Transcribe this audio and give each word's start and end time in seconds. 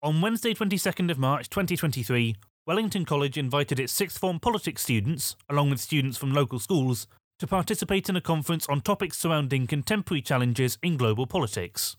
On 0.00 0.20
Wednesday, 0.20 0.54
22nd 0.54 1.10
of 1.10 1.18
March 1.18 1.50
2023, 1.50 2.36
Wellington 2.68 3.04
College 3.04 3.36
invited 3.36 3.80
its 3.80 3.92
sixth 3.92 4.16
form 4.16 4.38
politics 4.38 4.82
students, 4.82 5.34
along 5.48 5.70
with 5.70 5.80
students 5.80 6.16
from 6.16 6.32
local 6.32 6.60
schools, 6.60 7.08
to 7.40 7.48
participate 7.48 8.08
in 8.08 8.14
a 8.14 8.20
conference 8.20 8.68
on 8.68 8.80
topics 8.80 9.18
surrounding 9.18 9.66
contemporary 9.66 10.22
challenges 10.22 10.78
in 10.84 10.96
global 10.96 11.26
politics. 11.26 11.96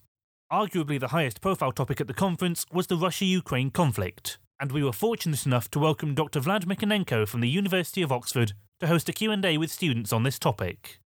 Arguably 0.50 0.98
the 0.98 1.08
highest 1.08 1.42
profile 1.42 1.72
topic 1.72 2.00
at 2.00 2.06
the 2.06 2.14
conference 2.14 2.64
was 2.72 2.86
the 2.86 2.96
Russia 2.96 3.26
Ukraine 3.26 3.70
conflict, 3.70 4.38
and 4.58 4.72
we 4.72 4.82
were 4.82 4.94
fortunate 4.94 5.44
enough 5.44 5.70
to 5.70 5.78
welcome 5.78 6.14
Dr. 6.14 6.40
Vlad 6.40 6.64
Mykhnenko 6.64 7.28
from 7.28 7.42
the 7.42 7.50
University 7.50 8.00
of 8.00 8.10
Oxford 8.10 8.54
to 8.80 8.86
host 8.86 9.10
a 9.10 9.12
Q&A 9.12 9.58
with 9.58 9.70
students 9.70 10.10
on 10.10 10.22
this 10.22 10.38
topic. 10.38 11.00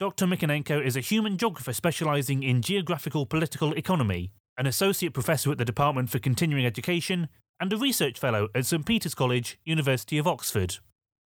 Dr. 0.00 0.24
Mykhnenko 0.24 0.82
is 0.82 0.96
a 0.96 1.00
human 1.00 1.36
geographer 1.36 1.74
specializing 1.74 2.42
in 2.42 2.62
geographical 2.62 3.26
political 3.26 3.74
economy 3.74 4.30
an 4.58 4.66
associate 4.66 5.14
professor 5.14 5.52
at 5.52 5.58
the 5.58 5.64
Department 5.64 6.10
for 6.10 6.18
Continuing 6.18 6.66
Education, 6.66 7.28
and 7.60 7.72
a 7.72 7.76
research 7.76 8.18
fellow 8.18 8.48
at 8.54 8.66
St 8.66 8.84
Peter's 8.84 9.14
College, 9.14 9.58
University 9.64 10.18
of 10.18 10.26
Oxford. 10.26 10.78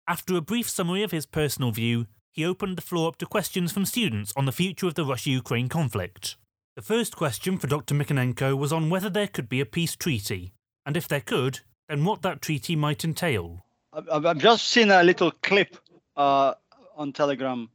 After 0.08 0.36
a 0.36 0.42
brief 0.42 0.68
summary 0.68 1.04
of 1.04 1.12
his 1.12 1.28
personal 1.28 1.72
view, 1.72 2.08
he 2.32 2.44
opened 2.44 2.78
the 2.78 2.82
floor 2.82 3.08
up 3.08 3.18
to 3.18 3.26
questions 3.26 3.72
from 3.72 3.86
students 3.86 4.34
on 4.36 4.46
the 4.46 4.52
future 4.52 4.88
of 4.88 4.96
the 4.96 5.06
Russia 5.06 5.30
Ukraine 5.30 5.70
conflict. 5.70 6.36
The 6.76 6.82
first 6.82 7.16
question 7.16 7.58
for 7.58 7.68
Dr. 7.68 7.94
Mykhnenko 7.94 8.58
was 8.58 8.74
on 8.74 8.90
whether 8.90 9.10
there 9.10 9.28
could 9.28 9.48
be 9.48 9.62
a 9.62 9.66
peace 9.66 9.96
treaty, 9.96 10.54
and 10.86 10.98
if 10.98 11.08
there 11.08 11.22
could, 11.22 11.60
then 11.88 12.06
what 12.06 12.24
that 12.24 12.42
treaty 12.42 12.76
might 12.76 13.04
entail. 13.04 13.66
I've 13.94 14.38
just 14.38 14.70
seen 14.70 14.90
a 14.90 15.04
little 15.04 15.32
clip 15.32 15.78
uh, 16.16 16.54
on 16.96 17.14
Telegram 17.14 17.70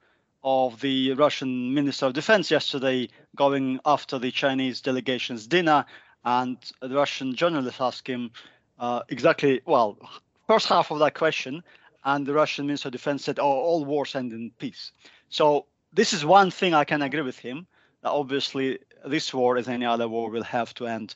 of 0.45 0.79
the 0.81 1.15
Russian 1.15 1.73
Minister 1.73 2.07
of 2.07 2.13
Defense 2.13 2.51
yesterday 2.51 3.09
going 3.35 3.81
after 3.87 4.19
the 4.19 4.31
Chinese 4.31 4.83
delegation's 4.83 5.47
dinner, 5.47 5.87
and 6.25 6.59
the 6.81 6.95
Russian 6.95 7.35
journalist 7.35 7.81
asked 7.81 8.07
him 8.07 8.31
uh, 8.79 9.03
exactly, 9.09 9.63
well, 9.65 9.99
first 10.47 10.67
half 10.69 10.91
of 10.91 10.99
that 10.99 11.15
question, 11.15 11.63
and 12.05 12.27
the 12.27 12.35
Russian 12.35 12.67
Minister 12.67 12.89
of 12.89 12.93
Defense 12.93 13.25
said, 13.25 13.39
"Oh, 13.39 13.45
all 13.45 13.85
wars 13.85 14.15
end 14.15 14.33
in 14.33 14.51
peace." 14.59 14.93
So 15.31 15.67
this 15.93 16.13
is 16.13 16.25
one 16.25 16.51
thing 16.51 16.75
I 16.75 16.85
can 16.85 17.01
agree 17.03 17.23
with 17.23 17.39
him. 17.39 17.67
That 18.03 18.11
obviously, 18.11 18.81
this 19.07 19.33
war, 19.33 19.57
as 19.57 19.69
any 19.69 19.87
other 19.87 20.09
war, 20.09 20.29
will 20.29 20.43
have 20.43 20.75
to 20.75 20.87
end 20.87 21.15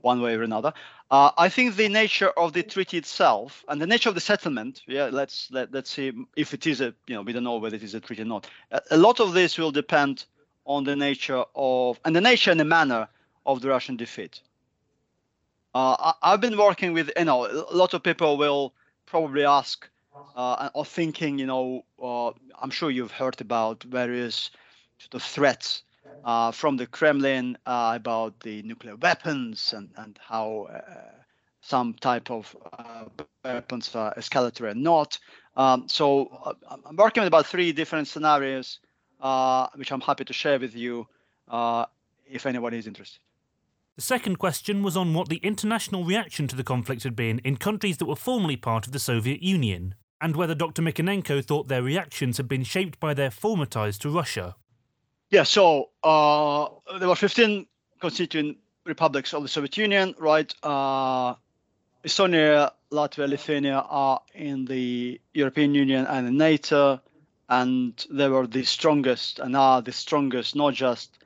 one 0.00 0.20
way 0.20 0.34
or 0.34 0.42
another. 0.42 0.72
Uh, 1.14 1.30
I 1.38 1.48
think 1.48 1.76
the 1.76 1.88
nature 1.88 2.30
of 2.30 2.54
the 2.54 2.64
treaty 2.64 2.98
itself 2.98 3.64
and 3.68 3.80
the 3.80 3.86
nature 3.86 4.08
of 4.08 4.16
the 4.16 4.20
settlement, 4.20 4.82
yeah, 4.88 5.10
let's 5.12 5.48
let, 5.52 5.72
let's 5.72 5.90
see 5.90 6.12
if 6.34 6.52
it 6.52 6.66
is 6.66 6.80
a, 6.80 6.92
you 7.06 7.14
know, 7.14 7.22
we 7.22 7.32
don't 7.32 7.44
know 7.44 7.56
whether 7.58 7.76
it 7.76 7.84
is 7.84 7.94
a 7.94 8.00
treaty 8.00 8.22
or 8.22 8.24
not. 8.24 8.50
A, 8.72 8.80
a 8.90 8.96
lot 8.96 9.20
of 9.20 9.32
this 9.32 9.56
will 9.56 9.70
depend 9.70 10.24
on 10.66 10.82
the 10.82 10.96
nature 10.96 11.44
of 11.54 12.00
and 12.04 12.16
the 12.16 12.20
nature 12.20 12.50
and 12.50 12.58
the 12.58 12.64
manner 12.64 13.06
of 13.46 13.60
the 13.60 13.68
Russian 13.68 13.96
defeat. 13.96 14.40
Uh, 15.72 16.12
I, 16.20 16.32
have 16.32 16.40
been 16.40 16.58
working 16.58 16.92
with, 16.94 17.12
you 17.16 17.26
know, 17.26 17.46
a 17.46 17.76
lot 17.76 17.94
of 17.94 18.02
people 18.02 18.36
will 18.36 18.74
probably 19.06 19.44
ask 19.44 19.88
uh, 20.34 20.68
or 20.74 20.84
thinking, 20.84 21.38
you 21.38 21.46
know, 21.46 21.84
uh, 22.02 22.32
I'm 22.60 22.70
sure 22.70 22.90
you've 22.90 23.12
heard 23.12 23.40
about 23.40 23.84
various 23.84 24.50
sort 24.98 25.14
of 25.14 25.22
threats 25.22 25.84
uh, 26.24 26.50
from 26.50 26.76
the 26.76 26.86
Kremlin 26.86 27.56
uh, 27.66 27.92
about 27.94 28.40
the 28.40 28.62
nuclear 28.62 28.96
weapons 28.96 29.74
and, 29.76 29.90
and 29.96 30.18
how 30.26 30.68
uh, 30.72 30.80
some 31.60 31.94
type 31.94 32.30
of 32.30 32.56
uh, 32.78 33.04
weapons 33.44 33.94
are 33.94 34.14
escalatory 34.14 34.70
and 34.70 34.82
not. 34.82 35.18
Um, 35.56 35.86
so 35.86 36.26
uh, 36.44 36.76
I'm 36.86 36.96
working 36.96 37.20
on 37.20 37.26
about 37.26 37.46
three 37.46 37.72
different 37.72 38.08
scenarios, 38.08 38.80
uh, 39.20 39.68
which 39.74 39.92
I'm 39.92 40.00
happy 40.00 40.24
to 40.24 40.32
share 40.32 40.58
with 40.58 40.74
you 40.74 41.06
if 42.26 42.46
anyone 42.46 42.72
is 42.72 42.86
interested. 42.86 43.20
The 43.96 44.02
second 44.02 44.38
question 44.38 44.82
was 44.82 44.96
on 44.96 45.14
what 45.14 45.28
the 45.28 45.36
international 45.36 46.04
reaction 46.04 46.48
to 46.48 46.56
the 46.56 46.64
conflict 46.64 47.04
had 47.04 47.14
been 47.14 47.38
in 47.44 47.58
countries 47.58 47.98
that 47.98 48.06
were 48.06 48.16
formerly 48.16 48.56
part 48.56 48.86
of 48.86 48.92
the 48.92 48.98
Soviet 48.98 49.40
Union, 49.40 49.94
and 50.20 50.34
whether 50.34 50.54
Dr. 50.54 50.82
Mykhnenko 50.82 51.44
thought 51.44 51.68
their 51.68 51.82
reactions 51.82 52.38
had 52.38 52.48
been 52.48 52.64
shaped 52.64 52.98
by 52.98 53.14
their 53.14 53.30
former 53.30 53.66
ties 53.66 53.98
to 53.98 54.10
Russia. 54.10 54.56
Yeah, 55.34 55.42
so 55.42 55.90
uh, 56.04 56.68
there 57.00 57.08
were 57.08 57.16
15 57.16 57.66
constituent 58.00 58.56
republics 58.84 59.34
of 59.34 59.42
the 59.42 59.48
Soviet 59.48 59.76
Union, 59.76 60.14
right? 60.16 60.54
Uh, 60.62 61.34
Estonia, 62.04 62.70
Latvia, 62.92 63.28
Lithuania 63.28 63.84
are 63.88 64.20
in 64.32 64.64
the 64.64 65.20
European 65.32 65.74
Union 65.74 66.06
and 66.06 66.28
in 66.28 66.36
NATO, 66.36 67.00
and 67.48 68.06
they 68.12 68.28
were 68.28 68.46
the 68.46 68.62
strongest 68.62 69.40
and 69.40 69.56
are 69.56 69.82
the 69.82 69.90
strongest, 69.90 70.54
not 70.54 70.72
just 70.72 71.18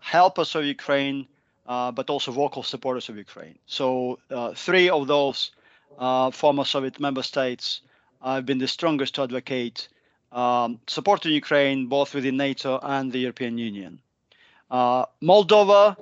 helpers 0.00 0.56
of 0.56 0.64
Ukraine, 0.64 1.28
uh, 1.68 1.92
but 1.92 2.10
also 2.10 2.32
vocal 2.32 2.64
supporters 2.64 3.08
of 3.10 3.16
Ukraine. 3.16 3.56
So 3.66 4.18
uh, 4.28 4.54
three 4.54 4.90
of 4.90 5.06
those 5.06 5.52
uh, 6.00 6.32
former 6.32 6.64
Soviet 6.64 6.98
member 6.98 7.22
states 7.22 7.82
have 8.24 8.44
been 8.44 8.58
the 8.58 8.66
strongest 8.66 9.14
to 9.14 9.22
advocate 9.22 9.86
um, 10.32 10.80
supporting 10.86 11.32
Ukraine 11.32 11.86
both 11.86 12.14
within 12.14 12.36
NATO 12.36 12.78
and 12.82 13.12
the 13.12 13.18
European 13.18 13.58
Union. 13.58 14.00
Uh, 14.70 15.04
Moldova 15.22 15.96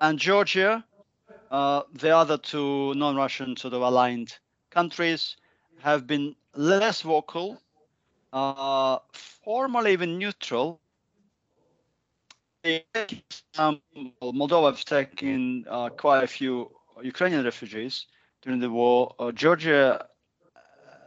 and 0.00 0.18
Georgia, 0.18 0.84
uh, 1.50 1.82
the 1.94 2.14
other 2.14 2.36
two 2.36 2.94
non-Russian 2.94 3.56
sort 3.56 3.74
of 3.74 3.82
aligned 3.82 4.36
countries, 4.70 5.36
have 5.80 6.06
been 6.06 6.34
less 6.54 7.02
vocal, 7.02 7.60
uh, 8.32 8.98
formally 9.12 9.92
even 9.92 10.18
neutral. 10.18 10.80
Um, 13.58 13.80
Moldova 14.22 14.70
has 14.70 14.84
taken 14.84 15.64
uh, 15.68 15.90
quite 15.90 16.24
a 16.24 16.26
few 16.26 16.70
Ukrainian 17.02 17.44
refugees 17.44 18.06
during 18.42 18.60
the 18.60 18.70
war. 18.70 19.14
Uh, 19.18 19.32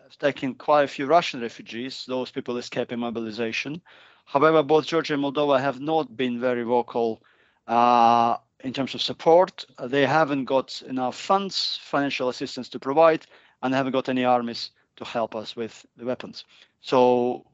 Georgia 0.08 0.18
taking 0.18 0.56
quite 0.56 0.84
a 0.84 0.88
few 0.88 1.06
Russian 1.06 1.42
refugees, 1.42 2.06
those 2.08 2.32
people 2.32 2.58
escaping 2.58 3.00
mobilization. 3.00 3.82
However, 4.26 4.64
both 4.64 4.86
Georgia 4.86 5.14
and 5.14 5.24
Moldova 5.24 5.60
have 5.60 5.80
not 5.80 6.16
been 6.16 6.40
very 6.40 6.64
vocal 6.64 7.22
uh, 7.68 8.38
in 8.62 8.74
terms 8.74 8.96
of 8.96 9.02
support. 9.02 9.66
They 9.84 10.06
haven't 10.06 10.46
got 10.46 10.82
enough 10.88 11.16
funds, 11.16 11.80
financial 11.82 12.30
assistance 12.30 12.70
to 12.70 12.80
provide, 12.80 13.26
and 13.62 13.74
haven't 13.74 13.94
got 13.94 14.10
any 14.10 14.26
armies 14.26 14.72
to 14.98 15.06
help 15.06 15.36
us 15.36 15.56
with 15.56 15.86
the 15.98 16.06
weapons. 16.06 16.46
So 16.82 17.46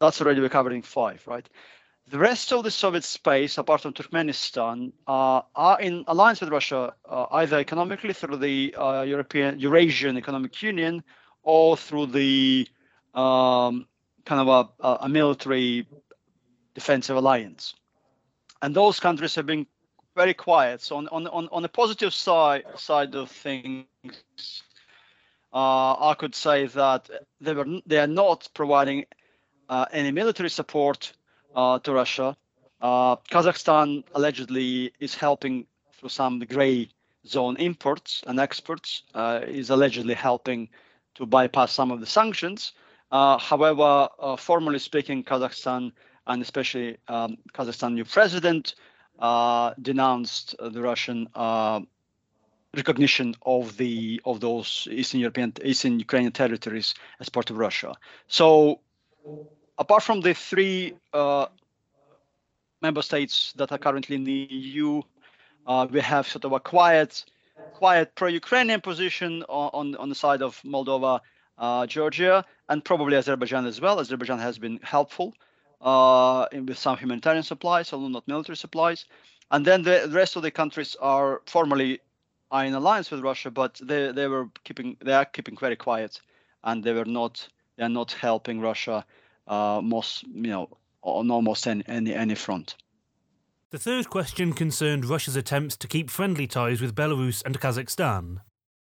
that's 0.00 0.20
already 0.20 0.40
we're 0.40 0.48
covering 0.48 0.82
five, 0.82 1.22
right? 1.26 1.48
The 2.10 2.18
rest 2.18 2.52
of 2.52 2.64
the 2.64 2.70
Soviet 2.70 3.04
space, 3.04 3.58
apart 3.58 3.82
from 3.82 3.92
Turkmenistan, 3.92 4.92
uh, 5.06 5.42
are 5.54 5.80
in 5.80 6.04
alliance 6.06 6.40
with 6.40 6.48
Russia, 6.48 6.94
uh, 7.06 7.26
either 7.32 7.58
economically 7.58 8.14
through 8.14 8.38
the 8.38 8.74
uh, 8.76 9.02
European 9.02 9.58
Eurasian 9.58 10.16
Economic 10.16 10.62
Union 10.62 11.04
all 11.48 11.76
through 11.76 12.06
the 12.06 12.68
um, 13.14 13.86
kind 14.26 14.46
of 14.46 14.48
a, 14.80 15.06
a, 15.06 15.08
military 15.08 15.86
defensive 16.74 17.16
alliance. 17.16 17.74
And 18.60 18.74
those 18.74 19.00
countries 19.00 19.34
have 19.36 19.46
been 19.46 19.66
very 20.14 20.34
quiet. 20.34 20.82
So 20.82 20.96
on 20.96 21.08
on 21.08 21.26
on, 21.26 21.48
on 21.50 21.62
the 21.62 21.68
positive 21.68 22.12
side 22.12 22.64
side 22.76 23.14
of 23.14 23.30
things, 23.30 23.86
uh, 25.52 26.10
I 26.10 26.14
could 26.18 26.34
say 26.34 26.66
that 26.66 27.08
they 27.40 27.54
were 27.54 27.80
they 27.86 27.98
are 27.98 28.14
not 28.24 28.48
providing 28.52 29.06
uh, 29.70 29.86
any 29.90 30.10
military 30.10 30.50
support 30.50 31.12
uh, 31.56 31.78
to 31.78 31.92
Russia. 31.92 32.36
Uh, 32.80 33.16
Kazakhstan 33.32 34.04
allegedly 34.14 34.92
is 35.00 35.14
helping 35.14 35.66
through 35.94 36.10
some 36.10 36.40
gray 36.40 36.90
zone 37.26 37.56
imports 37.56 38.22
and 38.26 38.38
exports. 38.38 39.02
Uh, 39.14 39.40
is 39.46 39.70
allegedly 39.70 40.14
helping 40.14 40.68
to 41.18 41.26
bypass 41.26 41.72
some 41.72 41.90
of 41.90 42.00
the 42.00 42.06
sanctions. 42.06 42.72
Uh, 43.10 43.38
however, 43.38 44.08
uh, 44.20 44.36
formally 44.36 44.78
speaking, 44.78 45.22
Kazakhstan 45.22 45.92
and 46.26 46.42
especially 46.42 46.96
um, 47.08 47.36
Kazakhstan 47.52 47.94
new 47.94 48.04
president 48.04 48.74
uh, 49.18 49.74
denounced 49.82 50.54
the 50.58 50.80
Russian 50.80 51.28
uh, 51.34 51.80
recognition 52.76 53.34
of 53.42 53.76
the 53.76 54.20
of 54.24 54.40
those 54.40 54.86
Eastern 54.90 55.20
European 55.20 55.52
Eastern 55.64 55.98
Ukrainian 55.98 56.32
territories 56.32 56.94
as 57.18 57.28
part 57.28 57.50
of 57.50 57.56
Russia. 57.56 57.94
So, 58.28 58.80
apart 59.78 60.02
from 60.02 60.20
the 60.20 60.34
three 60.34 60.94
uh, 61.12 61.46
member 62.82 63.02
states 63.02 63.52
that 63.56 63.72
are 63.72 63.78
currently 63.78 64.16
in 64.16 64.24
the 64.24 64.46
EU, 64.50 65.02
uh, 65.66 65.86
we 65.90 66.00
have 66.00 66.28
sort 66.28 66.44
of 66.44 66.52
a 66.52 66.60
quiet 66.60 67.24
quiet 67.78 68.14
pro-Ukrainian 68.16 68.80
position 68.80 69.44
on, 69.48 69.70
on, 69.78 69.86
on 70.02 70.08
the 70.08 70.14
side 70.24 70.42
of 70.42 70.60
Moldova, 70.74 71.20
uh, 71.58 71.86
Georgia, 71.86 72.44
and 72.68 72.84
probably 72.84 73.16
Azerbaijan 73.16 73.66
as 73.66 73.80
well. 73.80 74.00
Azerbaijan 74.00 74.40
has 74.40 74.58
been 74.58 74.80
helpful 74.82 75.32
uh, 75.80 76.46
in, 76.50 76.66
with 76.66 76.78
some 76.78 76.96
humanitarian 76.96 77.44
supplies, 77.44 77.92
although 77.92 78.08
not 78.08 78.26
military 78.26 78.56
supplies. 78.56 79.04
And 79.52 79.64
then 79.64 79.82
the, 79.82 80.10
rest 80.12 80.34
of 80.36 80.42
the 80.42 80.50
countries 80.50 80.96
are 81.00 81.40
formally 81.46 82.00
are 82.50 82.64
in 82.64 82.74
alliance 82.74 83.10
with 83.12 83.20
Russia, 83.20 83.50
but 83.50 83.80
they, 83.82 84.10
they 84.10 84.26
were 84.26 84.48
keeping 84.64 84.96
they 85.04 85.12
are 85.12 85.24
keeping 85.24 85.56
very 85.56 85.76
quiet, 85.76 86.20
and 86.64 86.82
they 86.82 86.92
were 86.92 87.04
not 87.20 87.46
they 87.76 87.84
are 87.84 87.96
not 88.00 88.10
helping 88.12 88.60
Russia 88.60 89.04
uh, 89.46 89.80
most 89.82 90.24
you 90.24 90.50
know 90.54 90.68
on 91.02 91.30
almost 91.30 91.66
any 91.66 91.84
any, 91.86 92.12
any 92.14 92.34
front. 92.34 92.74
The 93.70 93.78
third 93.78 94.08
question 94.08 94.54
concerned 94.54 95.04
Russia's 95.04 95.36
attempts 95.36 95.76
to 95.76 95.86
keep 95.86 96.08
friendly 96.08 96.46
ties 96.46 96.80
with 96.80 96.94
Belarus 96.94 97.42
and 97.44 97.60
Kazakhstan. 97.60 98.40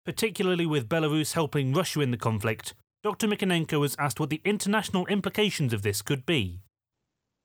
Particularly 0.06 0.66
with 0.66 0.90
Belarus 0.90 1.34
helping 1.34 1.72
Russia 1.72 2.02
in 2.02 2.10
the 2.10 2.18
conflict, 2.18 2.74
Dr. 3.04 3.28
Mykhnenko 3.28 3.80
was 3.80 3.96
asked 4.00 4.20
what 4.20 4.32
the 4.32 4.42
international 4.44 5.06
implications 5.06 5.72
of 5.72 5.84
this 5.84 6.02
could 6.02 6.26
be. 6.26 6.62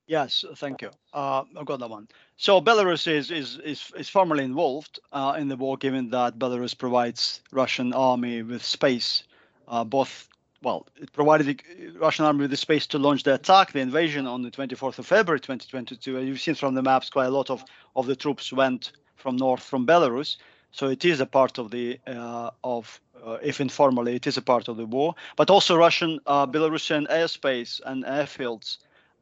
Yes, 0.07 0.45
thank 0.55 0.81
you. 0.81 0.89
Uh, 1.13 1.43
I've 1.55 1.67
got 1.67 1.79
that 1.79 1.91
one. 1.91 2.07
So 2.37 2.59
Belarus 2.59 3.07
is 3.07 3.29
is 3.29 3.59
is, 3.59 3.91
is 3.95 4.09
formally 4.09 4.43
involved 4.43 4.99
uh, 5.11 5.35
in 5.37 5.47
the 5.47 5.57
war, 5.57 5.77
given 5.77 6.09
that 6.09 6.39
Belarus 6.39 6.75
provides 6.75 7.43
Russian 7.51 7.93
army 7.93 8.41
with 8.41 8.65
space, 8.65 9.23
uh, 9.67 9.83
both. 9.83 10.27
Well, 10.63 10.87
it 10.95 11.13
provided 11.13 11.45
the 11.45 11.89
Russian 11.99 12.25
army 12.25 12.41
with 12.41 12.51
the 12.51 12.57
space 12.57 12.87
to 12.87 12.97
launch 12.97 13.23
the 13.23 13.35
attack, 13.35 13.71
the 13.71 13.79
invasion 13.79 14.25
on 14.25 14.41
the 14.41 14.49
24th 14.49 14.97
of 14.97 15.05
February 15.05 15.39
2022. 15.39 16.17
And 16.17 16.27
You've 16.27 16.41
seen 16.41 16.55
from 16.55 16.73
the 16.73 16.81
maps 16.81 17.09
quite 17.09 17.27
a 17.27 17.31
lot 17.31 17.49
of, 17.49 17.63
of 17.95 18.07
the 18.07 18.15
troops 18.15 18.51
went 18.51 18.91
from 19.15 19.37
north 19.37 19.63
from 19.63 19.85
Belarus. 19.85 20.37
So 20.71 20.87
it 20.87 21.05
is 21.05 21.19
a 21.19 21.25
part 21.25 21.57
of 21.57 21.71
the 21.71 21.99
uh, 22.07 22.51
of 22.63 22.99
uh, 23.25 23.37
if 23.41 23.61
informally 23.61 24.15
it 24.15 24.27
is 24.27 24.37
a 24.37 24.41
part 24.41 24.67
of 24.67 24.77
the 24.77 24.85
war, 24.85 25.15
but 25.35 25.49
also 25.49 25.75
Russian 25.75 26.19
uh, 26.25 26.45
Belarusian 26.45 27.07
airspace 27.07 27.81
and 27.85 28.03
airfields 28.03 28.77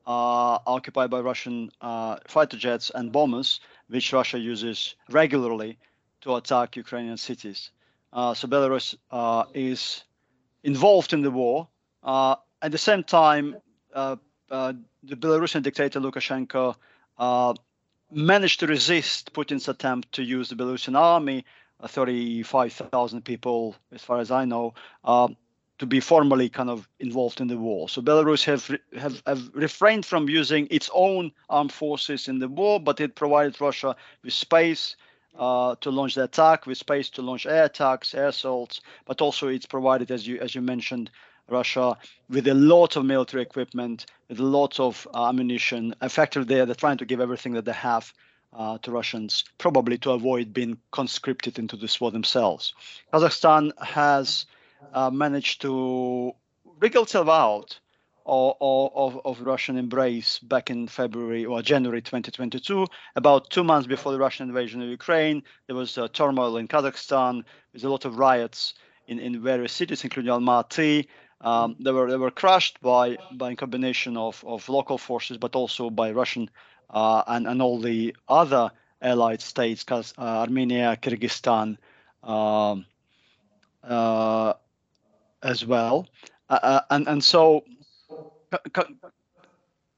uh, 0.07 0.59
occupied 0.67 1.09
by 1.09 1.19
Russian 1.19 1.71
uh, 1.81 2.17
fighter 2.27 2.57
jets 2.57 2.91
and 2.93 3.11
bombers, 3.11 3.59
which 3.87 4.11
Russia 4.13 4.37
uses 4.37 4.95
regularly 5.09 5.77
to 6.21 6.35
attack 6.35 6.75
Ukrainian 6.75 7.17
cities. 7.17 7.71
Uh, 8.11 8.33
so 8.33 8.47
Belarus 8.47 8.95
uh, 9.11 9.45
is 9.53 10.03
involved 10.65 11.13
in 11.13 11.21
the 11.21 11.31
war. 11.31 11.67
Uh, 12.03 12.35
at 12.61 12.71
the 12.71 12.77
same 12.77 13.03
time, 13.03 13.55
uh, 13.93 14.17
the 14.49 15.15
Belarusian 15.15 15.61
dictator 15.61 15.99
Lukashenko 15.99 16.75
managed 18.11 18.59
to 18.59 18.67
resist 18.67 19.33
Putin's 19.33 19.67
attempt 19.67 20.11
to 20.13 20.23
use 20.23 20.49
the 20.49 20.55
Belarusian 20.55 20.97
army, 20.97 21.45
35,000 21.85 23.23
people, 23.23 23.75
as 23.91 24.01
far 24.01 24.19
as 24.19 24.31
I 24.31 24.45
know, 24.45 24.73
to 25.77 25.85
be 25.85 25.99
formally 25.99 26.49
kind 26.49 26.69
of 26.69 26.87
involved 26.99 27.41
in 27.41 27.47
the 27.47 27.57
war. 27.57 27.89
So 27.89 28.01
Belarus 28.01 28.45
have, 28.45 28.79
have, 28.97 29.21
have 29.27 29.49
refrained 29.53 30.05
from 30.05 30.29
using 30.29 30.67
its 30.71 30.89
own 30.93 31.31
armed 31.49 31.73
forces 31.73 32.27
in 32.27 32.39
the 32.39 32.47
war, 32.47 32.79
but 32.79 32.99
it 32.99 33.15
provided 33.15 33.59
Russia 33.59 33.95
with 34.23 34.33
space 34.33 34.95
uh, 35.37 35.75
to 35.81 35.91
launch 35.91 36.15
the 36.15 36.23
attack, 36.23 36.65
with 36.65 36.77
space 36.77 37.09
to 37.11 37.21
launch 37.21 37.45
air 37.45 37.65
attacks, 37.65 38.13
air 38.13 38.27
assaults, 38.27 38.81
but 39.05 39.21
also 39.21 39.47
it's 39.47 39.65
provided, 39.65 40.11
as 40.11 40.27
you 40.27 40.39
as 40.39 40.55
you 40.55 40.61
mentioned, 40.61 41.09
Russia 41.49 41.97
with 42.29 42.47
a 42.47 42.53
lot 42.53 42.95
of 42.95 43.05
military 43.05 43.43
equipment, 43.43 44.05
with 44.29 44.39
a 44.39 44.43
lot 44.43 44.79
of 44.79 45.07
uh, 45.13 45.29
ammunition. 45.29 45.95
Effectively, 46.01 46.55
they're, 46.55 46.65
they're 46.65 46.75
trying 46.75 46.97
to 46.97 47.05
give 47.05 47.21
everything 47.21 47.53
that 47.53 47.65
they 47.65 47.73
have 47.73 48.13
uh, 48.53 48.77
to 48.79 48.91
Russians, 48.91 49.43
probably 49.57 49.97
to 49.99 50.11
avoid 50.11 50.53
being 50.53 50.77
conscripted 50.91 51.59
into 51.59 51.75
this 51.75 51.99
war 51.99 52.11
themselves. 52.11 52.73
Kazakhstan 53.13 53.71
has 53.81 54.45
uh, 54.93 55.09
managed 55.09 55.61
to 55.61 56.31
wriggle 56.79 57.03
itself 57.03 57.27
out 57.27 57.79
of, 58.25 58.55
of, 58.59 59.21
of, 59.25 59.41
Russian 59.41 59.77
embrace 59.77 60.39
back 60.39 60.69
in 60.69 60.87
February 60.87 61.45
or 61.45 61.61
January 61.61 62.01
2022. 62.01 62.87
About 63.15 63.49
two 63.49 63.63
months 63.63 63.87
before 63.87 64.11
the 64.11 64.19
Russian 64.19 64.47
invasion 64.47 64.81
of 64.81 64.89
Ukraine, 64.89 65.43
there 65.67 65.75
was 65.75 65.97
uh, 65.97 66.07
turmoil 66.07 66.57
in 66.57 66.67
Kazakhstan. 66.67 67.43
There's 67.71 67.83
a 67.83 67.89
lot 67.89 68.05
of 68.05 68.17
riots 68.17 68.73
in, 69.07 69.19
in 69.19 69.41
various 69.41 69.73
cities, 69.73 70.03
including 70.03 70.31
Almaty. 70.31 71.07
Um, 71.41 71.75
they 71.79 71.91
were 71.91 72.09
they 72.09 72.17
were 72.17 72.31
crushed 72.31 72.81
by 72.81 73.17
by 73.33 73.51
a 73.51 73.55
combination 73.55 74.17
of, 74.17 74.43
of 74.47 74.67
local 74.69 74.97
forces, 74.97 75.37
but 75.37 75.55
also 75.55 75.89
by 75.89 76.11
Russian 76.11 76.49
uh, 76.89 77.23
and 77.27 77.47
and 77.47 77.61
all 77.61 77.79
the 77.79 78.15
other 78.27 78.71
allied 79.01 79.41
states, 79.41 79.85
uh, 79.91 80.01
Armenia, 80.17 80.97
Kyrgyzstan, 80.99 81.77
um, 82.23 82.85
uh, 83.83 84.53
as 85.43 85.65
well, 85.65 86.07
uh, 86.49 86.59
uh 86.61 86.81
and 86.89 87.07
and 87.07 87.23
so. 87.23 87.63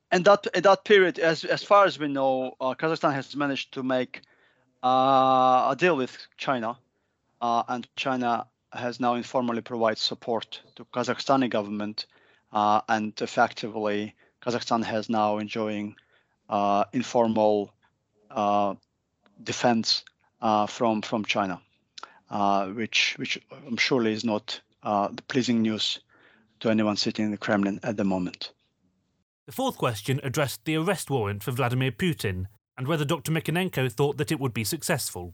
And 0.09 0.23
that 0.23 0.47
in 0.53 0.63
that 0.63 0.85
period, 0.85 1.19
as 1.19 1.44
as 1.44 1.63
far 1.63 1.85
as 1.85 1.99
we 1.99 2.07
know, 2.07 2.55
uh, 2.61 2.75
Kazakhstan 2.75 3.13
has 3.13 3.35
managed 3.35 3.73
to 3.73 3.83
make 3.83 4.21
uh, 4.83 5.67
a 5.71 5.75
deal 5.77 5.97
with 5.97 6.17
China, 6.38 6.77
uh, 7.41 7.63
and 7.67 7.88
China 7.95 8.47
has 8.71 8.99
now 8.99 9.15
informally 9.15 9.61
provided 9.61 9.97
support 9.97 10.61
to 10.75 10.85
Kazakhstani 10.85 11.49
government, 11.49 12.05
uh, 12.53 12.81
and 12.88 13.19
effectively 13.21 14.15
Kazakhstan 14.41 14.83
has 14.83 15.09
now 15.09 15.39
enjoying 15.39 15.95
informal 16.93 17.73
defense 19.43 20.05
from 20.69 21.01
from 21.01 21.25
China, 21.25 21.59
which 22.73 23.15
which 23.17 23.39
I'm 23.51 23.77
surely 23.77 24.13
is 24.13 24.23
not 24.23 24.61
uh, 24.83 25.09
the 25.11 25.23
pleasing 25.23 25.61
news 25.63 26.00
to 26.59 26.69
anyone 26.69 26.98
sitting 26.98 27.25
in 27.25 27.31
the 27.31 27.38
Kremlin 27.38 27.80
at 27.83 27.98
the 27.98 28.04
moment. 28.04 28.51
The 29.45 29.51
fourth 29.54 29.77
question 29.77 30.19
addressed 30.24 30.65
the 30.65 30.75
arrest 30.75 31.09
warrant 31.09 31.44
for 31.44 31.51
Vladimir 31.51 31.92
Putin 31.92 32.48
and 32.77 32.88
whether 32.88 33.06
Dr. 33.06 33.31
Mykhnenko 33.31 33.92
thought 33.92 34.18
that 34.18 34.31
it 34.31 34.39
would 34.39 34.54
be 34.54 34.63
successful. 34.63 35.33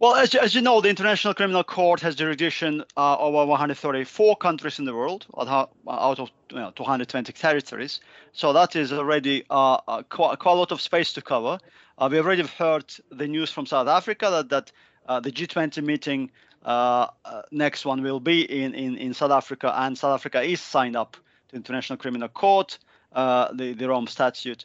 Well, 0.00 0.14
as, 0.14 0.34
as 0.34 0.54
you 0.54 0.62
know, 0.62 0.80
the 0.80 0.88
International 0.88 1.34
Criminal 1.34 1.62
Court 1.62 2.00
has 2.00 2.14
jurisdiction 2.14 2.82
uh, 2.96 3.18
over 3.18 3.44
134 3.44 4.36
countries 4.36 4.78
in 4.78 4.86
the 4.86 4.94
world 4.94 5.26
out 5.38 5.70
of 5.86 6.30
you 6.50 6.56
know, 6.56 6.70
220 6.74 7.32
territories. 7.34 8.00
So 8.32 8.54
that 8.54 8.76
is 8.76 8.94
already 8.94 9.44
uh, 9.50 9.78
uh, 9.86 10.02
quite, 10.04 10.38
quite, 10.38 10.52
a 10.52 10.56
lot 10.56 10.72
of 10.72 10.80
space 10.80 11.12
to 11.12 11.22
cover. 11.22 11.58
Uh, 11.98 12.08
we 12.10 12.18
already 12.18 12.44
heard 12.44 12.90
the 13.10 13.28
news 13.28 13.50
from 13.50 13.66
South 13.66 13.88
Africa 13.88 14.30
that, 14.30 14.48
that 14.48 14.72
uh, 15.06 15.20
the 15.20 15.30
G20 15.30 15.84
meeting 15.84 16.30
next 17.50 17.84
one 17.84 18.02
will 18.02 18.20
be 18.20 18.42
in, 18.42 18.74
in, 18.74 18.96
in 18.96 19.14
South 19.14 19.30
Africa, 19.30 19.72
and 19.76 19.96
South 19.96 20.14
Africa 20.14 20.42
is 20.42 20.60
signed 20.60 20.96
up 20.96 21.16
to 21.48 21.56
International 21.56 21.96
Criminal 21.96 22.28
Court, 22.28 22.78
uh, 23.12 23.52
the, 23.52 23.72
the 23.72 23.88
Rome 23.88 24.06
Statute. 24.06 24.64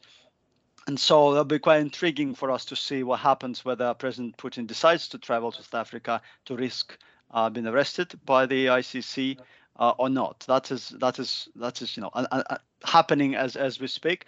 And 0.87 0.99
so 0.99 1.31
it'll 1.31 1.45
be 1.45 1.57
quite 1.57 1.81
intriguing 1.81 2.35
for 2.35 2.51
us 2.51 2.65
to 2.65 2.75
see 2.75 3.01
what 3.01 3.19
happens 3.19 3.65
whether 3.65 3.93
President 3.95 4.37
Putin 4.37 4.67
decides 4.67 5.07
to 5.09 5.17
travel 5.17 5.51
to 5.51 5.63
South 5.63 5.73
Africa 5.73 6.21
to 6.45 6.55
risk 6.55 6.97
uh, 7.31 7.49
being 7.49 7.65
arrested 7.65 8.13
by 8.25 8.45
the 8.45 8.67
ICC 8.67 9.39
uh, 9.77 9.93
or 9.97 10.09
not. 10.09 10.41
That 10.47 10.69
is 10.71 10.89
that 10.99 11.17
is 11.17 11.49
that 11.55 11.81
is 11.81 11.97
you 11.97 12.01
know 12.01 12.11
uh, 12.13 12.27
uh, 12.31 12.57
happening 12.83 13.35
as 13.35 13.55
as 13.55 13.79
we 13.79 13.87
speak. 13.87 14.25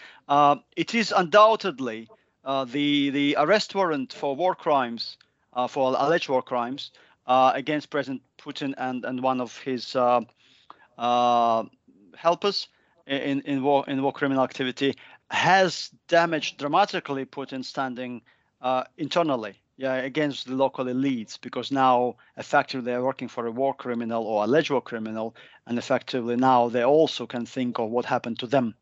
it 0.75 0.95
is 0.95 1.13
undoubtedly 1.15 2.09
the 2.43 3.09
the 3.11 3.35
arrest 3.37 3.75
warrant 3.75 4.13
for 4.13 4.35
war 4.35 4.55
crimes, 4.55 5.17
for 5.69 5.95
alleged 5.95 6.27
war 6.27 6.41
crimes, 6.41 6.91
uh, 6.95 7.06
against 7.27 7.89
President 7.89 8.21
Putin 8.37 8.73
and, 8.77 9.05
and 9.05 9.21
one 9.21 9.41
of 9.41 9.57
his 9.59 9.95
uh, 9.95 10.21
uh, 10.97 11.63
helpers 12.15 12.67
in, 13.05 13.41
in 13.41 13.63
war 13.63 13.85
in 13.87 14.01
war 14.01 14.13
criminal 14.13 14.43
activity 14.43 14.95
has 15.29 15.91
damaged 16.07 16.57
dramatically 16.57 17.25
Putin's 17.25 17.67
standing 17.67 18.21
uh, 18.61 18.83
internally 18.97 19.55
yeah, 19.77 19.95
against 19.95 20.47
the 20.47 20.55
local 20.55 20.85
elites 20.85 21.39
because 21.39 21.71
now 21.71 22.15
effectively 22.37 22.85
they're 22.85 23.03
working 23.03 23.27
for 23.27 23.45
a 23.45 23.51
war 23.51 23.73
criminal 23.75 24.23
or 24.23 24.43
alleged 24.43 24.71
war 24.71 24.81
criminal, 24.81 25.35
and 25.67 25.77
effectively 25.77 26.35
now 26.35 26.67
they 26.69 26.83
also 26.83 27.27
can 27.27 27.45
think 27.45 27.77
of 27.77 27.91
what 27.91 28.05
happened 28.05 28.39
to 28.39 28.47
them 28.47 28.73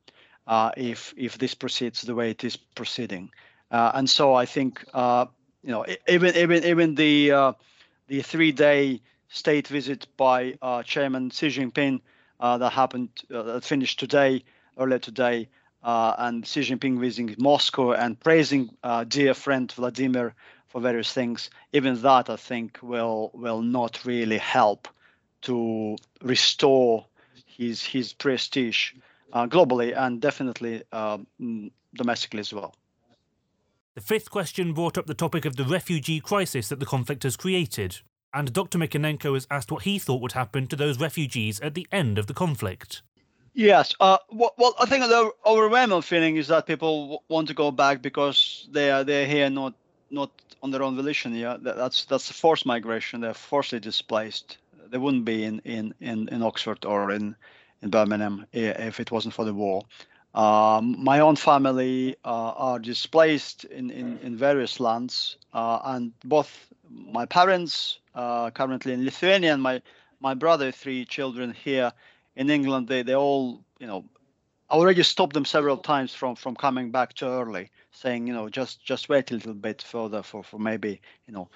uh, 0.47 0.71
if 0.77 1.13
if 1.17 1.37
this 1.37 1.53
proceeds 1.53 2.01
the 2.03 2.15
way 2.15 2.29
it 2.29 2.43
is 2.43 2.55
proceeding. 2.55 3.29
Uh, 3.71 3.91
and 3.95 4.09
so 4.09 4.35
I 4.35 4.45
think 4.45 4.85
you 4.93 5.71
know 5.71 5.85
even 6.07 6.35
even 6.37 6.63
even 6.63 6.95
the 6.95 7.55
the 8.07 8.21
three-day 8.21 9.01
state 9.27 9.67
visit 9.67 10.07
by 10.17 10.55
uh, 10.61 10.83
Chairman 10.83 11.29
Xi 11.29 11.47
Jinping 11.47 12.01
uh, 12.39 12.57
that 12.57 12.71
happened, 12.71 13.09
uh, 13.33 13.43
that 13.43 13.63
finished 13.63 13.99
today, 13.99 14.43
earlier 14.77 14.99
today, 14.99 15.49
uh, 15.83 16.15
and 16.17 16.45
Xi 16.45 16.61
Jinping 16.61 16.99
visiting 16.99 17.35
Moscow 17.39 17.93
and 17.93 18.19
praising 18.19 18.69
uh, 18.83 19.03
dear 19.03 19.33
friend 19.33 19.71
Vladimir 19.71 20.33
for 20.67 20.81
various 20.81 21.13
things. 21.13 21.49
Even 21.73 22.01
that, 22.01 22.29
I 22.29 22.35
think, 22.35 22.79
will 22.81 23.31
will 23.33 23.61
not 23.61 24.03
really 24.05 24.37
help 24.37 24.87
to 25.43 25.95
restore 26.21 27.05
his 27.45 27.83
his 27.83 28.13
prestige 28.13 28.93
uh, 29.33 29.47
globally 29.47 29.95
and 29.95 30.21
definitely 30.21 30.83
mm, 30.91 31.71
domestically 31.93 32.39
as 32.39 32.53
well. 32.53 32.73
The 33.95 34.01
fifth 34.01 34.29
question 34.29 34.73
brought 34.73 34.97
up 34.97 35.05
the 35.05 35.13
topic 35.13 35.45
of 35.45 35.55
the 35.55 35.63
refugee 35.63 36.19
crisis 36.19 36.67
that 36.67 36.81
the 36.81 36.85
conflict 36.85 37.23
has 37.23 37.37
created, 37.37 38.01
and 38.33 38.51
Dr. 38.51 38.77
Mykhnenko 38.77 39.31
was 39.31 39.47
asked 39.49 39.71
what 39.71 39.83
he 39.83 39.99
thought 39.99 40.21
would 40.21 40.33
happen 40.33 40.67
to 40.67 40.75
those 40.75 40.99
refugees 40.99 41.61
at 41.61 41.75
the 41.75 41.87
end 41.93 42.17
of 42.17 42.27
the 42.27 42.33
conflict. 42.33 43.03
Yes, 43.53 43.95
uh, 44.01 44.17
well, 44.29 44.53
well, 44.57 44.75
I 44.81 44.85
think 44.85 45.05
the 45.05 45.31
overwhelming 45.45 46.01
feeling 46.01 46.35
is 46.35 46.49
that 46.49 46.67
people 46.67 47.23
want 47.29 47.47
to 47.47 47.53
go 47.53 47.71
back 47.71 48.01
because 48.01 48.67
they 48.69 48.91
are 48.91 49.05
they're 49.05 49.25
here 49.25 49.49
not 49.49 49.73
not 50.11 50.29
on 50.61 50.71
their 50.71 50.83
own 50.83 50.97
volition. 50.97 51.33
Yeah, 51.33 51.55
that's 51.61 52.03
that's 52.03 52.29
forced 52.29 52.65
migration. 52.65 53.21
They're 53.21 53.33
forcibly 53.33 53.79
displaced. 53.79 54.57
They 54.89 54.97
wouldn't 54.97 55.23
be 55.23 55.45
in 55.45 55.61
in 55.63 55.93
in, 56.01 56.27
in 56.27 56.43
Oxford 56.43 56.83
or 56.83 57.11
in 57.11 57.33
in 57.81 57.91
Birmingham 57.91 58.45
if 58.51 58.99
it 58.99 59.09
wasn't 59.09 59.35
for 59.35 59.45
the 59.45 59.53
war. 59.53 59.85
Um, 60.35 60.97
my 61.01 61.21
own 61.21 61.37
family 61.37 62.17
uh, 62.25 62.51
are 62.57 62.77
displaced 62.77 63.63
in, 63.63 63.89
in, 63.89 64.19
in 64.19 64.35
various 64.35 64.81
lands, 64.81 65.37
uh, 65.53 65.79
and 65.85 66.11
both 66.25 66.73
my 66.91 67.25
parents 67.25 67.99
uh, 68.15 68.51
currently 68.51 68.91
in 68.91 69.05
Lithuania 69.05 69.53
and 69.53 69.63
my 69.63 69.81
my 70.19 70.33
brother, 70.33 70.71
three 70.71 71.05
children 71.05 71.53
here 71.53 71.91
in 72.35 72.49
England, 72.49 72.89
they 72.89 73.01
they 73.01 73.15
all 73.15 73.63
you 73.79 73.87
know 73.87 74.03
already 74.69 75.03
stopped 75.03 75.33
them 75.33 75.45
several 75.45 75.77
times 75.77 76.13
from 76.13 76.35
from 76.35 76.53
coming 76.53 76.91
back 76.91 77.13
too 77.13 77.27
early, 77.27 77.71
saying 77.91 78.27
you 78.27 78.33
know 78.33 78.49
just 78.49 78.83
just 78.83 79.07
wait 79.07 79.31
a 79.31 79.35
little 79.35 79.53
bit 79.53 79.81
further 79.81 80.21
for 80.21 80.43
for 80.43 80.59
maybe 80.59 81.01
you 81.27 81.33
know. 81.33 81.49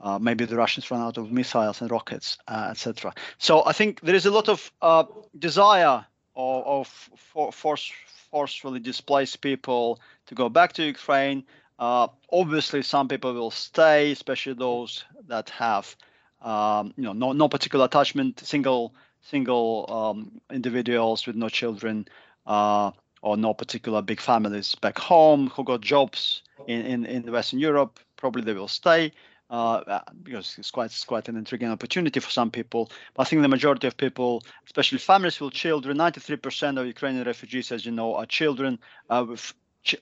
Uh, 0.00 0.18
maybe 0.18 0.44
the 0.44 0.56
Russians 0.56 0.90
run 0.90 1.00
out 1.00 1.16
of 1.16 1.30
missiles 1.30 1.80
and 1.80 1.88
rockets, 1.88 2.36
uh, 2.48 2.66
etc. 2.70 3.14
So 3.38 3.64
I 3.64 3.72
think 3.72 4.00
there 4.00 4.16
is 4.16 4.26
a 4.26 4.32
lot 4.32 4.48
of 4.48 4.72
uh, 4.82 5.04
desire 5.38 6.04
of, 6.34 6.64
of 6.66 6.88
for, 7.16 7.52
force, 7.52 7.92
forcefully 8.32 8.80
displaced 8.80 9.40
people 9.40 10.00
to 10.26 10.34
go 10.34 10.48
back 10.48 10.72
to 10.72 10.82
Ukraine. 10.82 11.44
Uh, 11.78 12.08
obviously, 12.32 12.82
some 12.82 13.06
people 13.06 13.32
will 13.34 13.50
stay, 13.50 14.10
especially 14.10 14.54
those 14.54 15.04
that 15.28 15.50
have, 15.50 15.94
um, 16.40 16.92
you 16.96 17.04
know, 17.04 17.12
no, 17.12 17.32
no 17.32 17.48
particular 17.48 17.84
attachment, 17.84 18.40
single 18.40 18.94
single 19.20 19.86
um, 19.88 20.40
individuals 20.50 21.26
with 21.26 21.36
no 21.36 21.48
children, 21.48 22.08
uh, 22.46 22.90
or 23.20 23.36
no 23.36 23.54
particular 23.54 24.02
big 24.02 24.20
families 24.20 24.74
back 24.74 24.98
home 24.98 25.48
who 25.50 25.62
got 25.62 25.80
jobs 25.80 26.42
in, 26.66 26.80
in, 26.84 27.06
in 27.06 27.32
Western 27.32 27.60
Europe. 27.60 28.00
Probably 28.16 28.42
they 28.42 28.54
will 28.54 28.68
stay. 28.68 29.12
Uh, 29.52 30.00
because 30.22 30.56
it's 30.56 30.70
quite 30.70 30.86
it's 30.86 31.04
quite 31.04 31.28
an 31.28 31.36
intriguing 31.36 31.70
opportunity 31.70 32.18
for 32.20 32.30
some 32.30 32.50
people. 32.50 32.90
But 33.12 33.22
I 33.22 33.24
think 33.26 33.42
the 33.42 33.48
majority 33.48 33.86
of 33.86 33.98
people, 33.98 34.42
especially 34.64 34.96
families 34.96 35.38
with 35.42 35.52
children, 35.52 35.98
93% 35.98 36.80
of 36.80 36.86
Ukrainian 36.86 37.26
refugees, 37.26 37.70
as 37.70 37.84
you 37.84 37.92
know, 37.92 38.14
are 38.14 38.24
children, 38.24 38.78
uh, 39.10 39.26
with 39.28 39.52
ch- 39.84 40.00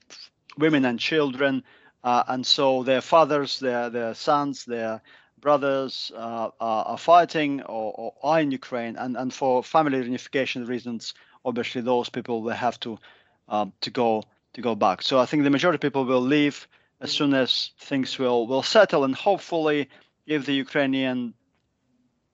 women 0.56 0.84
and 0.84 1.00
children, 1.00 1.64
uh, 2.04 2.22
and 2.28 2.46
so 2.46 2.84
their 2.84 3.00
fathers, 3.00 3.58
their 3.58 3.90
their 3.90 4.14
sons, 4.14 4.64
their 4.66 5.02
brothers 5.40 6.12
uh, 6.14 6.50
are 6.60 6.98
fighting 6.98 7.60
or, 7.62 7.92
or, 7.98 8.14
are 8.22 8.40
in 8.40 8.52
Ukraine, 8.52 8.94
and 8.94 9.16
and 9.16 9.34
for 9.34 9.64
family 9.64 9.98
reunification 9.98 10.68
reasons, 10.68 11.14
obviously 11.44 11.80
those 11.80 12.08
people 12.08 12.40
will 12.42 12.60
have 12.66 12.78
to 12.80 13.00
um, 13.48 13.72
to 13.80 13.90
go 13.90 14.22
to 14.52 14.60
go 14.60 14.76
back. 14.76 15.02
So 15.02 15.18
I 15.18 15.26
think 15.26 15.42
the 15.42 15.50
majority 15.50 15.78
of 15.78 15.80
people 15.80 16.04
will 16.04 16.20
leave 16.20 16.68
as 17.00 17.10
soon 17.10 17.34
as 17.34 17.70
things 17.78 18.18
will 18.18 18.46
will 18.46 18.62
settle 18.62 19.04
and 19.04 19.14
hopefully 19.14 19.88
if 20.26 20.46
the 20.46 20.52
Ukrainian 20.52 21.34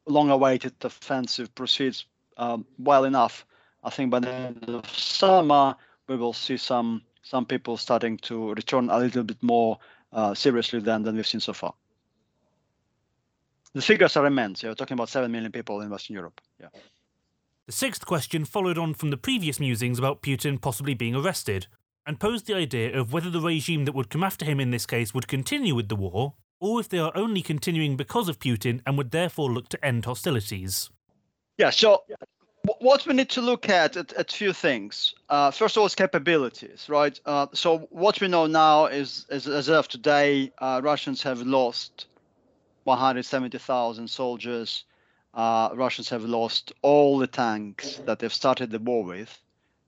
long-awaited 0.07 0.75
offensive 0.83 1.55
proceeds 1.55 2.07
um, 2.37 2.67
well 2.79 3.05
enough, 3.05 3.47
I 3.83 3.91
think 3.91 4.11
by 4.11 4.21
the 4.21 4.33
end 4.33 4.65
of 4.69 4.89
summer 4.91 5.77
we 6.09 6.17
will 6.17 6.33
see 6.33 6.57
some 6.57 7.03
some 7.23 7.45
people 7.45 7.77
starting 7.77 8.19
to 8.19 8.55
return 8.55 8.89
a 8.91 8.99
little 8.99 9.25
bit 9.25 9.43
more 9.43 9.79
uh, 10.13 10.35
seriously 10.35 10.81
than 10.81 11.03
than 11.03 11.17
we've 11.17 11.27
seen 11.27 11.41
so 11.41 11.53
far. 11.53 11.75
The 13.73 13.83
figures 13.83 14.17
are 14.17 14.27
immense. 14.27 14.63
You're 14.63 14.75
talking 14.75 14.95
about 14.95 15.09
seven 15.09 15.33
million 15.33 15.53
people 15.53 15.81
in 15.81 15.91
Western 15.91 16.15
Europe. 16.15 16.41
Yeah. 16.61 16.69
The 17.67 17.73
sixth 17.73 18.07
question 18.07 18.45
followed 18.45 18.79
on 18.79 18.95
from 18.95 19.11
the 19.11 19.17
previous 19.17 19.59
musings 19.59 19.99
about 19.99 20.23
Putin 20.23 20.61
possibly 20.61 20.95
being 20.95 21.17
arrested, 21.17 21.67
and 22.07 22.21
posed 22.21 22.47
the 22.47 22.55
idea 22.55 22.97
of 22.99 23.13
whether 23.13 23.31
the 23.31 23.41
regime 23.41 23.85
that 23.85 23.95
would 23.95 24.11
come 24.11 24.23
after 24.23 24.45
him 24.45 24.61
in 24.61 24.71
this 24.71 24.87
case 24.87 25.13
would 25.13 25.29
continue 25.29 25.75
with 25.75 25.89
the 25.89 25.97
war, 25.97 26.35
or 26.61 26.81
if 26.81 26.89
they 26.89 26.99
are 26.99 27.13
only 27.15 27.43
continuing 27.43 27.97
because 27.97 28.29
of 28.29 28.39
Putin 28.39 28.81
and 28.87 28.97
would 28.97 29.11
therefore 29.11 29.51
look 29.51 29.69
to 29.69 29.85
end 29.85 30.05
hostilities. 30.05 30.91
Yeah, 31.59 31.71
so 31.71 32.05
what 32.79 33.07
we 33.07 33.15
need 33.15 33.31
to 33.31 33.41
look 33.41 33.69
at 33.69 33.97
at, 33.97 34.13
at 34.15 34.31
few 34.31 34.53
things. 34.53 35.15
Uh, 35.29 35.51
first 35.51 35.77
of 35.77 35.81
all, 35.81 35.87
is 35.87 35.95
capabilities, 35.95 36.87
right? 36.89 37.19
Uh, 37.27 37.47
so 37.53 37.79
what 37.91 38.21
we 38.21 38.29
know 38.29 38.47
now 38.47 38.87
is, 38.87 39.27
is 39.31 39.47
as 39.49 39.69
of 39.69 39.89
today, 39.89 40.53
uh, 40.59 40.81
Russians 40.83 41.23
have 41.23 41.41
lost 41.43 42.07
170,000 42.85 44.09
soldiers. 44.09 44.85
Uh, 45.35 45.71
Russians 45.75 46.09
have 46.09 46.25
lost 46.25 46.73
all 46.83 47.19
the 47.19 47.27
tanks 47.27 48.01
that 48.07 48.19
they've 48.19 48.33
started 48.33 48.71
the 48.71 48.79
war 48.79 49.05
with. 49.05 49.39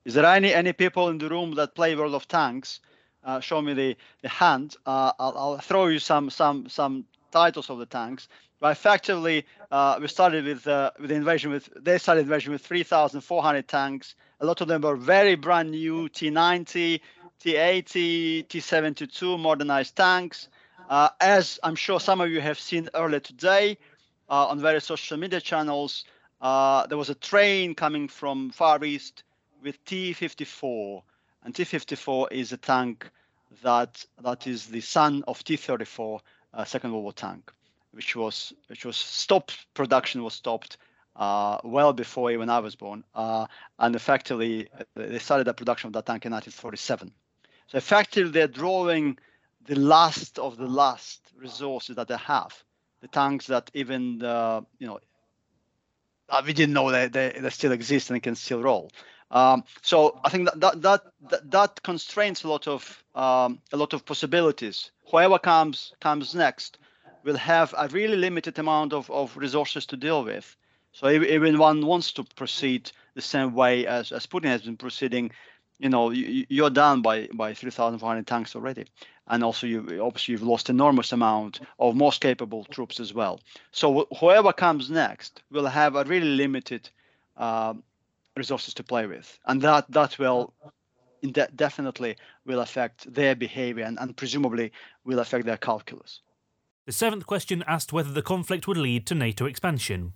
Is 0.09 0.15
there 0.15 0.25
any 0.25 0.55
any 0.55 0.73
people 0.73 1.11
in 1.11 1.19
the 1.19 1.29
room 1.29 1.55
that 1.57 1.75
play 1.75 1.95
World 1.95 2.15
of 2.15 2.27
Tanks? 2.27 2.81
Uh, 3.23 3.41
show 3.41 3.61
me 3.61 3.75
the 3.75 3.95
the 4.23 4.31
hand. 4.31 4.75
Uh, 4.87 5.13
I'll, 5.19 5.37
I'll 5.37 5.59
throw 5.59 5.89
you 5.89 5.99
some 5.99 6.31
some 6.31 6.67
some 6.71 7.05
titles 7.31 7.69
of 7.69 7.79
the 7.79 7.85
tanks. 7.85 8.27
But 8.59 8.73
effectively, 8.73 9.45
uh, 9.71 9.99
we 10.01 10.09
started 10.09 10.47
with 10.47 10.67
uh, 10.67 10.93
with 10.99 11.11
the 11.11 11.15
invasion 11.15 11.51
with 11.51 11.69
they 11.79 11.99
started 11.99 12.23
invasion 12.23 12.53
with 12.53 12.65
3,400 12.65 13.69
tanks. 13.69 14.15
A 14.41 14.47
lot 14.47 14.63
of 14.63 14.69
them 14.69 14.81
were 14.81 14.97
very 14.97 15.35
brand 15.35 15.73
new 15.73 16.09
T90, 16.09 17.01
T80, 17.45 18.47
T72 18.47 19.39
modernized 19.39 19.95
tanks. 19.95 20.49
Uh, 20.89 21.11
as 21.21 21.61
I'm 21.63 21.77
sure 21.77 22.01
some 22.01 22.23
of 22.23 22.31
you 22.31 22.41
have 22.41 22.59
seen 22.59 22.89
earlier 22.95 23.21
today 23.21 23.77
uh, 24.31 24.47
on 24.47 24.59
various 24.59 24.87
social 24.87 25.19
media 25.19 25.43
channels, 25.43 26.07
there 26.41 26.97
was 26.97 27.11
a 27.11 27.15
train 27.15 27.75
coming 27.75 28.09
from 28.09 28.49
Far 28.53 28.83
East 28.83 29.25
with 29.63 29.85
T54, 29.85 31.03
and 31.45 31.55
T54 31.55 32.33
is 32.33 32.53
a 32.53 32.57
tank 32.57 33.11
that 33.63 34.05
that 34.23 34.47
is 34.47 34.67
the 34.67 34.81
son 34.81 35.25
of 35.27 35.43
T34, 35.43 36.21
uh, 36.55 36.65
Second 36.65 36.93
World 36.93 37.05
War 37.05 37.13
tank, 37.13 37.51
which 37.93 38.15
was 38.15 38.53
which 38.69 38.85
was 38.85 38.97
stopped. 38.97 39.67
Production 39.75 40.23
was 40.23 40.35
stopped 40.35 40.77
uh, 41.17 41.59
well 41.65 41.93
before 41.93 42.31
even 42.31 42.51
I 42.51 42.61
was 42.61 42.77
born, 42.77 43.05
uh, 43.15 43.47
and 43.79 43.97
effectively 43.97 44.69
uh, 44.79 44.85
they 44.95 45.19
started 45.19 45.47
the 45.47 45.55
production 45.55 45.89
of 45.89 45.95
that 45.95 46.07
tank 46.07 46.27
in 46.27 46.33
1947. 46.33 47.13
So 47.69 47.79
effectively, 47.79 48.31
they're 48.31 48.49
drawing 48.49 49.19
the 49.67 49.77
last 49.77 50.39
of 50.39 50.57
the 50.57 50.67
last 50.67 51.21
resources 51.37 51.97
that 51.97 52.09
they 52.09 52.17
have, 52.17 52.53
the 53.01 53.09
tanks 53.09 53.47
that 53.47 53.71
even 53.75 54.19
the, 54.19 54.65
you 54.79 54.87
know 54.87 54.99
uh, 56.29 56.43
we 56.45 56.53
didn't 56.53 56.75
know 56.75 56.91
that 56.91 57.13
they, 57.13 57.39
they 57.41 57.51
still 57.51 57.73
exist 57.73 58.11
and 58.11 58.23
can 58.23 58.35
still 58.35 58.63
roll. 58.63 58.91
Um, 59.31 59.65
so 59.83 60.21
I 60.25 60.31
think 60.31 60.49
that 60.51 60.81
that, 60.81 61.03
that 61.31 61.51
that 61.51 61.83
constrains 61.83 62.45
a 62.45 62.49
lot 62.49 62.67
of 62.67 63.05
um, 63.15 63.61
a 63.73 63.77
lot 63.77 63.93
of 63.93 64.07
possibilities. 64.07 64.91
Whoever 65.11 65.39
comes 65.39 65.93
comes 66.01 66.35
next 66.35 66.79
will 67.25 67.37
have 67.37 67.75
a 67.77 67.89
really 67.89 68.17
limited 68.17 68.59
amount 68.59 68.93
of, 68.93 69.11
of 69.11 69.37
resources 69.37 69.87
to 69.87 69.97
deal 69.97 70.25
with. 70.25 70.57
So 70.93 71.11
even 71.11 71.59
one 71.59 71.85
wants 71.85 72.13
to 72.13 72.25
proceed 72.25 72.91
the 73.15 73.21
same 73.21 73.55
way 73.55 73.87
as, 73.87 74.13
as 74.13 74.27
Putin 74.27 74.47
has 74.47 74.63
been 74.63 74.77
proceeding, 74.77 75.31
you 75.79 75.91
know, 75.91 76.11
you, 76.11 76.65
are 76.65 76.71
down 76.71 77.03
by 77.03 77.29
by 77.35 77.55
3,400 77.55 78.27
tanks 78.27 78.57
already, 78.57 78.87
and 79.27 79.45
also 79.45 79.67
you 79.67 80.01
obviously 80.03 80.33
you've 80.33 80.43
lost 80.43 80.71
enormous 80.71 81.13
amount 81.13 81.61
of 81.79 81.95
most 81.95 82.21
capable 82.21 82.65
troops 82.65 82.99
as 82.99 83.13
well. 83.13 83.41
So 83.73 84.09
whoever 84.19 84.53
comes 84.53 84.91
next 84.91 85.43
will 85.51 85.67
have 85.67 85.97
a 85.97 86.05
really 86.05 86.35
limited 86.37 86.89
um, 87.37 87.85
resources 88.39 88.75
to 88.75 88.83
play 88.83 89.07
with, 89.07 89.39
and 89.47 89.61
that 89.63 89.91
that 89.91 90.19
will 90.19 90.55
de- 91.23 91.49
definitely 91.55 92.17
will 92.47 92.61
affect 92.61 93.13
their 93.13 93.35
behavior 93.35 93.85
and, 93.85 93.99
and 93.99 94.17
presumably 94.17 94.73
will 95.05 95.19
affect 95.19 95.45
their 95.45 95.57
calculus. 95.57 96.21
The 96.87 96.93
seventh 96.93 97.27
question 97.27 97.63
asked 97.67 97.93
whether 97.93 98.13
the 98.13 98.23
conflict 98.23 98.67
would 98.67 98.79
lead 98.79 99.07
to 99.09 99.15
NATO 99.15 99.45
expansion. 99.45 100.15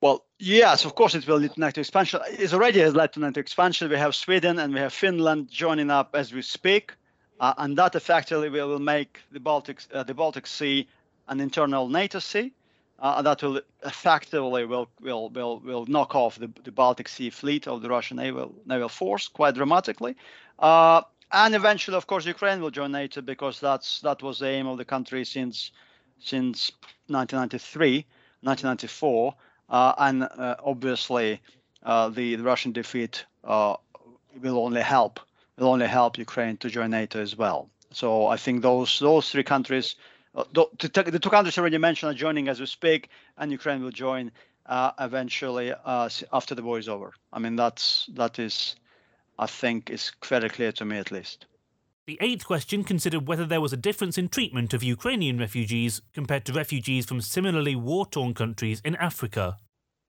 Well, 0.00 0.24
yes, 0.38 0.84
of 0.84 0.94
course 0.94 1.16
it 1.16 1.26
will 1.26 1.38
lead 1.38 1.54
to 1.54 1.60
NATO 1.60 1.80
expansion. 1.80 2.20
It 2.30 2.52
already 2.52 2.78
has 2.80 2.94
led 2.94 3.12
to 3.14 3.20
NATO 3.20 3.40
expansion. 3.40 3.90
We 3.90 3.96
have 3.96 4.14
Sweden 4.14 4.60
and 4.60 4.72
we 4.72 4.78
have 4.78 4.92
Finland 4.92 5.50
joining 5.50 5.90
up 5.90 6.14
as 6.14 6.32
we 6.32 6.42
speak, 6.42 6.92
uh, 7.40 7.54
and 7.58 7.76
that 7.78 7.96
effectively 7.96 8.48
will 8.48 8.78
make 8.78 9.18
the 9.32 9.40
Baltic 9.40 9.82
uh, 9.92 10.04
the 10.04 10.14
Baltic 10.14 10.46
Sea 10.46 10.86
an 11.26 11.40
internal 11.40 11.88
NATO 11.88 12.20
sea 12.20 12.52
uh, 12.98 13.22
that 13.22 13.42
will 13.42 13.60
effectively 13.84 14.64
will 14.64 14.88
will 15.00 15.30
will 15.30 15.60
will 15.60 15.86
knock 15.86 16.14
off 16.14 16.38
the, 16.38 16.50
the 16.64 16.72
Baltic 16.72 17.08
Sea 17.08 17.30
fleet 17.30 17.68
of 17.68 17.82
the 17.82 17.88
Russian 17.88 18.16
naval 18.16 18.54
naval 18.66 18.88
force 18.88 19.28
quite 19.28 19.54
dramatically. 19.54 20.16
Uh, 20.58 21.02
and 21.30 21.54
eventually, 21.54 21.96
of 21.96 22.06
course, 22.06 22.24
Ukraine 22.24 22.60
will 22.60 22.70
join 22.70 22.92
NATO 22.92 23.20
because 23.20 23.60
that's 23.60 24.00
that 24.00 24.22
was 24.22 24.38
the 24.38 24.48
aim 24.48 24.66
of 24.66 24.78
the 24.78 24.84
country 24.84 25.24
since 25.24 25.70
since 26.18 26.72
1993, 27.06 28.04
1994, 28.42 29.34
uh, 29.68 29.94
and 29.98 30.24
uh, 30.24 30.56
obviously 30.64 31.40
uh, 31.84 32.08
the, 32.08 32.34
the 32.34 32.42
Russian 32.42 32.72
defeat 32.72 33.24
uh, 33.44 33.76
will 34.40 34.58
only 34.58 34.80
help 34.80 35.20
will 35.56 35.68
only 35.68 35.86
help 35.86 36.18
Ukraine 36.18 36.56
to 36.58 36.70
join 36.70 36.90
NATO 36.90 37.20
as 37.20 37.36
well. 37.36 37.68
So 37.92 38.26
I 38.26 38.36
think 38.36 38.62
those 38.62 38.98
those 38.98 39.30
three 39.30 39.44
countries 39.44 39.94
the, 40.52 41.10
the 41.10 41.18
two 41.18 41.30
countries 41.30 41.58
already 41.58 41.78
mentioned 41.78 42.10
are 42.10 42.14
joining 42.14 42.48
as 42.48 42.60
we 42.60 42.66
speak, 42.66 43.08
and 43.36 43.50
Ukraine 43.50 43.82
will 43.82 43.90
join 43.90 44.30
uh, 44.66 44.92
eventually 45.00 45.72
uh, 45.84 46.08
after 46.32 46.54
the 46.54 46.62
war 46.62 46.78
is 46.78 46.88
over. 46.88 47.12
I 47.32 47.38
mean, 47.38 47.56
that's 47.56 48.08
that 48.14 48.38
is, 48.38 48.76
I 49.38 49.46
think, 49.46 49.90
is 49.90 50.12
very 50.24 50.48
clear 50.48 50.72
to 50.72 50.84
me 50.84 50.98
at 50.98 51.10
least. 51.10 51.46
The 52.06 52.18
eighth 52.20 52.46
question 52.46 52.84
considered 52.84 53.26
whether 53.26 53.44
there 53.44 53.60
was 53.60 53.72
a 53.74 53.76
difference 53.76 54.16
in 54.16 54.28
treatment 54.28 54.72
of 54.72 54.82
Ukrainian 54.82 55.38
refugees 55.38 56.00
compared 56.14 56.46
to 56.46 56.54
refugees 56.54 57.04
from 57.04 57.20
similarly 57.20 57.76
war 57.76 58.06
torn 58.06 58.32
countries 58.32 58.80
in 58.84 58.96
Africa. 58.96 59.58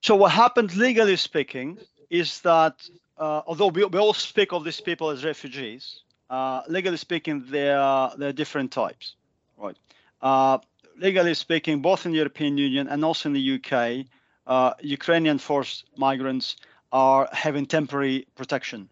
So, 0.01 0.15
what 0.15 0.31
happened 0.31 0.75
legally 0.77 1.17
speaking 1.17 1.77
is 2.09 2.39
that 2.41 2.89
uh, 3.17 3.41
although 3.45 3.67
we, 3.67 3.83
we 3.85 3.99
all 3.99 4.13
speak 4.13 4.53
of 4.53 4.63
these 4.63 4.79
people 4.79 5.09
as 5.09 5.25
refugees, 5.25 6.03
uh, 6.29 6.61
legally 6.69 6.97
speaking, 6.97 7.45
they 7.49 7.71
are 7.71 8.15
they're 8.17 8.33
different 8.33 8.71
types, 8.71 9.15
right? 9.57 9.75
Uh, 10.21 10.57
legally 10.97 11.33
speaking, 11.33 11.81
both 11.81 12.05
in 12.05 12.11
the 12.11 12.17
European 12.17 12.57
Union 12.57 12.87
and 12.87 13.03
also 13.05 13.29
in 13.29 13.33
the 13.33 13.55
UK, 13.55 14.05
uh, 14.47 14.73
Ukrainian 14.81 15.37
forced 15.37 15.85
migrants 15.95 16.55
are 16.91 17.29
having 17.31 17.65
temporary 17.65 18.27
protection 18.35 18.89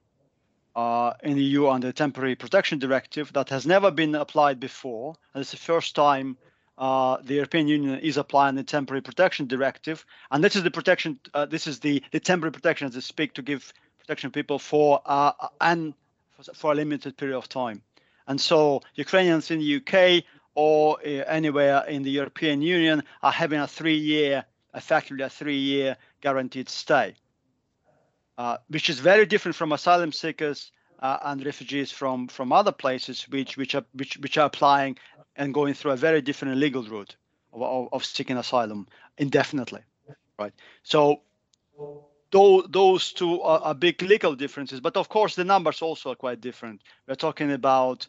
uh, 0.78 1.14
in 1.24 1.36
the 1.36 1.44
EU 1.44 1.68
under 1.68 1.88
the 1.88 1.94
Temporary 1.94 2.36
Protection 2.36 2.78
Directive 2.78 3.34
that 3.34 3.50
has 3.50 3.66
never 3.66 3.90
been 3.90 4.14
applied 4.14 4.60
before. 4.60 5.16
And 5.34 5.42
it's 5.42 5.52
the 5.52 5.58
first 5.58 5.96
time 5.96 6.38
uh, 6.78 7.18
the 7.24 7.34
European 7.34 7.68
Union 7.68 8.00
is 8.00 8.18
applying 8.18 8.56
the 8.56 8.64
Temporary 8.64 9.02
Protection 9.02 9.48
Directive, 9.48 10.06
and 10.30 10.44
this 10.44 10.56
is 10.56 10.62
the 10.62 10.70
protection. 10.70 11.20
Uh, 11.34 11.48
this 11.48 11.66
is 11.66 11.80
the 11.80 12.04
the 12.12 12.20
temporary 12.20 12.52
protection 12.52 12.88
as 12.88 12.94
they 12.94 13.02
speak 13.02 13.34
to 13.34 13.42
give 13.42 13.74
protection 13.98 14.30
to 14.30 14.34
people 14.34 14.60
for 14.60 15.02
uh, 15.08 15.32
and 15.60 15.96
for 16.54 16.74
a 16.74 16.76
limited 16.76 17.18
period 17.18 17.36
of 17.36 17.50
time. 17.50 17.82
And 18.28 18.40
so 18.40 18.84
Ukrainians 18.94 19.50
in 19.50 19.60
the 19.60 19.78
UK 19.78 20.24
or 20.58 20.98
uh, 21.06 21.24
anywhere 21.28 21.86
in 21.88 22.02
the 22.02 22.10
European 22.10 22.64
Union 22.64 23.04
are 23.22 23.32
having 23.32 23.60
a 23.60 23.68
three-year, 23.68 24.44
effectively 24.74 25.24
a 25.24 25.30
three-year 25.30 25.96
guaranteed 26.20 26.68
stay, 26.68 27.14
uh, 28.40 28.58
which 28.68 28.90
is 28.90 29.00
very 29.00 29.28
different 29.28 29.56
from 29.56 29.72
asylum 29.72 30.12
seekers 30.12 30.72
uh, 31.00 31.20
and 31.26 31.46
refugees 31.46 31.92
from 31.92 32.28
from 32.28 32.52
other 32.52 32.72
places, 32.72 33.28
which 33.30 33.56
which 33.56 33.76
are 33.76 33.86
which 33.94 34.18
which 34.18 34.36
are 34.40 34.48
applying 34.48 34.98
and 35.36 35.54
going 35.54 35.76
through 35.76 35.92
a 35.92 35.96
very 35.96 36.22
different 36.22 36.58
legal 36.58 36.82
route 36.82 37.16
of, 37.54 37.62
of, 37.62 37.90
of 37.92 38.04
seeking 38.04 38.38
asylum 38.38 38.88
indefinitely, 39.20 39.82
right? 40.40 40.54
So 40.82 41.22
those, 42.32 42.66
those 42.72 43.14
two 43.14 43.42
are, 43.44 43.76
big 43.76 44.02
legal 44.02 44.34
differences, 44.36 44.80
but 44.80 44.98
of 44.98 45.08
course 45.08 45.36
the 45.36 45.44
numbers 45.44 45.84
also 45.84 46.10
are 46.14 46.16
quite 46.16 46.42
different. 46.42 46.82
We're 47.08 47.14
talking 47.14 47.52
about 47.52 48.08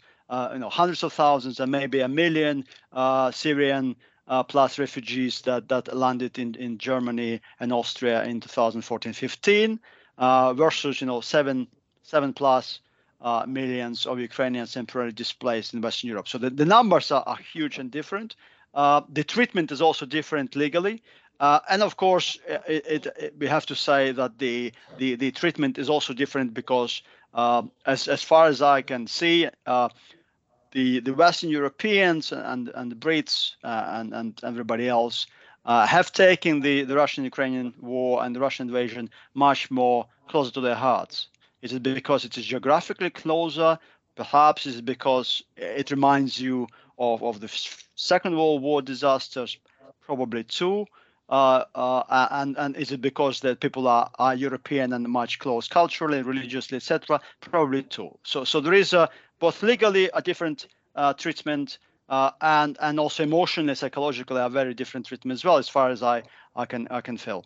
you 0.52 0.58
know 0.58 0.68
hundreds 0.68 1.02
of 1.02 1.12
thousands 1.12 1.60
and 1.60 1.70
maybe 1.70 2.00
a 2.00 2.08
million 2.08 2.64
uh, 2.92 3.30
Syrian 3.30 3.96
uh, 4.26 4.42
plus 4.42 4.78
refugees 4.78 5.40
that 5.42 5.68
that 5.68 5.94
landed 5.96 6.38
in 6.38 6.54
in 6.54 6.78
Germany 6.78 7.40
and 7.60 7.72
Austria 7.72 8.24
in 8.24 8.40
2014-15 8.40 9.78
uh, 10.18 10.52
versus 10.54 11.00
you 11.00 11.06
know 11.06 11.20
seven 11.20 11.66
seven 12.02 12.32
plus 12.32 12.80
uh, 13.20 13.44
millions 13.46 14.06
of 14.06 14.18
Ukrainians 14.20 14.72
temporarily 14.72 15.12
displaced 15.12 15.74
in 15.74 15.80
Western 15.80 16.08
Europe. 16.08 16.28
So 16.28 16.38
the, 16.38 16.50
the 16.50 16.64
numbers 16.64 17.10
are, 17.10 17.24
are 17.26 17.38
huge 17.52 17.78
and 17.78 17.90
different. 17.90 18.36
Uh, 18.74 19.00
the 19.12 19.24
treatment 19.24 19.72
is 19.72 19.82
also 19.82 20.06
different 20.06 20.54
legally. 20.54 21.02
Uh, 21.40 21.60
and 21.68 21.82
of 21.82 21.96
course, 21.96 22.38
it, 22.48 22.84
it, 22.86 23.06
it, 23.06 23.34
we 23.38 23.46
have 23.46 23.66
to 23.66 23.74
say 23.74 24.12
that 24.12 24.38
the, 24.38 24.72
the, 24.98 25.14
the 25.14 25.30
treatment 25.30 25.78
is 25.78 25.88
also 25.88 26.12
different 26.12 26.52
because, 26.52 27.02
uh, 27.34 27.62
as, 27.86 28.08
as 28.08 28.22
far 28.22 28.46
as 28.46 28.60
I 28.60 28.82
can 28.82 29.06
see, 29.06 29.48
uh, 29.66 29.88
the, 30.72 31.00
the 31.00 31.14
Western 31.14 31.50
Europeans 31.50 32.32
and, 32.32 32.68
and 32.74 32.92
the 32.92 32.96
Brits 32.96 33.54
uh, 33.64 33.84
and, 33.92 34.14
and 34.14 34.40
everybody 34.42 34.88
else 34.88 35.26
have 35.64 36.12
taken 36.12 36.60
the, 36.60 36.84
the 36.84 36.96
Russian 36.96 37.24
Ukrainian 37.24 37.74
war 37.80 38.24
and 38.24 38.34
the 38.34 38.40
Russian 38.40 38.68
invasion 38.68 39.10
much 39.34 39.70
more 39.70 40.06
closer 40.28 40.50
to 40.52 40.60
their 40.60 40.74
hearts. 40.74 41.28
Is 41.62 41.72
it 41.72 41.82
because 41.82 42.24
it 42.24 42.38
is 42.38 42.46
geographically 42.46 43.10
closer? 43.10 43.78
Perhaps 44.14 44.66
is 44.66 44.76
it 44.76 44.84
because 44.84 45.42
it 45.56 45.90
reminds 45.90 46.40
you 46.40 46.66
of, 46.98 47.22
of 47.22 47.40
the 47.40 47.48
Second 47.96 48.36
World 48.36 48.62
War 48.62 48.82
disasters? 48.82 49.58
Probably 50.00 50.44
too. 50.44 50.86
Uh, 51.28 51.64
uh, 51.74 52.26
and 52.30 52.56
and 52.56 52.74
is 52.76 52.90
it 52.90 53.02
because 53.02 53.40
that 53.40 53.60
people 53.60 53.86
are, 53.86 54.10
are 54.18 54.34
European 54.34 54.94
and 54.94 55.06
much 55.06 55.38
close 55.38 55.68
culturally, 55.68 56.22
religiously, 56.22 56.76
etc.? 56.76 57.20
Probably 57.40 57.82
too. 57.82 58.16
So 58.22 58.44
so 58.44 58.60
there 58.60 58.72
is 58.72 58.94
a, 58.94 59.10
both 59.38 59.62
legally 59.62 60.10
a 60.12 60.22
different 60.22 60.66
uh, 60.94 61.12
treatment 61.14 61.78
uh, 62.08 62.30
and 62.40 62.76
and 62.80 62.98
also 62.98 63.22
emotionally, 63.22 63.74
psychologically, 63.74 64.40
a 64.40 64.48
very 64.48 64.74
different 64.74 65.06
treatment 65.06 65.38
as 65.38 65.44
well, 65.44 65.58
as 65.58 65.68
far 65.68 65.90
as 65.90 66.02
I 66.02 66.22
I 66.56 66.66
can 66.66 66.88
I 66.90 67.00
can 67.00 67.16
feel. 67.16 67.44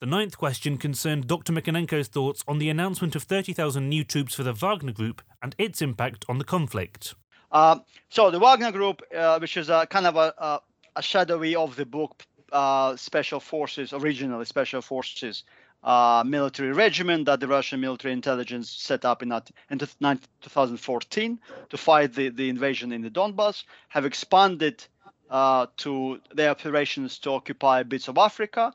The 0.00 0.06
ninth 0.06 0.36
question 0.36 0.76
concerned 0.76 1.28
Dr. 1.28 1.52
Mykhnenko's 1.52 2.08
thoughts 2.08 2.44
on 2.46 2.58
the 2.58 2.68
announcement 2.68 3.16
of 3.16 3.22
30,000 3.22 3.88
new 3.88 4.04
troops 4.04 4.34
for 4.34 4.42
the 4.42 4.52
Wagner 4.52 4.92
Group 4.92 5.22
and 5.40 5.54
its 5.56 5.80
impact 5.80 6.26
on 6.28 6.36
the 6.36 6.44
conflict. 6.44 7.14
Uh, 7.50 7.78
so, 8.10 8.30
the 8.30 8.38
Wagner 8.38 8.72
Group, 8.72 9.00
uh, 9.16 9.38
which 9.38 9.56
is 9.56 9.70
a 9.70 9.86
kind 9.86 10.06
of 10.06 10.16
a, 10.16 10.60
a 10.96 11.02
shadowy 11.02 11.56
of 11.56 11.76
the 11.76 11.86
book 11.86 12.26
uh, 12.52 12.96
Special 12.96 13.40
Forces, 13.40 13.92
originally 13.92 14.44
Special 14.44 14.82
Forces 14.82 15.44
uh, 15.84 16.24
military 16.26 16.72
regiment 16.72 17.26
that 17.26 17.40
the 17.40 17.46
Russian 17.46 17.80
military 17.80 18.12
intelligence 18.14 18.70
set 18.70 19.04
up 19.04 19.22
in, 19.22 19.30
in 19.70 19.78
2014 19.78 21.40
to 21.68 21.76
fight 21.76 22.14
the, 22.14 22.30
the 22.30 22.48
invasion 22.48 22.90
in 22.90 23.02
the 23.02 23.10
Donbass, 23.10 23.64
have 23.88 24.06
expanded 24.06 24.84
uh, 25.30 25.66
to 25.76 26.20
their 26.34 26.50
operations 26.50 27.18
to 27.18 27.30
occupy 27.32 27.82
bits 27.82 28.08
of 28.08 28.16
Africa 28.16 28.72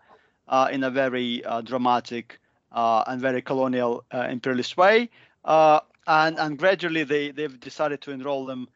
uh, 0.47 0.69
in 0.71 0.83
a 0.83 0.91
very 0.91 1.43
uh, 1.45 1.61
dramatic 1.61 2.39
uh, 2.71 3.03
and 3.07 3.19
very 3.19 3.41
colonial 3.41 4.03
imperialist 4.13 4.77
way. 4.77 5.09
and, 5.45 6.39
and 6.39 6.57
gradually 6.59 7.03
they, 7.03 7.31
they've 7.31 7.59
decided 7.59 8.01
to 8.01 8.11
enroll 8.11 8.45
them 8.45 8.67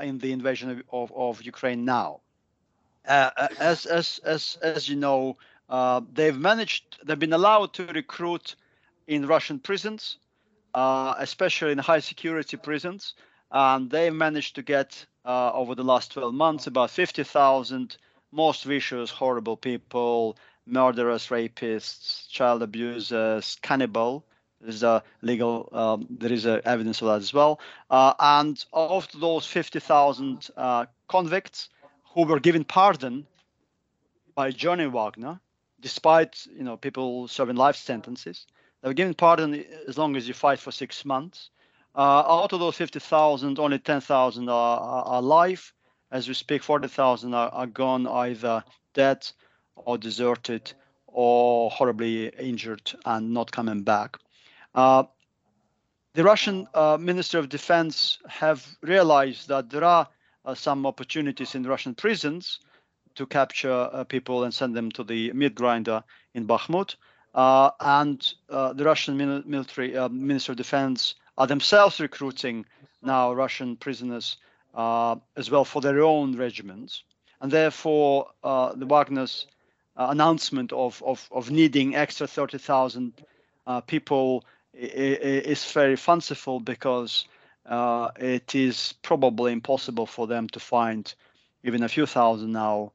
in 0.00 0.18
the 0.18 0.30
invasion 0.30 0.82
of, 0.92 1.12
of 1.12 1.42
Ukraine 1.42 1.84
now. 1.84 2.20
as, 3.06 3.86
as, 3.86 4.20
as, 4.24 4.58
as 4.62 4.88
you 4.88 4.96
know, 4.96 5.36
they've 6.12 6.38
managed, 6.38 6.98
they've 7.04 7.18
been 7.18 7.32
allowed 7.32 7.72
to 7.74 7.86
recruit 7.86 8.56
in 9.06 9.26
Russian 9.26 9.58
prisons, 9.58 10.18
uh, 10.74 11.14
especially 11.18 11.72
in 11.72 11.78
high 11.78 12.00
security 12.00 12.56
prisons. 12.56 13.14
And 13.50 13.90
they've 13.90 14.12
managed 14.12 14.56
to 14.56 14.62
get 14.62 15.06
uh, 15.24 15.52
over 15.52 15.74
the 15.74 15.84
last 15.84 16.12
12 16.12 16.34
months 16.34 16.66
about 16.66 16.90
50,000 16.90 17.96
most 18.32 18.64
vicious, 18.64 19.10
horrible 19.10 19.56
people, 19.56 20.36
murderers, 20.66 21.28
rapists, 21.28 22.28
child 22.28 22.62
abusers, 22.62 23.56
cannibal. 23.62 24.24
There's 24.60 24.82
a 24.82 25.02
legal, 25.22 25.68
um, 25.72 26.06
there 26.10 26.32
is 26.32 26.46
evidence 26.46 27.00
of 27.02 27.08
that 27.08 27.16
as 27.18 27.32
well. 27.32 27.60
Uh, 27.90 28.14
and 28.18 28.62
of 28.72 29.08
those 29.20 29.46
50,000 29.46 30.48
uh, 30.56 30.86
convicts 31.06 31.68
who 32.14 32.24
were 32.24 32.40
given 32.40 32.64
pardon 32.64 33.26
by 34.34 34.50
Johnny 34.50 34.86
Wagner, 34.86 35.38
despite 35.84 36.46
you 36.46 36.64
know 36.64 36.78
people 36.78 37.28
serving 37.28 37.56
life 37.56 37.76
sentences, 37.76 38.46
they 38.80 38.88
were 38.88 38.94
given 38.94 39.12
pardon 39.12 39.62
as 39.86 39.98
long 39.98 40.16
as 40.16 40.26
you 40.26 40.32
fight 40.32 40.58
for 40.58 40.72
six 40.72 41.04
months. 41.04 41.50
Uh, 41.94 42.24
out 42.26 42.52
of 42.54 42.58
those 42.58 42.74
50,000, 42.74 43.58
only 43.58 43.78
10,000 43.78 44.48
are, 44.48 44.80
are 44.80 45.18
alive. 45.18 45.72
As 46.10 46.26
we 46.26 46.32
speak, 46.34 46.62
40,000 46.62 47.34
are, 47.34 47.50
are 47.50 47.66
gone 47.66 48.06
either 48.06 48.64
dead 48.94 49.28
or 49.76 49.98
deserted 49.98 50.72
or 51.06 51.70
horribly 51.70 52.28
injured 52.30 52.90
and 53.04 53.32
not 53.32 53.52
coming 53.52 53.82
back. 53.82 54.16
Uh, 54.74 55.04
the 56.14 56.24
Russian 56.24 56.66
uh, 56.74 56.96
Minister 56.98 57.38
of 57.38 57.50
Defense 57.50 58.18
have 58.26 58.66
realized 58.80 59.48
that 59.48 59.68
there 59.68 59.84
are 59.84 60.08
uh, 60.46 60.54
some 60.54 60.86
opportunities 60.86 61.54
in 61.54 61.62
Russian 61.62 61.94
prisons 61.94 62.58
to 63.14 63.26
capture 63.26 63.88
uh, 63.92 64.04
people 64.04 64.44
and 64.44 64.52
send 64.52 64.74
them 64.74 64.90
to 64.92 65.04
the 65.04 65.32
meat 65.32 65.54
grinder 65.54 66.02
in 66.34 66.46
Bakhmut. 66.46 66.96
Uh, 67.34 67.70
and 67.80 68.34
uh, 68.48 68.72
the 68.72 68.84
Russian 68.84 69.16
military 69.46 69.92
Minister 70.08 70.52
of 70.52 70.58
Defense 70.58 71.14
are 71.36 71.46
themselves 71.46 71.98
recruiting 72.00 72.64
now 73.02 73.32
Russian 73.32 73.76
prisoners 73.76 74.36
as 74.76 75.50
well 75.50 75.64
for 75.64 75.80
their 75.80 76.02
own 76.02 76.36
regiments. 76.36 77.02
And 77.40 77.50
therefore, 77.50 78.30
the 78.42 78.86
Wagner's 78.86 79.46
uh, 79.96 80.08
announcement 80.10 80.72
of, 80.72 81.00
of, 81.06 81.28
of 81.30 81.50
needing 81.50 81.94
extra 81.94 82.26
30,000 82.26 83.12
uh, 83.66 83.80
people 83.82 84.44
is 84.72 85.70
very 85.70 85.94
fanciful 85.94 86.58
because 86.58 87.26
uh, 87.66 88.08
it 88.18 88.54
is 88.54 88.94
probably 89.02 89.52
impossible 89.52 90.06
for 90.06 90.26
them 90.26 90.48
to 90.48 90.58
find 90.58 91.14
even 91.62 91.84
a 91.84 91.88
few 91.88 92.06
thousand 92.06 92.50
now 92.52 92.92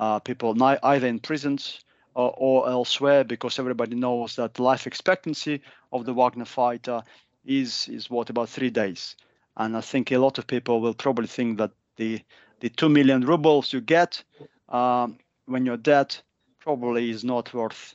uh, 0.00 0.18
people 0.18 0.56
either 0.82 1.06
in 1.06 1.20
prisons 1.20 1.84
or, 2.14 2.34
or, 2.36 2.68
elsewhere 2.68 3.22
because 3.22 3.60
everybody 3.60 3.94
knows 3.94 4.34
that 4.34 4.58
life 4.58 4.86
expectancy 4.86 5.60
of 5.92 6.04
the 6.04 6.12
Wagner 6.12 6.44
fighter 6.44 7.02
is 7.44 7.88
is 7.88 8.10
what 8.10 8.30
about 8.30 8.48
three 8.48 8.70
days 8.70 9.14
and 9.56 9.76
I 9.76 9.80
think 9.80 10.10
a 10.10 10.18
lot 10.18 10.38
of 10.38 10.46
people 10.46 10.80
will 10.80 10.94
probably 10.94 11.28
think 11.28 11.58
that 11.58 11.70
the 11.96 12.20
the 12.60 12.68
two 12.68 12.88
million 12.88 13.24
rubles 13.26 13.72
you 13.72 13.80
get 13.80 14.22
um, 14.68 15.18
when 15.46 15.64
you're 15.66 15.76
dead 15.76 16.16
probably 16.58 17.10
is 17.10 17.24
not 17.24 17.52
worth 17.54 17.94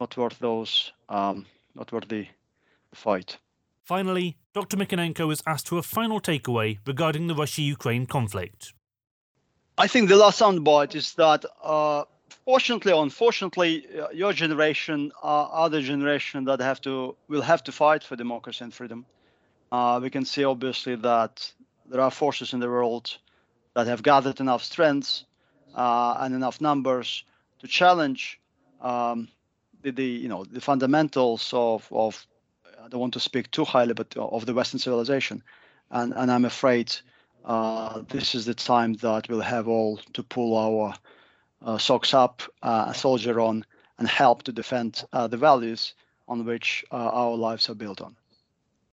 not 0.00 0.16
worth 0.16 0.38
those 0.38 0.92
um, 1.08 1.46
not 1.74 1.92
worth 1.92 2.08
the 2.08 2.26
fight. 2.94 3.38
Finally, 3.84 4.36
Dr. 4.54 4.76
Mykhnenko 4.76 5.26
was 5.26 5.42
asked 5.46 5.66
to 5.66 5.78
a 5.78 5.82
final 5.82 6.20
takeaway 6.20 6.78
regarding 6.86 7.26
the 7.26 7.34
Russia-Ukraine 7.34 8.06
conflict. 8.06 8.72
I 9.78 9.86
think 9.86 10.08
the 10.08 10.16
last 10.16 10.40
soundbite 10.40 10.94
is 10.94 11.14
that 11.14 11.44
uh, 11.62 12.04
fortunately 12.44 12.92
or 12.92 13.02
unfortunately, 13.02 13.86
uh, 13.98 14.08
your 14.12 14.32
generation 14.32 15.12
are 15.22 15.70
the 15.70 15.80
generation 15.80 16.44
that 16.44 16.60
have 16.60 16.80
to 16.82 17.16
will 17.28 17.42
have 17.42 17.64
to 17.64 17.72
fight 17.72 18.04
for 18.04 18.16
democracy 18.16 18.64
and 18.64 18.74
freedom. 18.74 19.06
Uh, 19.70 19.98
we 20.02 20.10
can 20.10 20.26
see 20.26 20.44
obviously 20.44 20.96
that 20.96 21.50
there 21.86 22.00
are 22.00 22.10
forces 22.10 22.52
in 22.52 22.60
the 22.60 22.68
world 22.68 23.16
that 23.74 23.86
have 23.86 24.02
gathered 24.02 24.40
enough 24.40 24.62
strength 24.62 25.22
uh, 25.74 26.16
and 26.20 26.34
enough 26.34 26.60
numbers 26.60 27.24
to 27.60 27.66
challenge 27.66 28.38
um, 28.82 29.28
the, 29.82 29.90
the, 29.90 30.04
you 30.04 30.28
know 30.28 30.44
the 30.44 30.60
fundamentals 30.60 31.50
of 31.54 31.88
of 31.90 32.26
I 32.84 32.88
don't 32.88 33.00
want 33.00 33.14
to 33.14 33.20
speak 33.20 33.50
too 33.50 33.64
highly, 33.64 33.94
but 33.94 34.14
of 34.18 34.44
the 34.44 34.52
Western 34.52 34.80
civilization, 34.80 35.42
and 35.90 36.12
and 36.14 36.30
I'm 36.30 36.44
afraid 36.44 36.94
uh, 37.44 38.02
this 38.08 38.34
is 38.34 38.44
the 38.44 38.54
time 38.54 38.94
that 38.94 39.28
we'll 39.28 39.40
have 39.40 39.68
all 39.68 39.98
to 40.12 40.22
pull 40.22 40.56
our 40.56 40.94
uh, 41.64 41.78
socks 41.78 42.14
up, 42.14 42.42
uh, 42.62 42.92
soldier 42.92 43.40
on, 43.40 43.64
and 43.98 44.08
help 44.08 44.42
to 44.44 44.52
defend 44.52 45.04
uh, 45.12 45.26
the 45.26 45.36
values 45.36 45.94
on 46.28 46.44
which 46.44 46.84
uh, 46.90 46.96
our 46.96 47.36
lives 47.36 47.68
are 47.68 47.74
built 47.74 48.00
on. 48.00 48.16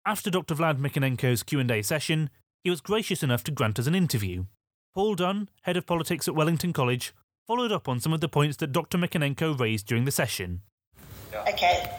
After 0.06 0.30
Dr. 0.30 0.56
Vlad 0.56 0.80
Mykhnenko's 0.80 1.44
Q&A 1.44 1.82
session, 1.82 2.30
he 2.64 2.70
was 2.70 2.82
gracious 2.82 3.24
enough 3.24 3.44
to 3.46 3.52
grant 3.52 3.80
us 3.80 3.88
an 3.88 3.96
interview. 3.96 4.46
Paul 4.94 5.16
Dunne, 5.16 5.50
head 5.64 5.78
of 5.78 5.86
politics 5.86 6.28
at 6.28 6.36
Wellington 6.36 6.74
College, 6.74 7.14
followed 7.46 7.72
up 7.72 7.88
on 7.88 8.00
some 8.00 8.14
of 8.14 8.22
the 8.22 8.30
points 8.30 8.58
that 8.58 8.72
Dr. 8.72 8.98
Mykhnenko 8.98 9.60
raised 9.60 9.88
during 9.88 10.06
the 10.06 10.12
session. 10.12 10.62
Okay. 11.34 11.92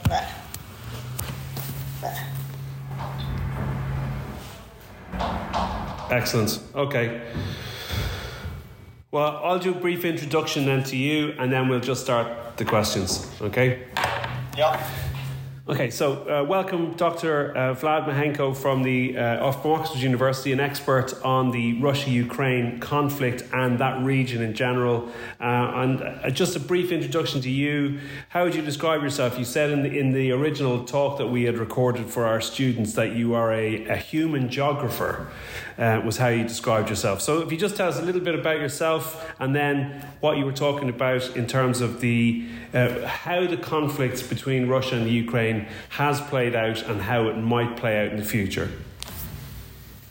Excellent. 6.10 6.60
Okay. 6.74 7.20
Well, 9.10 9.40
I'll 9.42 9.58
do 9.58 9.72
a 9.72 9.80
brief 9.80 10.04
introduction 10.04 10.66
then 10.66 10.84
to 10.84 10.96
you, 10.96 11.34
and 11.38 11.52
then 11.52 11.68
we'll 11.68 11.80
just 11.80 12.02
start 12.02 12.56
the 12.56 12.64
questions. 12.64 13.28
Okay? 13.40 13.84
Yeah. 14.56 14.80
Okay, 15.68 15.90
so 15.90 16.22
uh, 16.28 16.44
welcome 16.44 16.92
Dr. 16.92 17.50
Uh, 17.50 17.74
Vlad 17.74 18.06
Mykhnenko 18.06 18.56
from 18.56 18.84
the 18.84 19.18
uh, 19.18 19.50
from 19.50 19.72
Oxford 19.72 19.98
University, 19.98 20.52
an 20.52 20.60
expert 20.60 21.12
on 21.24 21.50
the 21.50 21.80
Russia-Ukraine 21.80 22.78
conflict 22.78 23.42
and 23.52 23.76
that 23.80 24.00
region 24.04 24.42
in 24.42 24.54
general. 24.54 25.08
Uh, 25.40 25.44
and 25.74 26.02
uh, 26.02 26.30
just 26.30 26.54
a 26.54 26.60
brief 26.60 26.92
introduction 26.92 27.40
to 27.40 27.50
you. 27.50 27.98
How 28.28 28.44
would 28.44 28.54
you 28.54 28.62
describe 28.62 29.02
yourself? 29.02 29.40
You 29.40 29.44
said 29.44 29.70
in 29.70 29.82
the, 29.82 29.98
in 29.98 30.12
the 30.12 30.30
original 30.30 30.84
talk 30.84 31.18
that 31.18 31.26
we 31.26 31.42
had 31.42 31.58
recorded 31.58 32.08
for 32.08 32.26
our 32.26 32.40
students 32.40 32.92
that 32.92 33.16
you 33.16 33.34
are 33.34 33.52
a, 33.52 33.86
a 33.86 33.96
human 33.96 34.48
geographer. 34.48 35.32
Uh, 35.78 36.00
was 36.06 36.16
how 36.16 36.28
you 36.28 36.42
described 36.42 36.88
yourself. 36.88 37.20
So 37.20 37.42
if 37.42 37.52
you 37.52 37.58
just 37.58 37.76
tell 37.76 37.86
us 37.86 37.98
a 37.98 38.02
little 38.02 38.22
bit 38.22 38.34
about 38.34 38.60
yourself 38.60 39.30
and 39.38 39.54
then 39.54 40.02
what 40.20 40.38
you 40.38 40.46
were 40.46 40.52
talking 40.52 40.88
about 40.88 41.36
in 41.36 41.46
terms 41.46 41.82
of 41.82 42.00
the 42.00 42.48
how 43.04 43.46
the 43.46 43.58
conflict 43.58 44.30
between 44.30 44.68
Russia 44.68 44.96
and 44.96 45.06
Ukraine 45.06 45.66
has 45.90 46.18
played 46.18 46.54
out 46.54 46.82
and 46.84 47.02
how 47.02 47.28
it 47.28 47.36
might 47.36 47.76
play 47.76 48.00
out 48.00 48.10
in 48.10 48.16
the 48.16 48.24
future. 48.24 48.70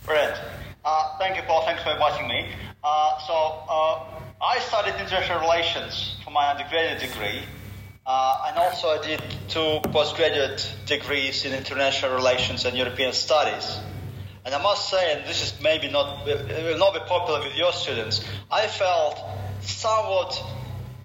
Brilliant. 0.06 0.38
Uh, 0.86 1.18
thank 1.18 1.36
you, 1.36 1.42
Paul. 1.48 1.66
Thanks 1.66 1.82
for 1.82 1.90
inviting 1.90 2.28
me. 2.28 2.48
Uh, 2.84 3.18
so, 3.26 3.34
uh, 3.68 4.06
I 4.40 4.60
studied 4.60 4.94
international 5.00 5.40
relations 5.40 6.18
for 6.24 6.30
my 6.30 6.52
undergraduate 6.52 7.00
degree, 7.00 7.42
uh, 8.06 8.46
and 8.48 8.60
also 8.60 8.90
I 8.90 9.02
did 9.02 9.20
two 9.48 9.80
postgraduate 9.90 10.72
degrees 10.86 11.44
in 11.44 11.54
international 11.54 12.14
relations 12.14 12.66
and 12.66 12.78
European 12.78 13.14
studies. 13.14 13.80
And 14.46 14.54
I 14.54 14.62
must 14.62 14.90
say, 14.90 15.14
and 15.14 15.28
this 15.28 15.42
is 15.42 15.60
maybe 15.60 15.90
not 15.90 16.26
will 16.26 16.78
not 16.78 16.94
be 16.94 17.00
popular 17.00 17.40
with 17.42 17.56
your 17.56 17.74
students, 17.74 18.24
I 18.52 18.68
felt 18.68 19.20
somewhat 19.62 20.42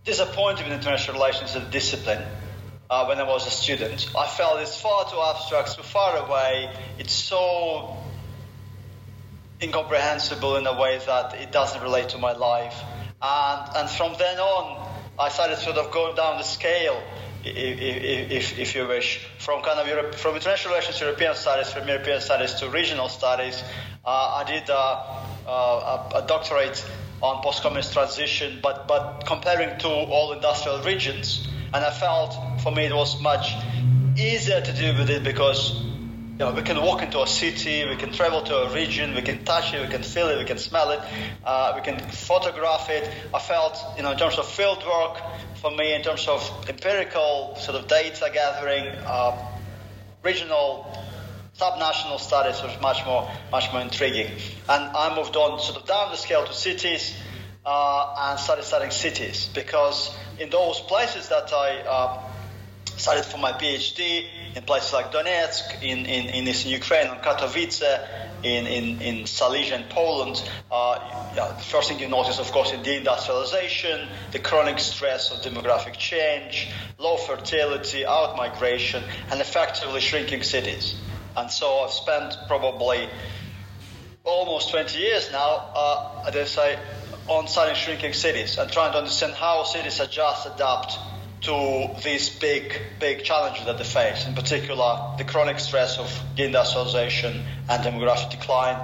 disappointed 0.04 0.64
with 0.64 0.74
international 0.74 1.14
relations 1.14 1.56
as 1.56 1.62
a 1.62 1.70
discipline 1.70 2.22
uh, 2.90 3.06
when 3.06 3.18
I 3.18 3.22
was 3.22 3.46
a 3.46 3.50
student. 3.50 4.10
I 4.16 4.26
felt 4.26 4.60
it's 4.60 4.78
far 4.78 5.08
too 5.10 5.18
abstract, 5.18 5.74
too 5.74 5.82
far 5.82 6.16
away. 6.18 6.70
It's 6.98 7.14
so 7.14 7.96
incomprehensible 9.62 10.56
in 10.56 10.66
a 10.66 10.78
way 10.78 10.98
that 11.06 11.34
it 11.34 11.50
doesn't 11.50 11.82
relate 11.82 12.10
to 12.10 12.18
my 12.18 12.32
life. 12.32 12.82
And, 13.22 13.76
and 13.76 13.90
from 13.90 14.14
then 14.18 14.38
on, 14.38 14.88
I 15.18 15.28
started 15.28 15.58
sort 15.58 15.76
of 15.76 15.90
going 15.92 16.16
down 16.16 16.38
the 16.38 16.44
scale, 16.44 17.02
if, 17.44 18.58
if, 18.58 18.74
you 18.74 18.86
wish, 18.86 19.26
from 19.38 19.62
kind 19.62 19.78
of 19.78 19.86
Europe, 19.86 20.14
from 20.14 20.34
international 20.34 20.74
relations, 20.74 21.00
European 21.00 21.34
studies, 21.34 21.72
from 21.72 21.88
European 21.88 22.20
studies 22.20 22.54
to 22.54 22.68
regional 22.68 23.08
studies. 23.08 23.62
Uh, 24.04 24.42
I 24.42 24.44
did 24.44 24.68
a, 24.68 24.72
a, 24.74 26.10
a 26.16 26.24
doctorate 26.26 26.84
on 27.22 27.42
post-communist 27.42 27.92
transition, 27.92 28.60
but, 28.62 28.88
but 28.88 29.24
comparing 29.26 29.78
to 29.78 29.88
all 29.88 30.32
industrial 30.32 30.80
regions. 30.82 31.46
And 31.72 31.84
I 31.84 31.90
felt 31.90 32.34
for 32.62 32.72
me 32.72 32.86
it 32.86 32.94
was 32.94 33.20
much 33.20 33.52
easier 34.16 34.60
to 34.60 34.72
deal 34.72 34.96
with 34.98 35.10
it 35.10 35.22
because 35.22 35.89
you 36.40 36.46
know, 36.46 36.52
we 36.52 36.62
can 36.62 36.80
walk 36.80 37.02
into 37.02 37.20
a 37.20 37.26
city, 37.26 37.86
we 37.86 37.96
can 37.96 38.12
travel 38.12 38.40
to 38.40 38.56
a 38.62 38.72
region, 38.72 39.14
we 39.14 39.20
can 39.20 39.44
touch 39.44 39.74
it, 39.74 39.82
we 39.82 39.88
can 39.88 40.02
feel 40.02 40.26
it, 40.28 40.38
we 40.38 40.46
can 40.46 40.56
smell 40.56 40.90
it, 40.90 41.00
uh, 41.44 41.74
we 41.76 41.82
can 41.82 42.00
photograph 42.00 42.88
it. 42.88 43.06
I 43.34 43.38
felt, 43.38 43.76
you 43.98 44.02
know, 44.02 44.12
in 44.12 44.16
terms 44.16 44.38
of 44.38 44.46
field 44.46 44.82
work, 44.86 45.20
for 45.56 45.70
me, 45.70 45.92
in 45.92 46.00
terms 46.00 46.26
of 46.28 46.40
empirical 46.66 47.56
sort 47.56 47.76
of 47.76 47.88
data 47.88 48.30
gathering, 48.32 48.86
uh, 49.04 49.36
regional, 50.22 50.90
subnational 51.58 52.18
studies 52.18 52.62
was 52.62 52.80
much 52.80 53.04
more, 53.04 53.30
much 53.52 53.70
more 53.70 53.82
intriguing. 53.82 54.32
And 54.66 54.96
I 54.96 55.14
moved 55.14 55.36
on 55.36 55.60
sort 55.60 55.78
of 55.78 55.86
down 55.86 56.10
the 56.10 56.16
scale 56.16 56.46
to 56.46 56.54
cities 56.54 57.14
uh, 57.66 58.14
and 58.18 58.40
started 58.40 58.64
studying 58.64 58.92
cities 58.92 59.50
because 59.52 60.16
in 60.38 60.48
those 60.48 60.80
places 60.80 61.28
that 61.28 61.52
I 61.52 61.80
uh, 61.80 62.22
studied 62.96 63.26
for 63.26 63.36
my 63.36 63.52
PhD, 63.52 64.24
in 64.54 64.62
places 64.64 64.92
like 64.92 65.12
Donetsk, 65.12 65.82
in, 65.82 66.06
in, 66.06 66.28
in 66.28 66.48
Eastern 66.48 66.72
Ukraine, 66.72 67.06
in 67.06 67.18
Katowice, 67.18 67.82
in, 68.42 68.66
in, 68.66 69.00
in 69.00 69.26
Silesia 69.26 69.76
in 69.76 69.84
Poland, 69.84 70.42
uh, 70.70 70.98
yeah, 71.36 71.48
the 71.56 71.62
first 71.62 71.88
thing 71.88 72.00
you 72.00 72.08
notice, 72.08 72.38
of 72.38 72.50
course, 72.50 72.72
in 72.72 72.80
deindustrialization, 72.80 74.08
the 74.32 74.38
chronic 74.38 74.78
stress 74.78 75.30
of 75.30 75.38
demographic 75.42 75.96
change, 75.96 76.68
low 76.98 77.16
fertility, 77.16 78.04
out 78.04 78.36
migration, 78.36 79.02
and 79.30 79.40
effectively 79.40 80.00
shrinking 80.00 80.42
cities. 80.42 80.94
And 81.36 81.50
so 81.50 81.80
I've 81.80 81.92
spent 81.92 82.34
probably 82.48 83.08
almost 84.24 84.70
20 84.70 84.98
years 84.98 85.30
now, 85.30 85.70
uh, 85.74 86.30
as 86.34 86.50
say, 86.50 86.78
on 87.28 87.46
studying 87.46 87.76
shrinking 87.76 88.12
cities 88.12 88.58
and 88.58 88.70
trying 88.70 88.92
to 88.92 88.98
understand 88.98 89.34
how 89.34 89.62
cities 89.62 90.00
adjust, 90.00 90.46
adapt 90.46 90.98
to 91.42 91.90
these 92.04 92.28
big, 92.28 92.80
big 92.98 93.24
challenges 93.24 93.64
that 93.64 93.78
they 93.78 93.84
face, 93.84 94.26
in 94.26 94.34
particular 94.34 95.14
the 95.18 95.24
chronic 95.24 95.58
stress 95.58 95.98
of 95.98 96.06
deindustrialization 96.36 97.42
and 97.68 97.84
demographic 97.84 98.30
decline. 98.30 98.76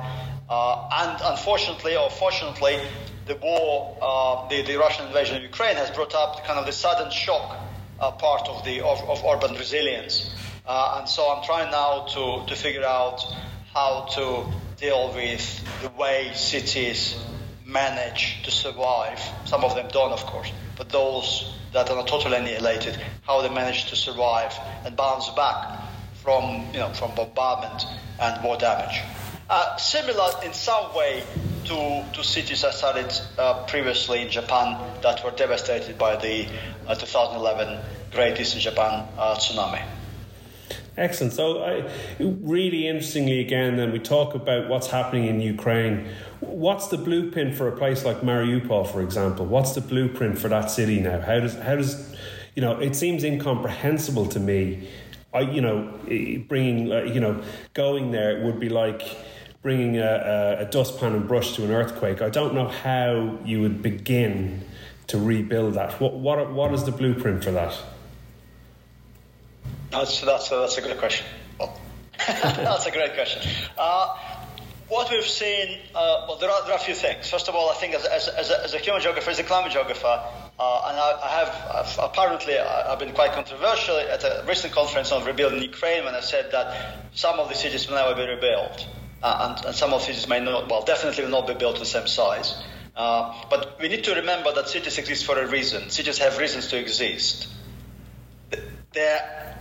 Uh, 0.49 0.89
and 0.93 1.21
unfortunately, 1.25 1.97
or 1.97 2.09
fortunately, 2.09 2.79
the 3.27 3.35
war, 3.37 3.99
uh, 4.01 4.49
the, 4.49 4.63
the, 4.63 4.77
Russian 4.77 5.07
invasion 5.07 5.37
of 5.37 5.43
Ukraine 5.43 5.77
has 5.77 5.91
brought 5.91 6.15
up 6.15 6.45
kind 6.45 6.59
of 6.59 6.67
the 6.67 6.73
sudden 6.73 7.11
shock 7.11 7.57
uh, 7.99 8.13
part 8.13 8.49
of 8.49 8.65
the 8.65 8.81
of, 8.81 9.03
of 9.09 9.25
urban 9.25 9.57
resilience. 9.57 10.33
Uh, 10.67 10.99
and 11.01 11.09
so 11.09 11.31
I'm 11.31 11.45
trying 11.45 11.71
now 11.71 12.07
to, 12.07 12.47
to 12.47 12.55
figure 12.55 12.85
out 12.85 13.21
how 13.75 14.07
to 14.15 14.47
deal 14.81 15.13
with 15.15 15.65
the 15.83 15.91
way 15.91 16.31
cities 16.35 17.17
manage 17.67 18.43
to 18.45 18.51
survive. 18.51 19.21
Some 19.45 19.65
of 19.65 19.75
them 19.75 19.89
don't, 19.93 20.13
of 20.13 20.25
course, 20.25 20.53
but 20.77 20.89
those 20.89 21.53
that 21.73 21.91
are 21.91 21.97
not 21.97 22.07
totally 22.07 22.37
annihilated, 22.37 22.97
how 23.23 23.43
they 23.43 23.49
manage 23.53 23.91
to 23.91 23.97
survive 23.97 24.57
and 24.85 24.97
bounce 24.97 25.29
back 25.31 25.83
from, 26.23 26.65
you 26.73 26.79
know, 26.79 26.93
from 26.93 27.15
bombardment 27.15 27.85
and 28.21 28.43
war 28.45 28.57
damage. 28.57 29.01
Uh, 29.51 29.77
similar 29.77 30.31
in 30.45 30.53
some 30.53 30.95
way 30.95 31.23
to, 31.65 32.05
to 32.13 32.25
cities 32.25 32.65
I 32.65 32.71
studied 32.71 33.13
uh, 33.39 33.65
previously 33.67 34.23
in 34.23 34.31
Japan 34.31 34.81
that 35.03 35.25
were 35.25 35.31
devastated 35.33 35.99
by 35.99 36.17
the 36.17 36.49
uh, 36.87 36.95
2011 36.95 37.79
Great 38.13 38.41
Eastern 38.41 38.61
Japan 38.61 39.07
uh, 39.19 39.35
tsunami. 39.37 39.83
Excellent. 40.97 41.35
So, 41.35 41.63
I, 41.63 41.91
really 42.19 42.89
interestingly, 42.89 43.41
again, 43.41 43.77
then 43.77 43.93
we 43.93 43.99
talk 43.99 44.35
about 44.35 44.69
what's 44.69 44.87
happening 44.87 45.27
in 45.27 45.41
Ukraine. 45.41 46.09
What's 46.41 46.89
the 46.89 46.97
blueprint 46.97 47.55
for 47.55 47.69
a 47.69 47.77
place 47.77 48.05
like 48.05 48.23
Mariupol, 48.23 48.91
for 48.91 49.03
example? 49.03 49.45
What's 49.45 49.73
the 49.73 49.83
blueprint 49.83 50.39
for 50.39 50.49
that 50.49 50.71
city 50.71 51.01
now? 51.01 51.21
How 51.21 51.41
does 51.41 51.55
how 51.57 51.77
does 51.77 52.17
you 52.55 52.63
know? 52.63 52.79
It 52.81 52.97
seems 52.97 53.25
incomprehensible 53.25 54.27
to 54.27 54.41
me. 54.41 54.89
I 55.35 55.41
you 55.41 55.61
know 55.61 55.93
bringing 56.49 56.91
uh, 56.91 57.03
you 57.03 57.21
know 57.21 57.43
going 57.75 58.11
there 58.11 58.43
would 58.45 58.59
be 58.59 58.71
like 58.71 59.03
bringing 59.61 59.99
a, 59.99 60.57
a 60.61 60.65
dustpan 60.65 61.13
and 61.13 61.29
brush 61.29 61.57
to 61.57 61.65
an 61.65 61.73
earthquake. 61.73 62.23
I 62.23 62.31
don't 62.31 62.55
know 62.55 62.69
how 62.69 63.39
you 63.45 63.61
would 63.61 63.83
begin 63.83 64.65
to 65.09 65.19
rebuild 65.19 65.75
that. 65.75 66.01
What 66.01 66.15
what 66.15 66.53
what 66.53 66.73
is 66.73 66.85
the 66.85 66.93
blueprint 66.93 67.45
for 67.45 67.51
that? 67.51 67.77
That's 69.91 70.21
that's 70.21 70.51
a, 70.51 70.57
that's 70.57 70.79
a 70.79 70.83
good 70.83 70.99
question. 70.99 71.27
that's 72.27 72.87
a 72.87 72.91
great 72.91 73.15
question. 73.15 73.43
Uh, 73.77 74.17
what 74.89 75.11
we've 75.11 75.25
seen, 75.25 75.79
uh, 75.95 76.25
well, 76.29 76.39
there 76.39 76.51
are, 76.51 76.63
there 76.65 76.73
are 76.73 76.79
a 76.79 76.83
few 76.83 76.95
things. 76.95 77.29
First 77.29 77.49
of 77.49 77.55
all, 77.55 77.71
I 77.71 77.75
think 77.75 77.95
as, 77.95 78.05
as, 78.05 78.29
as, 78.29 78.51
a, 78.51 78.65
as 78.65 78.75
a 78.75 78.79
human 78.79 79.03
geographer, 79.03 79.31
as 79.31 79.39
a 79.39 79.43
climate 79.43 79.73
geographer, 79.73 80.23
Uh, 80.59 80.89
and 80.89 80.99
I, 80.99 81.21
I 81.23 81.29
have 81.29 81.77
I've, 81.77 81.99
apparently 81.99 82.59
I've 82.59 82.99
been 82.99 83.13
quite 83.13 83.33
controversial 83.33 83.99
at 83.99 84.25
a 84.25 84.43
recent 84.49 84.73
conference 84.73 85.13
on 85.13 85.23
rebuilding 85.27 85.61
Ukraine 85.61 86.05
when 86.05 86.15
I 86.15 86.21
said 86.21 86.51
that 86.53 86.97
some 87.13 87.39
of 87.39 87.51
the 87.51 87.55
cities 87.55 87.87
will 87.87 87.97
never 87.97 88.15
be 88.15 88.27
rebuilt, 88.27 88.89
uh, 89.23 89.55
and, 89.55 89.67
and, 89.67 89.77
some 89.77 89.93
of 89.93 90.01
the 90.01 90.07
cities 90.07 90.27
may 90.27 90.41
not, 90.41 90.71
well, 90.71 90.83
definitely 90.83 91.25
will 91.25 91.31
not 91.31 91.47
be 91.47 91.53
built 91.53 91.79
the 91.79 91.85
same 91.85 92.07
size. 92.07 92.57
Uh, 92.97 93.35
but 93.51 93.79
we 93.83 93.89
need 93.89 94.05
to 94.05 94.15
remember 94.15 94.51
that 94.55 94.71
cities 94.71 94.97
exist 94.97 95.27
for 95.27 95.39
a 95.39 95.47
reason. 95.47 95.91
Cities 95.91 96.17
have 96.17 96.39
reasons 96.39 96.69
to 96.69 96.79
exist. 96.79 97.49
They're 98.95 99.59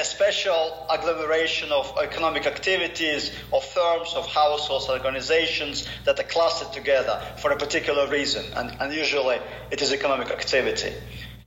they're 0.00 0.04
special 0.06 0.86
agglomeration 0.88 1.70
of 1.72 1.98
economic 2.02 2.46
activities, 2.46 3.30
of 3.52 3.62
firms, 3.62 4.14
of 4.14 4.24
households, 4.24 4.88
organizations 4.88 5.86
that 6.06 6.18
are 6.18 6.22
clustered 6.22 6.72
together 6.72 7.20
for 7.36 7.50
a 7.50 7.56
particular 7.58 8.08
reason, 8.08 8.42
and, 8.56 8.74
and 8.80 8.94
usually 8.94 9.38
it 9.70 9.82
is 9.82 9.92
economic 9.92 10.30
activity. 10.30 10.90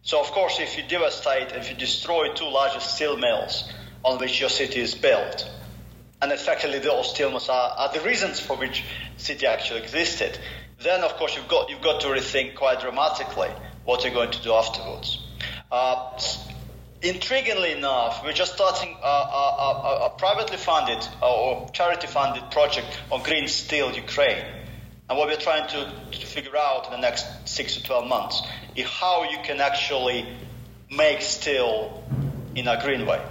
So, 0.03 0.21
of 0.21 0.27
course, 0.27 0.59
if 0.59 0.77
you 0.77 0.83
devastate, 0.87 1.51
if 1.53 1.71
you 1.71 1.75
destroy 1.75 2.31
two 2.35 2.47
largest 2.47 2.95
steel 2.95 3.17
mills 3.17 3.67
on 4.05 4.19
which 4.19 4.39
your 4.39 4.49
city 4.49 4.81
is 4.81 4.93
built, 4.93 5.49
and 6.21 6.31
effectively 6.31 6.77
those 6.77 7.09
steel 7.09 7.31
mills 7.31 7.49
are, 7.49 7.71
are 7.75 7.91
the 7.91 8.01
reasons 8.01 8.39
for 8.39 8.55
which 8.55 8.83
city 9.17 9.47
actually 9.47 9.81
existed, 9.81 10.37
then 10.79 11.03
of 11.03 11.15
course 11.15 11.35
you've 11.35 11.47
got 11.47 11.71
you've 11.71 11.81
got 11.81 12.01
to 12.01 12.07
rethink 12.07 12.53
quite 12.53 12.81
dramatically 12.81 13.49
what 13.83 14.03
you're 14.03 14.13
going 14.13 14.29
to 14.29 14.43
do 14.43 14.53
afterwards. 14.53 15.25
Uh, 15.71 16.19
intriguingly 17.03 17.75
enough, 17.75 18.23
we're 18.23 18.31
just 18.31 18.53
starting 18.53 18.95
a, 19.03 19.05
a, 19.05 19.09
a, 19.09 20.05
a 20.05 20.09
privately 20.17 20.57
funded 20.57 21.05
uh, 21.21 21.35
or 21.35 21.69
charity 21.71 22.07
funded 22.07 22.49
project 22.49 22.87
on 23.11 23.21
green 23.23 23.47
steel 23.47 23.91
Ukraine. 23.91 24.43
And 25.09 25.17
what 25.17 25.27
we're 25.27 25.35
trying 25.35 25.67
to, 25.67 26.17
to 26.17 26.25
figure 26.25 26.55
out 26.57 26.85
in 26.85 26.91
the 26.91 26.97
next 26.97 27.25
six 27.47 27.75
to 27.75 27.83
12 27.83 28.07
months 28.07 28.41
is 28.75 28.87
how 28.87 29.29
you 29.29 29.37
can 29.43 29.59
actually 29.59 30.25
make 30.89 31.21
steel 31.21 32.03
in 32.55 32.67
a 32.69 32.81
green 32.81 33.05
way 33.05 33.21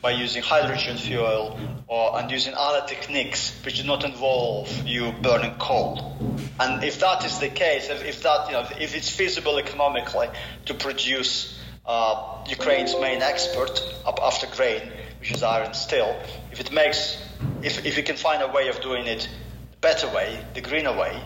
by 0.00 0.12
using 0.12 0.42
hydrogen 0.42 0.96
fuel 0.96 1.58
or 1.88 2.18
and 2.18 2.30
using 2.30 2.54
other 2.56 2.86
techniques 2.86 3.52
which 3.64 3.82
do 3.82 3.86
not 3.86 4.02
involve 4.02 4.86
you 4.86 5.12
burning 5.20 5.54
coal. 5.58 6.16
And 6.58 6.82
if 6.82 7.00
that 7.00 7.24
is 7.26 7.38
the 7.38 7.48
case, 7.50 7.90
if, 7.90 8.02
if 8.04 8.22
that 8.22 8.46
you 8.46 8.52
know 8.52 8.66
if 8.80 8.96
it's 8.96 9.10
feasible 9.10 9.58
economically 9.58 10.28
to 10.66 10.74
produce 10.74 11.59
uh, 11.90 12.44
Ukraine's 12.46 12.94
main 13.00 13.20
export 13.20 13.82
after 14.22 14.46
grain, 14.56 14.80
which 15.18 15.32
is 15.32 15.42
iron 15.42 15.74
still. 15.74 16.14
If 16.52 16.60
it 16.60 16.70
makes, 16.70 17.18
if, 17.62 17.84
if 17.84 17.96
we 17.96 18.02
can 18.02 18.16
find 18.16 18.40
a 18.42 18.48
way 18.48 18.68
of 18.68 18.80
doing 18.80 19.06
it 19.08 19.28
the 19.72 19.76
better 19.78 20.06
way, 20.14 20.28
the 20.54 20.60
greener 20.60 20.96
way, 20.96 21.20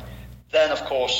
then 0.52 0.70
of 0.70 0.82
course 0.86 1.18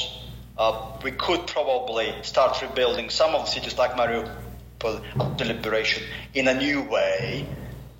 uh, 0.56 0.98
we 1.02 1.10
could 1.10 1.46
probably 1.46 2.14
start 2.22 2.62
rebuilding 2.62 3.10
some 3.10 3.34
of 3.34 3.44
the 3.44 3.50
cities 3.50 3.76
like 3.76 3.92
Mariupol 3.92 5.02
after 5.20 5.44
liberation 5.44 6.02
in 6.32 6.48
a 6.48 6.54
new 6.54 6.82
way. 6.82 7.46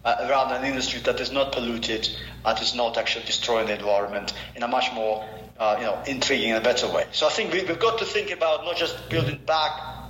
Uh, 0.07 0.29
around 0.29 0.53
an 0.53 0.65
industry 0.67 1.01
that 1.01 1.19
is 1.19 1.33
not 1.33 1.51
polluted 1.51 2.07
and 2.45 2.59
is 2.61 2.75
not 2.75 2.99
actually 2.99 3.25
destroying 3.25 3.67
the 3.69 3.73
environment 3.73 4.35
in 4.55 4.63
a 4.63 4.69
much 4.69 4.93
more 4.93 5.27
uh, 5.59 5.77
you 5.79 5.87
know, 5.87 5.99
intriguing 6.07 6.53
and 6.53 6.63
better 6.63 6.87
way. 6.93 7.07
So 7.13 7.27
I 7.27 7.31
think 7.31 7.55
we, 7.55 7.65
have 7.65 7.81
got 7.81 7.99
to 8.01 8.05
think 8.05 8.31
about 8.31 8.67
not 8.67 8.77
just 8.77 9.09
building 9.09 9.41
back 9.47 10.04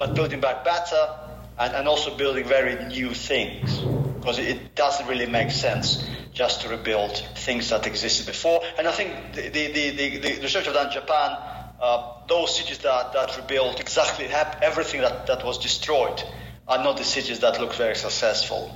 but 0.00 0.14
building 0.14 0.40
back 0.40 0.64
better 0.64 1.14
and, 1.58 1.74
and 1.74 1.86
also 1.86 2.16
building 2.16 2.44
very 2.44 2.86
new 2.86 3.12
things 3.12 3.78
because 4.18 4.38
it 4.38 4.74
doesn't 4.74 5.06
really 5.06 5.26
make 5.26 5.50
sense 5.50 6.08
just 6.32 6.62
to 6.62 6.68
rebuild 6.70 7.16
things 7.36 7.68
that 7.68 7.86
existed 7.86 8.26
before. 8.26 8.62
And 8.78 8.88
I 8.88 8.92
think 8.92 9.34
the, 9.34 9.48
the, 9.50 9.90
the, 9.90 10.16
the 10.18 10.40
research 10.42 10.66
I've 10.66 10.74
done 10.74 10.86
in 10.86 10.92
Japan, 10.92 11.36
uh, 11.80 12.12
those 12.26 12.56
cities 12.56 12.78
that, 12.78 13.12
that 13.12 13.36
rebuilt 13.36 13.78
exactly 13.78 14.26
everything 14.26 15.02
that, 15.02 15.26
that 15.26 15.44
was 15.44 15.58
destroyed 15.58 16.22
are 16.66 16.82
not 16.82 16.96
the 16.96 17.04
cities 17.04 17.40
that 17.40 17.60
look 17.60 17.74
very 17.74 17.96
successful. 17.96 18.74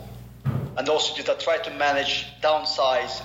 And 0.77 0.87
those 0.87 1.09
cities 1.09 1.25
that 1.25 1.41
try 1.41 1.57
to 1.59 1.71
manage, 1.71 2.27
downsize, 2.43 3.23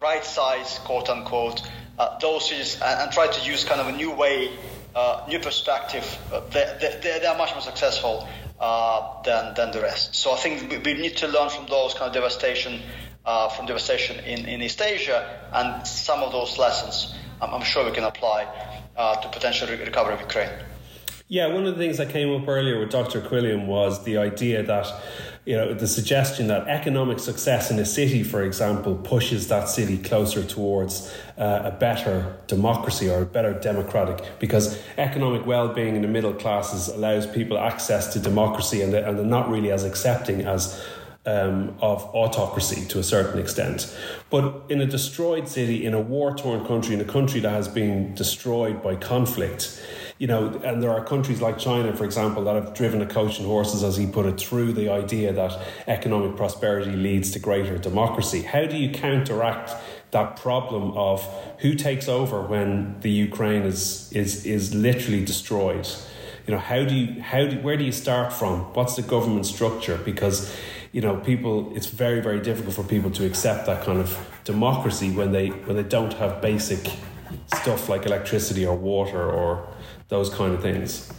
right 0.00 0.24
size, 0.24 0.78
quote 0.84 1.10
unquote, 1.10 1.60
uh, 1.98 2.18
those 2.20 2.48
cities, 2.48 2.80
and, 2.80 3.02
and 3.02 3.12
try 3.12 3.26
to 3.26 3.50
use 3.50 3.64
kind 3.64 3.80
of 3.80 3.88
a 3.88 3.92
new 3.92 4.12
way 4.12 4.50
uh, 4.94 5.24
new 5.28 5.38
perspective, 5.38 6.18
uh, 6.32 6.40
they, 6.50 6.76
they, 6.80 7.18
they, 7.20 7.26
are 7.26 7.36
much 7.36 7.52
more 7.52 7.60
successful 7.60 8.28
uh, 8.60 9.22
than, 9.22 9.54
than 9.54 9.70
the 9.72 9.80
rest. 9.80 10.14
So 10.14 10.32
I 10.32 10.36
think 10.36 10.70
we, 10.70 10.78
we, 10.78 10.94
need 10.94 11.16
to 11.18 11.28
learn 11.28 11.50
from 11.50 11.66
those 11.66 11.94
kind 11.94 12.08
of 12.08 12.14
devastation, 12.14 12.80
uh, 13.24 13.48
from 13.48 13.66
devastation 13.66 14.24
in, 14.24 14.46
in 14.46 14.62
East 14.62 14.80
Asia, 14.80 15.48
and 15.52 15.86
some 15.86 16.20
of 16.20 16.32
those 16.32 16.58
lessons 16.58 17.14
I'm, 17.40 17.54
I'm 17.54 17.62
sure 17.62 17.84
we 17.84 17.92
can 17.92 18.04
apply 18.04 18.44
to 18.96 19.28
potential 19.32 19.68
re- 19.68 19.84
recovery 19.84 20.14
of 20.14 20.20
Ukraine. 20.20 20.50
Yeah, 21.26 21.46
one 21.48 21.66
of 21.66 21.76
the 21.76 21.80
things 21.80 21.96
that 21.96 22.10
came 22.10 22.30
up 22.30 22.46
earlier 22.46 22.78
with 22.78 22.90
Dr. 22.90 23.20
Quilliam 23.22 23.66
was 23.66 24.04
the 24.04 24.18
idea 24.18 24.62
that 24.62 24.86
you 25.46 25.54
know, 25.54 25.74
the 25.74 25.86
suggestion 25.86 26.46
that 26.46 26.66
economic 26.68 27.18
success 27.18 27.70
in 27.70 27.78
a 27.78 27.84
city, 27.84 28.22
for 28.22 28.42
example, 28.42 28.94
pushes 28.96 29.48
that 29.48 29.68
city 29.68 29.98
closer 29.98 30.42
towards 30.42 31.14
uh, 31.36 31.62
a 31.64 31.70
better 31.70 32.38
democracy 32.46 33.10
or 33.10 33.22
a 33.22 33.26
better 33.26 33.52
democratic, 33.52 34.24
because 34.38 34.80
economic 34.96 35.44
well-being 35.44 35.96
in 35.96 36.02
the 36.02 36.08
middle 36.08 36.32
classes 36.32 36.88
allows 36.88 37.26
people 37.26 37.58
access 37.58 38.12
to 38.14 38.18
democracy, 38.18 38.80
and 38.80 38.92
they're, 38.92 39.06
and 39.06 39.18
they're 39.18 39.26
not 39.26 39.50
really 39.50 39.70
as 39.70 39.84
accepting 39.84 40.46
as 40.46 40.82
um, 41.26 41.74
of 41.80 42.02
autocracy 42.14 42.86
to 42.88 42.98
a 42.98 43.02
certain 43.02 43.38
extent. 43.38 43.94
But 44.30 44.62
in 44.68 44.80
a 44.80 44.86
destroyed 44.86 45.48
city, 45.48 45.84
in 45.84 45.94
a 45.94 46.00
war-torn 46.00 46.66
country, 46.66 46.94
in 46.94 47.00
a 47.00 47.04
country 47.04 47.40
that 47.40 47.50
has 47.50 47.68
been 47.68 48.14
destroyed 48.14 48.82
by 48.82 48.96
conflict 48.96 49.82
you 50.18 50.28
know, 50.28 50.48
and 50.64 50.80
there 50.80 50.90
are 50.90 51.04
countries 51.04 51.40
like 51.40 51.58
China, 51.58 51.94
for 51.96 52.04
example, 52.04 52.44
that 52.44 52.54
have 52.54 52.72
driven 52.74 53.02
a 53.02 53.06
coach 53.06 53.38
and 53.38 53.46
horses, 53.46 53.82
as 53.82 53.96
he 53.96 54.06
put 54.06 54.26
it, 54.26 54.38
through 54.38 54.72
the 54.72 54.88
idea 54.88 55.32
that 55.32 55.60
economic 55.88 56.36
prosperity 56.36 56.92
leads 56.92 57.32
to 57.32 57.40
greater 57.40 57.78
democracy. 57.78 58.42
How 58.42 58.66
do 58.66 58.76
you 58.76 58.92
counteract 58.92 59.72
that 60.12 60.36
problem 60.36 60.92
of 60.92 61.26
who 61.58 61.74
takes 61.74 62.08
over 62.08 62.42
when 62.42 63.00
the 63.00 63.10
Ukraine 63.10 63.62
is 63.62 64.08
is 64.12 64.46
is 64.46 64.72
literally 64.72 65.24
destroyed? 65.24 65.88
You 66.46 66.54
know, 66.54 66.60
how 66.60 66.84
do 66.84 66.94
you 66.94 67.20
how 67.20 67.46
do 67.46 67.58
where 67.60 67.76
do 67.76 67.82
you 67.82 67.92
start 67.92 68.32
from? 68.32 68.60
What's 68.74 68.94
the 68.94 69.02
government 69.02 69.46
structure? 69.46 69.98
Because 69.98 70.54
you 70.92 71.00
know, 71.00 71.16
people 71.16 71.72
it's 71.74 71.88
very 71.88 72.20
very 72.20 72.38
difficult 72.38 72.76
for 72.76 72.84
people 72.84 73.10
to 73.10 73.26
accept 73.26 73.66
that 73.66 73.84
kind 73.84 73.98
of 73.98 74.16
democracy 74.44 75.10
when 75.10 75.32
they 75.32 75.48
when 75.48 75.74
they 75.74 75.82
don't 75.82 76.12
have 76.12 76.40
basic 76.40 76.88
stuff 77.52 77.88
like 77.88 78.06
electricity 78.06 78.64
or 78.64 78.76
water 78.76 79.28
or 79.28 79.73
those 80.08 80.30
kind 80.30 80.54
of 80.54 80.62
things. 80.62 81.12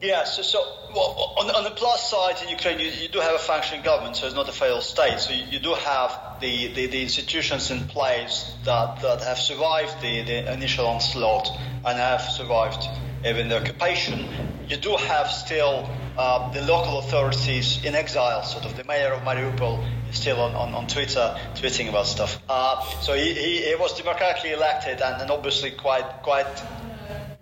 Yeah, 0.00 0.24
so, 0.24 0.42
so 0.42 0.58
well, 0.94 1.34
on, 1.38 1.50
on, 1.50 1.64
the 1.64 1.70
plus 1.70 2.10
side 2.10 2.42
in 2.42 2.48
Ukraine, 2.48 2.80
you, 2.80 2.86
you, 2.86 3.08
do 3.08 3.20
have 3.20 3.36
a 3.36 3.38
functioning 3.38 3.84
government, 3.84 4.16
so 4.16 4.26
it's 4.26 4.34
not 4.34 4.48
a 4.48 4.52
failed 4.52 4.82
state. 4.82 5.20
So 5.20 5.32
you, 5.32 5.44
you 5.44 5.58
do 5.60 5.74
have 5.74 6.38
the, 6.40 6.72
the, 6.74 6.86
the, 6.86 7.02
institutions 7.02 7.70
in 7.70 7.86
place 7.86 8.52
that, 8.64 9.00
that 9.02 9.22
have 9.22 9.38
survived 9.38 10.00
the, 10.02 10.22
the 10.22 10.52
initial 10.52 10.86
onslaught 10.86 11.48
and 11.84 11.98
have 11.98 12.22
survived 12.22 12.84
even 13.24 13.48
the 13.48 13.60
occupation. 13.60 14.26
You 14.68 14.76
do 14.76 14.96
have 14.96 15.28
still 15.30 15.88
uh, 16.16 16.52
the 16.52 16.62
local 16.62 16.98
authorities 16.98 17.84
in 17.84 17.94
exile, 17.94 18.42
sort 18.42 18.64
of 18.64 18.76
the 18.76 18.84
mayor 18.84 19.12
of 19.12 19.22
Mariupol 19.22 19.84
is 20.10 20.16
still 20.16 20.40
on, 20.40 20.54
on, 20.54 20.74
on 20.74 20.86
Twitter 20.86 21.36
tweeting 21.54 21.88
about 21.88 22.06
stuff. 22.06 22.40
Uh, 22.48 22.82
so 23.00 23.14
he, 23.14 23.32
he, 23.32 23.62
he, 23.62 23.74
was 23.76 23.96
democratically 23.96 24.52
elected 24.52 25.00
and, 25.00 25.22
and 25.22 25.30
obviously 25.30 25.70
quite 25.70 26.04
quite 26.22 26.46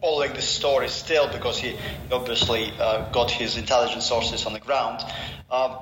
following 0.00 0.32
the 0.32 0.42
story 0.42 0.88
still 0.88 1.30
because 1.30 1.58
he 1.58 1.76
obviously 2.10 2.72
uh, 2.78 3.10
got 3.10 3.30
his 3.30 3.56
intelligence 3.56 4.06
sources 4.06 4.46
on 4.46 4.52
the 4.52 4.60
ground. 4.60 5.02
Um, 5.50 5.76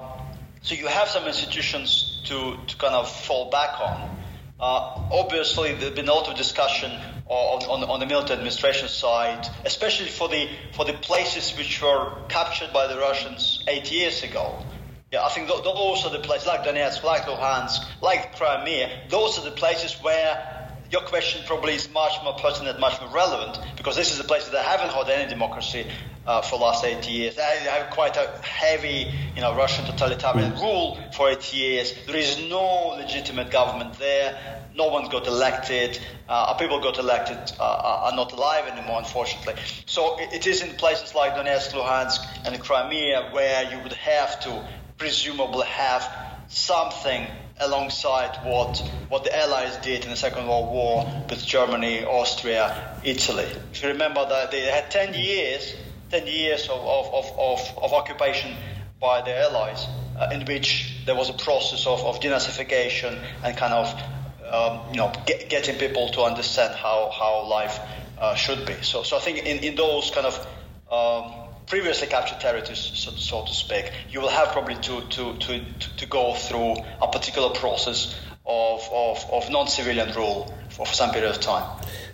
so 0.63 0.75
you 0.75 0.87
have 0.87 1.09
some 1.09 1.27
institutions 1.27 2.21
to, 2.25 2.57
to 2.67 2.77
kind 2.77 2.95
of 2.95 3.11
fall 3.11 3.51
back 3.51 3.81
on. 3.81 4.17
Uh, 4.61 5.07
obviously, 5.13 5.75
there's 5.75 5.95
been 5.95 6.09
a 6.09 6.13
lot 6.13 6.29
of 6.29 6.37
discussion 6.37 6.91
on, 7.29 7.85
on, 7.85 8.01
the 8.01 8.07
military 8.07 8.39
administration 8.39 8.89
side, 8.89 9.47
especially 9.65 10.09
for 10.09 10.29
the 10.29 10.49
for 10.73 10.85
the 10.85 10.95
places 10.95 11.57
which 11.57 11.83
were 11.83 12.13
captured 12.29 12.73
by 12.73 12.87
the 12.87 12.99
Russians 12.99 13.63
eight 13.69 13.93
years 13.93 14.23
ago. 14.23 14.65
Yeah, 15.13 15.25
I 15.25 15.31
think 15.31 15.49
those 15.49 16.05
are 16.05 16.11
the 16.11 16.21
places 16.21 16.47
like 16.47 16.65
Donetsk, 16.65 17.03
like 17.03 17.23
Luhansk, 17.23 17.81
like 18.03 18.37
Crimea. 18.37 18.91
Those 19.09 19.39
are 19.39 19.45
the 19.45 19.53
places 19.53 19.95
where 20.03 20.58
your 20.91 21.03
question 21.03 21.43
probably 21.47 21.75
is 21.75 21.91
much 21.93 22.13
more 22.25 22.35
pertinent, 22.35 22.81
much 22.81 23.01
more 23.01 23.11
relevant, 23.11 23.59
because 23.77 23.97
this 23.97 24.13
is 24.13 24.21
a 24.21 24.25
place 24.25 24.49
that 24.49 24.65
haven't 24.65 24.91
had 24.91 25.09
any 25.11 25.29
democracy 25.29 25.87
uh, 26.27 26.43
for 26.43 26.59
the 26.59 26.65
last 26.65 26.85
eight 26.85 27.09
years. 27.09 27.37
They 27.37 27.43
have 27.43 27.91
quite 27.91 28.17
a 28.17 28.27
heavy, 28.43 29.13
you 29.35 29.41
know, 29.41 29.55
Russian 29.55 29.85
totalitarian 29.87 30.53
mm. 30.53 30.61
rule 30.61 30.99
for 31.13 31.31
eight 31.31 31.53
years. 31.53 31.95
There 32.07 32.17
is 32.17 32.39
no 32.49 32.95
legitimate 32.97 33.51
government 33.51 33.99
there. 33.99 34.63
No 34.75 34.89
one 34.89 35.09
got 35.09 35.27
elected. 35.27 35.99
Uh, 36.29 36.55
people 36.55 36.81
got 36.81 36.99
elected 36.99 37.39
uh, 37.59 38.09
are 38.11 38.17
not 38.17 38.33
alive 38.33 38.69
anymore, 38.69 38.99
unfortunately. 38.99 39.55
So 39.87 40.17
it 40.21 40.47
is 40.47 40.63
in 40.63 40.77
places 40.77 41.15
like 41.15 41.35
Donetsk, 41.35 41.73
Luhansk, 41.73 42.21
and 42.47 42.59
Crimea 42.61 43.31
where 43.33 43.71
you 43.71 43.83
would 43.83 43.95
have 43.95 44.41
to 44.41 44.69
presumably 44.99 45.67
have 45.67 46.07
something 46.49 47.27
alongside 47.61 48.37
what 48.45 48.79
what 49.09 49.25
the 49.25 49.37
Allies 49.37 49.77
did 49.79 50.05
in 50.05 50.11
the 50.11 50.17
Second 50.17 50.47
World 50.47 50.71
War 50.73 51.25
with 51.29 51.45
Germany, 51.45 52.05
Austria, 52.05 53.01
Italy. 53.05 53.49
If 53.73 53.83
you 53.83 53.89
remember 53.89 54.27
that 54.29 54.51
they 54.51 54.63
had 54.63 54.91
10 54.91 55.15
years, 55.15 55.75
10 56.11 56.27
years 56.27 56.69
of, 56.69 56.81
of, 56.81 57.33
of, 57.39 57.79
of 57.83 57.93
occupation 57.93 58.55
by 59.01 59.23
the 59.23 59.37
Allies, 59.39 59.87
uh, 60.19 60.31
in 60.33 60.45
which 60.45 61.03
there 61.07 61.15
was 61.15 61.31
a 61.31 61.33
process 61.33 61.87
of, 61.87 62.05
of 62.05 62.21
denazification 62.21 63.19
and 63.45 63.57
kind 63.57 63.73
of 63.73 64.03
um, 64.51 64.81
you 64.91 64.97
know 64.97 65.13
get, 65.27 65.49
getting 65.49 65.77
people 65.77 66.09
to 66.11 66.23
understand 66.23 66.75
how 66.75 67.11
how 67.11 67.47
life 67.49 67.79
uh, 68.19 68.35
should 68.35 68.67
be. 68.67 68.75
So 68.83 69.03
so 69.03 69.17
I 69.17 69.21
think 69.21 69.39
in, 69.39 69.59
in 69.59 69.75
those 69.75 70.11
kind 70.11 70.27
of 70.27 70.47
um, 70.91 71.48
previously 71.69 72.07
captured 72.07 72.41
territories, 72.41 72.79
so, 72.95 73.11
so, 73.13 73.45
to 73.45 73.53
speak, 73.53 73.93
you 74.11 74.21
will 74.21 74.29
have 74.29 74.49
probably 74.49 74.77
to, 74.77 75.01
to, 75.09 75.37
to, 75.39 75.65
to 75.97 76.07
go 76.07 76.35
through 76.35 76.77
a 77.03 77.09
particular 77.09 77.51
process 77.51 78.19
of, 78.47 78.81
of, 78.91 79.25
of 79.31 79.51
non-civilian 79.51 80.15
rule 80.15 80.53
for 80.71 80.87
some 80.87 81.11
period 81.11 81.31
of 81.31 81.41
time. 81.41 81.65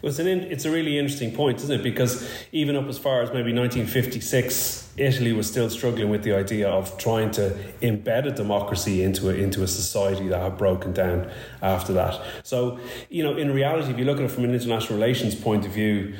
Well, 0.02 0.10
it's, 0.10 0.18
an 0.18 0.26
in, 0.26 0.40
it's 0.40 0.64
a 0.64 0.70
really 0.70 0.98
interesting 0.98 1.32
point, 1.32 1.58
isn't 1.58 1.80
it? 1.80 1.82
Because 1.82 2.28
even 2.50 2.74
up 2.74 2.86
as 2.88 2.98
far 2.98 3.22
as 3.22 3.28
maybe 3.28 3.52
1956, 3.54 4.94
Italy 4.96 5.32
was 5.32 5.48
still 5.48 5.70
struggling 5.70 6.08
with 6.08 6.24
the 6.24 6.32
idea 6.32 6.68
of 6.68 6.98
trying 6.98 7.30
to 7.32 7.56
embed 7.80 8.26
a 8.26 8.32
democracy 8.32 9.02
into 9.02 9.30
a, 9.30 9.34
into 9.34 9.62
a 9.62 9.68
society 9.68 10.28
that 10.28 10.40
had 10.40 10.58
broken 10.58 10.92
down 10.92 11.30
after 11.62 11.92
that. 11.92 12.20
So, 12.42 12.80
you 13.08 13.22
know, 13.22 13.36
in 13.36 13.52
reality, 13.52 13.92
if 13.92 13.98
you 13.98 14.04
look 14.04 14.18
at 14.18 14.24
it 14.24 14.30
from 14.30 14.44
an 14.44 14.54
international 14.54 14.98
relations 14.98 15.36
point 15.36 15.64
of 15.64 15.72
view, 15.72 16.14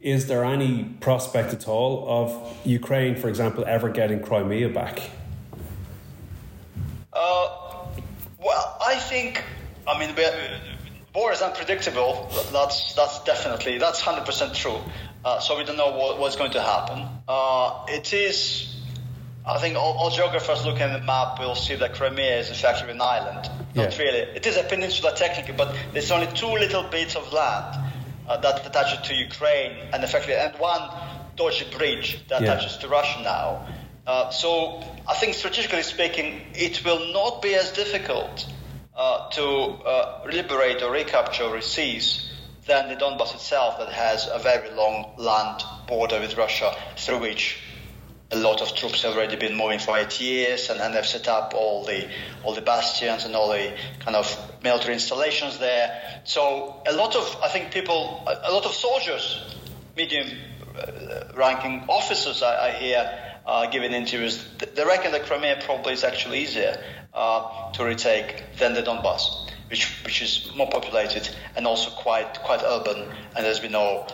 is 0.00 0.28
there 0.28 0.44
any 0.44 0.84
prospect 1.00 1.52
at 1.52 1.66
all 1.66 2.06
of 2.08 2.58
Ukraine, 2.64 3.16
for 3.16 3.28
example, 3.28 3.64
ever 3.66 3.88
getting 3.88 4.20
Crimea 4.22 4.68
back? 4.68 5.10
Uh, 7.12 7.86
well, 8.40 8.78
I 8.84 8.94
think, 8.94 9.42
I 9.86 9.98
mean, 9.98 10.14
war 11.14 11.32
is 11.32 11.42
unpredictable. 11.42 12.30
That's 12.52 12.94
that's 12.94 13.24
definitely 13.24 13.78
that's 13.78 14.00
hundred 14.00 14.24
percent 14.24 14.54
true. 14.54 14.78
Uh, 15.24 15.40
so 15.40 15.58
we 15.58 15.64
don't 15.64 15.76
know 15.76 15.96
what, 15.96 16.20
what's 16.20 16.36
going 16.36 16.52
to 16.52 16.62
happen. 16.62 17.04
Uh, 17.26 17.84
it 17.88 18.12
is. 18.12 18.76
I 19.44 19.58
think 19.58 19.76
all, 19.76 19.94
all, 19.94 20.10
geographers 20.10 20.66
looking 20.66 20.82
at 20.82 21.00
the 21.00 21.06
map 21.06 21.40
will 21.40 21.54
see 21.54 21.74
that 21.74 21.94
Crimea 21.94 22.38
is 22.38 22.50
effectively 22.50 22.92
an 22.92 23.00
island. 23.00 23.50
Not 23.74 23.96
yeah. 23.96 24.04
really. 24.04 24.18
It 24.18 24.46
is 24.46 24.58
a 24.58 24.62
peninsula 24.62 25.14
technically, 25.16 25.54
but 25.54 25.74
there's 25.92 26.10
only 26.10 26.26
two 26.26 26.48
little 26.50 26.82
bits 26.82 27.16
of 27.16 27.32
land 27.32 27.87
that 28.36 28.66
attaches 28.66 29.08
to 29.08 29.14
Ukraine, 29.14 29.72
and 29.92 30.04
effectively, 30.04 30.34
and 30.34 30.54
one 30.58 30.82
dodgy 31.36 31.66
bridge 31.76 32.20
that 32.28 32.42
yeah. 32.42 32.52
attaches 32.52 32.76
to 32.78 32.88
Russia 32.88 33.22
now. 33.22 33.66
Uh, 34.06 34.30
so 34.30 34.82
I 35.06 35.14
think 35.14 35.34
strategically 35.34 35.82
speaking, 35.82 36.42
it 36.54 36.84
will 36.84 37.12
not 37.12 37.42
be 37.42 37.54
as 37.54 37.72
difficult 37.72 38.46
uh, 38.96 39.28
to 39.30 39.44
uh, 39.44 40.22
liberate 40.32 40.82
or 40.82 40.90
recapture 40.90 41.44
or 41.44 41.60
seize 41.60 42.30
than 42.66 42.88
the 42.88 42.96
Donbass 42.96 43.34
itself, 43.34 43.78
that 43.78 43.88
has 43.88 44.28
a 44.32 44.38
very 44.38 44.70
long 44.70 45.14
land 45.16 45.62
border 45.86 46.20
with 46.20 46.36
Russia, 46.36 46.76
through 46.96 47.18
which 47.18 47.58
a 48.30 48.36
lot 48.36 48.60
of 48.60 48.74
troops 48.74 49.02
have 49.02 49.14
already 49.14 49.36
been 49.36 49.56
moving 49.56 49.78
for 49.78 49.96
eight 49.96 50.20
years, 50.20 50.68
and, 50.68 50.80
and 50.80 50.94
they've 50.94 51.06
set 51.06 51.28
up 51.28 51.54
all 51.54 51.84
the 51.84 52.08
all 52.44 52.54
the 52.54 52.60
bastions 52.60 53.24
and 53.24 53.34
all 53.34 53.48
the 53.48 53.72
kind 54.00 54.16
of 54.16 54.52
military 54.62 54.94
installations 54.94 55.58
there. 55.58 56.20
So 56.24 56.82
a 56.86 56.92
lot 56.92 57.16
of 57.16 57.38
I 57.42 57.48
think 57.48 57.72
people, 57.72 58.22
a, 58.26 58.52
lot 58.52 58.66
of 58.66 58.72
soldiers, 58.72 59.56
medium 59.96 60.28
uh, 60.76 61.32
ranking 61.34 61.84
officers, 61.88 62.42
I, 62.42 62.68
I 62.68 62.72
hear. 62.72 63.24
Uh, 63.46 63.64
giving 63.70 63.92
interviews, 63.92 64.44
they 64.58 64.84
reckon 64.84 65.10
that 65.10 65.24
Crimea 65.24 65.62
probably 65.64 65.94
is 65.94 66.04
actually 66.04 66.40
easier 66.40 66.76
uh, 67.14 67.72
to 67.72 67.82
retake 67.82 68.44
than 68.58 68.74
the 68.74 68.82
Donbass, 68.82 69.48
which 69.70 69.86
which 70.04 70.20
is 70.20 70.50
more 70.54 70.68
populated 70.68 71.26
and 71.56 71.66
also 71.66 71.88
quite 71.88 72.40
quite 72.40 72.62
urban, 72.62 73.08
and 73.34 73.62
been 73.62 73.72
no 73.72 74.00
uh, 74.00 74.12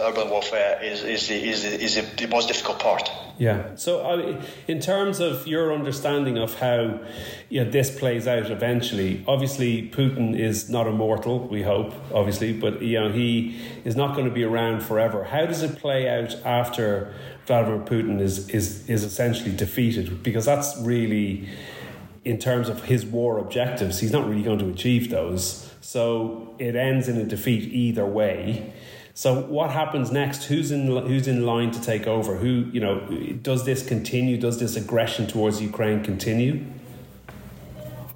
urban 0.00 0.30
warfare 0.30 0.82
is 0.82 1.02
is 1.02 1.28
the, 1.28 1.34
is 1.34 1.62
the, 1.62 1.80
is 1.80 2.16
the 2.16 2.26
most 2.28 2.48
difficult 2.48 2.78
part. 2.78 3.10
Yeah. 3.38 3.74
So, 3.74 4.00
uh, 4.00 4.42
in 4.68 4.80
terms 4.80 5.18
of 5.18 5.46
your 5.46 5.74
understanding 5.74 6.38
of 6.38 6.54
how 6.60 7.00
you 7.48 7.64
know, 7.64 7.70
this 7.70 7.96
plays 7.98 8.28
out 8.28 8.50
eventually, 8.50 9.24
obviously 9.26 9.88
Putin 9.90 10.38
is 10.38 10.70
not 10.70 10.86
immortal. 10.86 11.40
We 11.48 11.62
hope, 11.62 11.92
obviously, 12.12 12.52
but 12.52 12.80
you 12.80 13.00
know 13.00 13.10
he 13.10 13.60
is 13.84 13.96
not 13.96 14.14
going 14.14 14.28
to 14.28 14.34
be 14.34 14.44
around 14.44 14.82
forever. 14.82 15.24
How 15.24 15.46
does 15.46 15.62
it 15.62 15.76
play 15.78 16.08
out 16.08 16.36
after 16.44 17.12
Vladimir 17.46 17.80
Putin 17.80 18.20
is 18.20 18.48
is 18.50 18.88
is 18.88 19.02
essentially 19.02 19.54
defeated? 19.54 20.22
Because 20.22 20.44
that's 20.44 20.76
really, 20.80 21.48
in 22.24 22.38
terms 22.38 22.68
of 22.68 22.84
his 22.84 23.04
war 23.04 23.38
objectives, 23.38 23.98
he's 23.98 24.12
not 24.12 24.28
really 24.28 24.42
going 24.42 24.60
to 24.60 24.68
achieve 24.68 25.10
those. 25.10 25.70
So 25.80 26.54
it 26.58 26.76
ends 26.76 27.08
in 27.08 27.16
a 27.18 27.24
defeat 27.24 27.70
either 27.72 28.06
way. 28.06 28.72
So 29.16 29.42
what 29.42 29.70
happens 29.70 30.10
next? 30.10 30.44
Who's 30.44 30.72
in 30.72 30.88
who's 30.88 31.28
in 31.28 31.46
line 31.46 31.70
to 31.70 31.80
take 31.80 32.08
over? 32.08 32.36
Who 32.36 32.68
you 32.72 32.80
know 32.80 32.98
does 33.40 33.64
this 33.64 33.86
continue? 33.86 34.36
Does 34.36 34.58
this 34.58 34.74
aggression 34.74 35.28
towards 35.28 35.62
Ukraine 35.62 36.02
continue? 36.02 36.64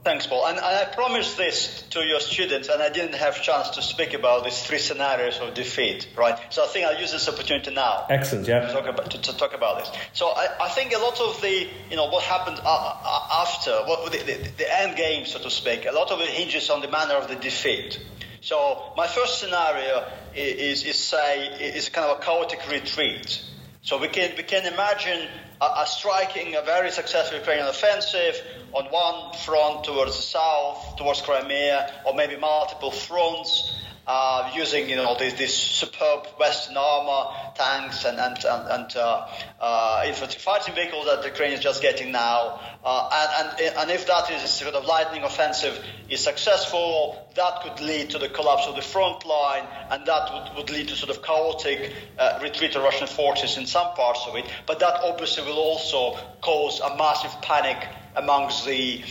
Thanks, 0.03 0.27
Paul. 0.27 0.47
And 0.47 0.59
I 0.59 0.87
promised 0.87 1.37
this 1.37 1.83
to 1.91 2.01
your 2.01 2.19
students, 2.19 2.69
and 2.69 2.83
I 2.83 2.89
didn't 2.89 3.15
have 3.15 3.43
chance 3.43 3.71
to 3.71 3.83
speak 3.83 4.15
about 4.15 4.43
these 4.43 4.61
three 4.63 4.79
scenarios 4.79 5.39
of 5.39 5.55
defeat, 5.55 6.09
right? 6.17 6.39
So 6.51 6.65
I 6.65 6.67
think 6.67 6.87
I'll 6.87 6.99
use 6.99 7.13
this 7.13 7.29
opportunity 7.29 7.75
now. 7.75 8.07
Excellent, 8.09 8.49
yeah. 8.49 8.67
To 8.67 8.73
talk 8.73 8.87
about, 8.87 9.11
to, 9.11 9.21
to 9.21 9.37
talk 9.37 9.53
about 9.55 9.81
this. 9.81 9.91
So 10.15 10.29
I, 10.29 10.47
I, 10.63 10.69
think 10.71 10.95
a 10.95 10.99
lot 10.99 11.21
of 11.21 11.43
the, 11.43 11.69
you 11.91 11.97
know, 11.97 12.07
what 12.07 12.25
happened 12.25 12.59
uh, 12.65 12.95
uh, 13.05 13.43
after, 13.43 13.73
what, 13.85 14.11
the, 14.11 14.19
the, 14.19 14.51
the 14.57 14.81
end 14.81 14.97
game, 14.97 15.27
so 15.27 15.41
to 15.41 15.51
speak, 15.51 15.85
a 15.85 15.93
lot 15.93 16.11
of 16.11 16.21
it 16.21 16.31
hinges 16.31 16.71
on 16.71 16.81
the 16.81 16.89
manner 16.89 17.15
of 17.15 17.29
the 17.29 17.37
defeat. 17.37 18.01
So 18.41 18.93
my 18.97 19.07
first 19.07 19.41
scenario 19.41 20.07
is, 20.39 20.85
is 20.85 20.97
say 20.97 21.47
is 21.61 21.89
kind 21.89 22.11
of 22.11 22.19
a 22.19 22.23
chaotic 22.23 22.61
retreat. 22.71 23.43
So 23.83 23.99
we 23.99 24.09
can 24.09 24.33
we 24.37 24.43
can 24.43 24.73
imagine 24.73 25.29
a, 25.61 25.65
a 25.65 25.87
striking 25.87 26.57
a 26.57 26.63
very 26.63 26.91
successful 26.91 27.39
Ukrainian 27.39 27.69
offensive 27.69 28.41
on 28.73 28.85
one 28.87 29.35
front 29.39 29.85
towards 29.85 30.17
the 30.17 30.23
south, 30.23 30.97
towards 30.97 31.23
Crimea, 31.23 31.93
or 32.07 32.15
maybe 32.15 32.37
multiple 32.37 32.91
fronts, 32.91 33.75
uh, 34.09 34.51
using 34.55 34.89
you 34.89 34.97
know 34.97 35.15
this, 35.19 35.35
this, 35.35 35.55
superb 35.55 36.27
Western 36.41 36.77
armor, 36.79 37.31
tanks, 37.55 38.07
and 38.07 38.19
and 38.19 38.43
and, 38.43 38.69
and 38.71 38.97
uh, 38.97 39.29
uh, 39.61 40.03
infantry 40.07 40.41
fighting 40.41 40.75
vehicles 40.75 41.05
that 41.05 41.21
the 41.21 41.29
Ukraine 41.29 41.53
is 41.53 41.61
just 41.61 41.83
getting 41.83 42.11
now. 42.11 42.59
Uh, 42.83 43.11
and, 43.39 43.61
and 43.61 43.77
and 43.77 43.91
if 43.91 44.07
that 44.07 44.31
is 44.31 44.49
sort 44.51 44.75
of 44.75 44.87
lightning 44.87 45.25
offensive 45.25 45.79
is 46.09 46.25
successful, 46.25 47.29
that 47.37 47.61
could 47.63 47.81
lead 47.85 48.09
to 48.09 48.19
the 48.19 48.31
collapse 48.31 48.67
of 48.67 48.77
the 48.77 48.83
front 48.83 49.27
line, 49.27 49.67
and 49.91 50.07
that 50.07 50.33
would, 50.33 50.57
would 50.57 50.71
lead 50.71 50.89
to 50.89 50.97
sort 50.97 51.15
of 51.15 51.23
chaotic 51.23 51.93
uh, 52.19 52.39
retreat 52.43 52.75
of 52.77 52.83
Russian 52.83 53.09
forces 53.09 53.59
in 53.59 53.67
some 53.67 53.95
parts 53.95 54.25
of 54.27 54.37
it. 54.37 54.47
But 54.65 54.81
that 54.81 55.01
obviously 55.03 55.45
will 55.45 55.59
also 55.59 56.19
cause 56.41 56.81
a 56.81 56.97
massive 56.97 57.43
panic 57.43 57.87
amongst 58.17 58.65
the 58.65 59.03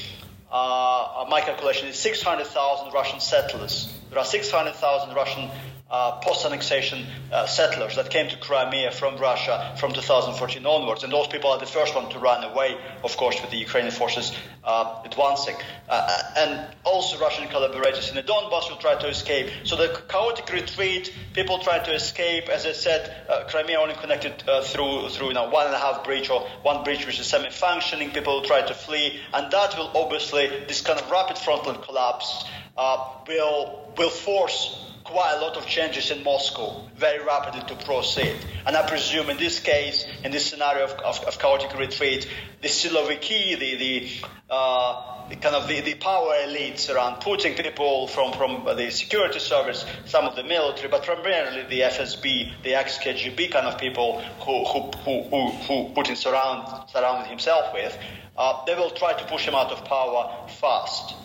uh, 0.52 1.26
my 1.30 1.42
calculation 1.42 1.88
is 1.88 1.98
600,000 2.00 2.94
Russian 2.94 3.20
settlers. 3.20 3.94
There 4.10 4.20
are 4.20 4.26
600,000 4.26 5.16
Russian 5.16 5.50
uh, 5.90 6.20
post-annexation 6.20 7.06
uh, 7.32 7.46
settlers 7.46 7.96
that 7.96 8.10
came 8.10 8.28
to 8.28 8.38
Crimea 8.38 8.92
from 8.92 9.18
Russia 9.18 9.74
from 9.80 9.94
2014 9.94 10.66
onwards, 10.66 11.04
and 11.04 11.14
those 11.14 11.28
people 11.28 11.50
are 11.52 11.60
the 11.60 11.66
first 11.66 11.96
one 11.96 12.10
to 12.10 12.20
run 12.20 12.44
away, 12.44 12.78
of 13.04 13.16
course, 13.16 13.40
with 13.42 13.52
the 13.52 13.58
Ukrainian 13.58 13.94
forces 13.94 14.34
uh, 14.66 15.02
advancing. 15.06 15.56
Uh, 15.88 16.22
and 16.36 16.76
also 16.84 17.18
Russian 17.20 17.48
collaborators 17.48 18.10
in 18.10 18.16
the 18.16 18.24
Donbass 18.24 18.70
will 18.70 18.78
try 18.78 18.96
to 18.96 19.08
escape. 19.08 19.50
So 19.64 19.78
the 19.78 20.02
chaotic 20.10 20.52
retreat, 20.52 21.14
people 21.34 21.60
trying 21.60 21.86
to 21.86 21.94
escape. 21.94 22.50
As 22.50 22.66
I 22.66 22.74
said, 22.74 23.16
uh, 23.30 23.46
Crimea 23.48 23.80
only 23.80 23.96
connected 23.96 24.44
through 24.64 25.08
through 25.10 25.30
you 25.30 25.34
know, 25.34 25.50
one 25.50 25.68
and 25.68 25.76
a 25.76 25.80
half 25.80 26.04
bridge 26.04 26.30
or 26.30 26.42
one 26.64 26.84
bridge 26.84 27.06
which 27.06 27.18
is 27.20 27.28
semi-functioning. 27.28 28.12
People 28.12 28.42
try 28.42 28.62
to 28.62 28.74
flee, 28.74 29.22
and 29.34 29.50
that 29.54 29.78
will 29.78 29.92
obviously 29.96 30.48
this 30.68 30.82
kind 30.82 31.00
of 31.00 31.10
rapid 31.10 31.38
frontline 31.38 31.82
collapse 31.82 32.44
will 32.76 33.94
will 33.98 34.10
force 34.10 34.84
quite 35.08 35.36
a 35.38 35.42
lot 35.42 35.56
of 35.56 35.66
changes 35.66 36.12
in 36.12 36.22
Moscow 36.22 36.82
very 36.98 37.24
rapidly 37.24 37.62
to 37.62 37.86
proceed. 37.86 38.36
And 38.66 38.76
I 38.76 38.86
presume 38.88 39.30
in 39.30 39.38
this 39.38 39.62
case, 39.62 40.06
in 40.24 40.32
this 40.32 40.46
scenario 40.46 40.84
of, 40.84 40.92
of, 41.00 41.24
of 41.24 41.40
chaotic 41.40 41.78
retreat, 41.80 42.28
the 42.62 42.68
Siloviki, 42.68 43.58
the, 43.58 43.76
the, 43.76 44.10
uh, 44.50 45.30
kind 45.30 45.56
of 45.56 45.70
the, 45.70 45.80
the, 45.80 45.96
power 45.96 46.34
elites 46.46 46.94
around 46.94 47.22
Putin, 47.22 47.56
people 47.56 48.08
from, 48.08 48.34
from 48.34 48.66
the 48.76 48.90
security 48.92 49.40
service, 49.40 49.86
some 50.06 50.26
of 50.26 50.36
the 50.36 50.44
military, 50.44 50.90
but 50.90 51.04
primarily 51.04 51.64
the 51.70 51.82
FSB, 51.82 52.62
the 52.64 52.76
ex-KGB 52.76 53.50
kind 53.50 53.66
of 53.66 53.80
people 53.80 54.22
who, 54.42 54.66
who, 54.66 54.92
who, 55.06 55.22
who, 55.30 55.50
who 55.52 55.94
Putin 55.94 56.18
surround, 56.18 56.90
surrounded 56.90 57.30
himself 57.30 57.74
with, 57.74 57.98
uh, 58.38 58.66
they 58.66 58.76
will 58.76 58.92
try 58.92 59.14
to 59.14 59.26
push 59.28 59.48
him 59.48 59.56
out 59.56 59.72
of 59.72 59.86
power 59.86 60.48
fast. 60.60 61.16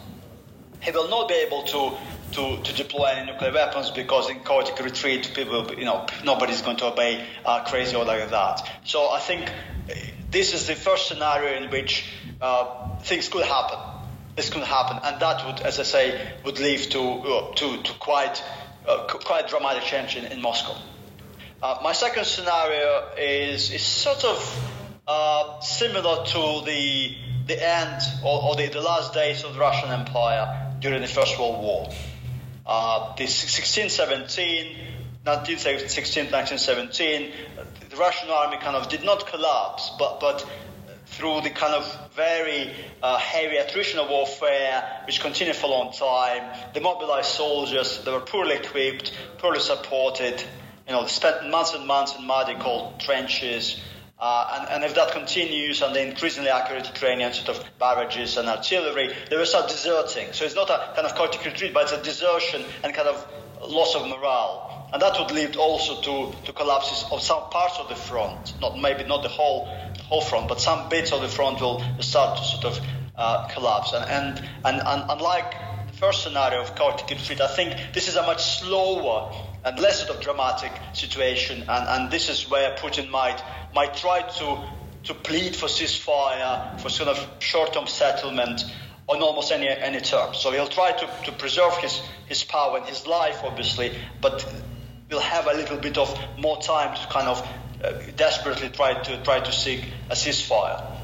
He 0.82 0.90
will 0.90 1.08
not 1.08 1.28
be 1.28 1.34
able 1.34 1.62
to 1.62 1.96
to, 2.32 2.62
to 2.62 2.74
deploy 2.74 3.04
any 3.06 3.30
nuclear 3.30 3.52
weapons 3.52 3.90
because 3.90 4.30
in 4.30 4.40
chaotic 4.40 4.82
retreat, 4.82 5.32
people, 5.34 5.74
you 5.74 5.84
know, 5.84 6.06
nobody's 6.24 6.62
going 6.62 6.78
to 6.78 6.86
obey 6.86 7.26
uh, 7.44 7.62
crazy 7.64 7.94
or 7.94 8.06
like 8.06 8.30
that. 8.30 8.70
So 8.84 9.10
I 9.10 9.20
think 9.20 9.50
this 10.30 10.54
is 10.54 10.66
the 10.66 10.74
first 10.74 11.08
scenario 11.08 11.62
in 11.62 11.70
which 11.70 12.10
uh, 12.40 12.96
things 13.00 13.28
could 13.28 13.44
happen. 13.44 13.78
this 14.34 14.48
could 14.48 14.62
happen, 14.62 14.98
and 15.04 15.20
that 15.20 15.46
would, 15.46 15.60
as 15.60 15.78
I 15.78 15.82
say, 15.82 16.32
would 16.44 16.58
lead 16.58 16.80
to 16.92 17.00
uh, 17.00 17.54
to, 17.54 17.82
to 17.82 17.92
quite 17.98 18.42
uh, 18.88 19.04
quite 19.06 19.48
dramatic 19.48 19.84
change 19.84 20.16
in, 20.16 20.24
in 20.24 20.40
Moscow. 20.40 20.74
Uh, 21.62 21.78
my 21.82 21.92
second 21.92 22.24
scenario 22.24 23.10
is 23.18 23.70
is 23.70 23.82
sort 23.82 24.24
of 24.24 24.70
uh, 25.06 25.60
similar 25.60 26.24
to 26.24 26.62
the 26.64 27.14
the 27.46 27.58
end 27.60 28.00
or, 28.24 28.42
or 28.42 28.56
the, 28.56 28.68
the, 28.68 28.80
last 28.80 29.12
days 29.12 29.42
of 29.42 29.54
the 29.54 29.60
Russian 29.60 29.90
Empire 29.90 30.71
during 30.82 31.00
the 31.00 31.08
First 31.08 31.38
World 31.38 31.62
War. 31.62 31.88
Uh, 32.66 33.14
the 33.14 33.24
1617, 33.24 34.76
1916, 35.24 36.24
1917, 36.30 37.32
the 37.88 37.96
Russian 37.96 38.28
army 38.28 38.58
kind 38.58 38.76
of 38.76 38.88
did 38.88 39.04
not 39.04 39.26
collapse, 39.26 39.90
but 39.98 40.20
but 40.20 40.44
through 41.06 41.42
the 41.42 41.50
kind 41.50 41.74
of 41.74 42.10
very 42.16 42.70
uh, 43.02 43.18
heavy 43.18 43.56
attritional 43.56 44.08
warfare, 44.08 45.02
which 45.06 45.20
continued 45.20 45.56
for 45.56 45.66
a 45.66 45.70
long 45.70 45.92
time. 45.92 46.42
the 46.74 46.80
mobilized 46.80 47.28
soldiers, 47.28 48.02
they 48.04 48.10
were 48.10 48.20
poorly 48.20 48.56
equipped, 48.56 49.12
poorly 49.38 49.60
supported, 49.60 50.42
you 50.86 50.92
know, 50.92 51.02
they 51.02 51.08
spent 51.08 51.48
months 51.50 51.74
and 51.74 51.86
months 51.86 52.16
in 52.16 52.26
muddy, 52.26 52.54
cold 52.54 52.98
trenches. 52.98 53.80
Uh, 54.22 54.56
and, 54.60 54.68
and, 54.70 54.84
if 54.84 54.94
that 54.94 55.10
continues 55.10 55.82
and 55.82 55.96
the 55.96 56.00
increasingly 56.00 56.48
accurate 56.48 56.86
Ukrainian 56.86 57.32
sort 57.32 57.48
of 57.48 57.78
barrages 57.80 58.36
and 58.36 58.48
artillery, 58.48 59.12
they 59.28 59.36
will 59.36 59.44
start 59.44 59.68
deserting. 59.68 60.32
So 60.32 60.44
it's 60.44 60.54
not 60.54 60.70
a 60.70 60.92
kind 60.94 61.08
of 61.08 61.16
chaotic 61.16 61.44
retreat, 61.44 61.74
but 61.74 61.82
it's 61.82 61.92
a 61.92 62.00
desertion 62.00 62.62
and 62.84 62.94
kind 62.94 63.08
of 63.08 63.26
loss 63.68 63.96
of 63.96 64.06
morale. 64.06 64.88
And 64.92 65.02
that 65.02 65.18
would 65.18 65.32
lead 65.32 65.56
also 65.56 66.00
to, 66.02 66.36
to 66.44 66.52
collapses 66.52 67.04
of 67.10 67.20
some 67.20 67.50
parts 67.50 67.80
of 67.80 67.88
the 67.88 67.96
front, 67.96 68.54
not 68.60 68.78
maybe 68.78 69.02
not 69.02 69.24
the 69.24 69.28
whole 69.28 69.66
whole 70.04 70.20
front, 70.20 70.46
but 70.46 70.60
some 70.60 70.88
bits 70.88 71.10
of 71.10 71.20
the 71.20 71.28
front 71.28 71.60
will 71.60 71.82
start 71.98 72.38
to 72.38 72.44
sort 72.44 72.64
of 72.66 72.80
uh, 73.16 73.48
collapse. 73.48 73.92
And, 73.92 74.04
and, 74.08 74.48
and, 74.64 74.86
and 74.86 75.10
unlike 75.10 75.50
the 75.88 75.94
first 75.94 76.22
scenario 76.22 76.60
of 76.62 76.76
chaotic 76.76 77.10
retreat, 77.10 77.40
I 77.40 77.48
think 77.48 77.74
this 77.92 78.06
is 78.06 78.14
a 78.14 78.22
much 78.22 78.60
slower 78.60 79.34
and 79.64 79.78
less 79.78 80.04
sort 80.04 80.16
of 80.16 80.22
dramatic 80.22 80.72
situation. 80.92 81.60
And, 81.62 81.88
and 81.88 82.10
this 82.10 82.28
is 82.28 82.50
where 82.50 82.74
Putin 82.76 83.08
might, 83.08 83.42
might 83.74 83.94
try 83.94 84.22
to, 84.22 84.64
to 85.04 85.14
plead 85.14 85.54
for 85.54 85.66
ceasefire, 85.66 86.80
for 86.80 86.88
sort 86.88 87.08
of 87.08 87.26
short 87.38 87.72
term 87.72 87.86
settlement 87.86 88.64
on 89.08 89.22
almost 89.22 89.52
any, 89.52 89.68
any 89.68 90.00
terms. 90.00 90.38
So 90.38 90.50
he'll 90.50 90.66
try 90.66 90.92
to, 90.92 91.08
to 91.24 91.32
preserve 91.32 91.76
his, 91.78 92.00
his 92.26 92.44
power 92.44 92.78
and 92.78 92.86
his 92.86 93.06
life, 93.06 93.40
obviously, 93.44 93.92
but 94.20 94.46
we'll 95.10 95.20
have 95.20 95.46
a 95.46 95.54
little 95.54 95.78
bit 95.78 95.98
of 95.98 96.18
more 96.38 96.60
time 96.60 96.96
to 96.96 97.06
kind 97.08 97.28
of 97.28 97.48
uh, 97.84 97.92
desperately 98.16 98.68
try 98.68 98.94
to 98.94 99.22
try 99.22 99.40
to 99.40 99.52
seek 99.52 99.84
a 100.08 100.14
ceasefire. 100.14 100.98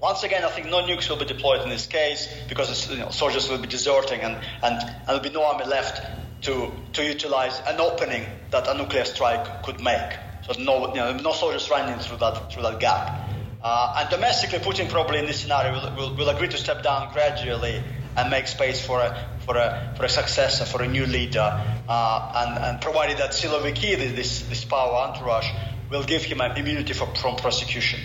Once 0.00 0.24
again, 0.24 0.44
I 0.44 0.48
think 0.48 0.68
no 0.68 0.82
nukes 0.82 1.08
will 1.08 1.16
be 1.16 1.24
deployed 1.24 1.62
in 1.62 1.68
this 1.68 1.86
case 1.86 2.28
because 2.48 2.90
you 2.90 2.98
know, 2.98 3.10
soldiers 3.10 3.48
will 3.48 3.58
be 3.58 3.68
deserting 3.68 4.20
and, 4.20 4.34
and, 4.62 4.74
and 4.82 5.06
there 5.06 5.16
will 5.16 5.22
be 5.22 5.30
no 5.30 5.44
army 5.44 5.64
left 5.64 6.02
to, 6.42 6.72
to 6.92 7.04
utilize 7.04 7.60
an 7.66 7.80
opening 7.80 8.26
that 8.50 8.68
a 8.68 8.74
nuclear 8.76 9.04
strike 9.04 9.62
could 9.62 9.80
make. 9.80 10.12
So 10.42 10.60
no, 10.60 10.88
you 10.88 10.96
know, 10.96 11.16
no 11.16 11.32
soldiers 11.32 11.70
running 11.70 11.98
through 12.00 12.18
that, 12.18 12.52
through 12.52 12.64
that 12.64 12.80
gap. 12.80 13.30
Uh, 13.62 13.94
and 13.98 14.10
domestically, 14.10 14.58
Putin 14.58 14.88
probably 14.88 15.20
in 15.20 15.26
this 15.26 15.40
scenario 15.40 15.72
will, 15.72 15.94
will, 15.96 16.16
will, 16.16 16.28
agree 16.28 16.48
to 16.48 16.56
step 16.56 16.82
down 16.82 17.12
gradually 17.12 17.82
and 18.16 18.28
make 18.28 18.48
space 18.48 18.84
for 18.84 19.00
a, 19.00 19.28
for 19.46 19.56
a, 19.56 19.94
for 19.96 20.04
a 20.04 20.08
successor, 20.08 20.64
for 20.64 20.82
a 20.82 20.88
new 20.88 21.06
leader, 21.06 21.64
uh, 21.88 22.32
and, 22.34 22.64
and 22.64 22.80
provided 22.80 23.18
that 23.18 23.30
Siloviki, 23.30 23.96
this, 23.96 24.42
this 24.42 24.64
power 24.64 25.08
entourage, 25.08 25.46
will 25.90 26.02
give 26.02 26.24
him 26.24 26.40
immunity 26.40 26.92
for, 26.92 27.06
from 27.14 27.36
prosecution. 27.36 28.00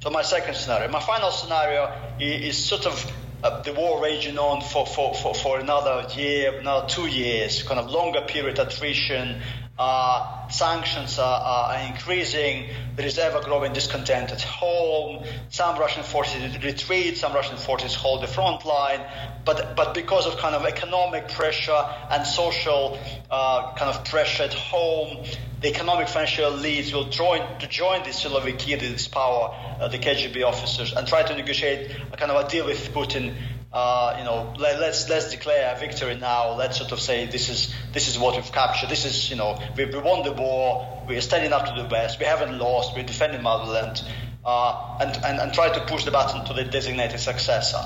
So 0.00 0.10
my 0.10 0.22
second 0.22 0.54
scenario. 0.54 0.88
My 0.88 1.00
final 1.00 1.30
scenario 1.30 1.92
is, 2.18 2.56
is 2.56 2.64
sort 2.64 2.86
of 2.86 3.12
uh, 3.46 3.62
the 3.62 3.72
war 3.72 4.02
raging 4.02 4.38
on 4.38 4.60
for, 4.60 4.86
for, 4.86 5.14
for, 5.14 5.34
for 5.34 5.60
another 5.60 6.08
year, 6.16 6.58
another 6.58 6.86
two 6.88 7.06
years, 7.06 7.62
kind 7.62 7.78
of 7.78 7.90
longer 7.90 8.22
period 8.22 8.58
attrition, 8.58 9.40
uh, 9.78 10.48
sanctions 10.48 11.18
are, 11.18 11.40
are, 11.40 11.86
increasing. 11.86 12.68
There 12.96 13.04
is 13.04 13.18
ever 13.18 13.42
growing 13.42 13.74
discontent 13.74 14.32
at 14.32 14.40
home. 14.40 15.24
Some 15.50 15.78
Russian 15.78 16.02
forces 16.02 16.64
retreat. 16.64 17.18
Some 17.18 17.34
Russian 17.34 17.58
forces 17.58 17.94
hold 17.94 18.22
the 18.22 18.26
front 18.26 18.64
line. 18.64 19.00
But 19.44 19.76
but 19.76 19.92
because 19.92 20.26
of 20.26 20.38
kind 20.38 20.54
of 20.54 20.64
economic 20.64 21.28
pressure 21.28 21.84
and 22.10 22.26
social 22.26 22.98
uh, 23.30 23.74
kind 23.74 23.94
of 23.94 24.04
pressure 24.06 24.44
at 24.44 24.54
home, 24.54 25.26
the 25.60 25.68
economic 25.68 26.08
financial 26.08 26.52
elites 26.52 26.94
will 26.94 27.10
join 27.10 27.40
to 27.58 27.66
join 27.66 28.02
the 28.02 28.10
Siloviki, 28.10 28.78
this 28.80 29.08
power, 29.08 29.54
uh, 29.78 29.88
the 29.88 29.98
KGB 29.98 30.42
officers, 30.42 30.94
and 30.94 31.06
try 31.06 31.22
to 31.22 31.34
negotiate 31.34 31.90
a 32.12 32.16
kind 32.16 32.30
of 32.30 32.46
a 32.46 32.48
deal 32.48 32.64
with 32.64 32.92
Putin 32.94 33.34
uh, 33.76 34.16
you 34.18 34.24
know, 34.24 34.54
let, 34.58 34.76
us 34.76 35.06
let's 35.10 35.30
declare 35.30 35.74
a 35.76 35.78
victory 35.78 36.14
now. 36.14 36.54
Let's 36.54 36.78
sort 36.78 36.92
of 36.92 36.98
say 36.98 37.26
this 37.26 37.50
is 37.50 37.74
this 37.92 38.08
is 38.08 38.18
what 38.18 38.34
we've 38.34 38.50
captured. 38.50 38.88
This 38.88 39.04
is 39.04 39.28
you 39.28 39.36
know 39.36 39.60
we, 39.76 39.84
we 39.84 39.98
won 39.98 40.24
the 40.24 40.32
war. 40.32 41.04
We're 41.06 41.20
standing 41.20 41.52
up 41.52 41.66
to 41.66 41.82
the 41.82 41.86
best. 41.86 42.18
We 42.18 42.24
haven't 42.24 42.58
lost. 42.58 42.96
We're 42.96 43.02
defending 43.02 43.42
motherland, 43.42 44.02
uh, 44.46 44.96
and, 45.02 45.22
and 45.22 45.40
and 45.40 45.52
try 45.52 45.68
to 45.68 45.80
push 45.84 46.06
the 46.06 46.10
button 46.10 46.46
to 46.46 46.54
the 46.54 46.64
designated 46.64 47.20
successor 47.20 47.84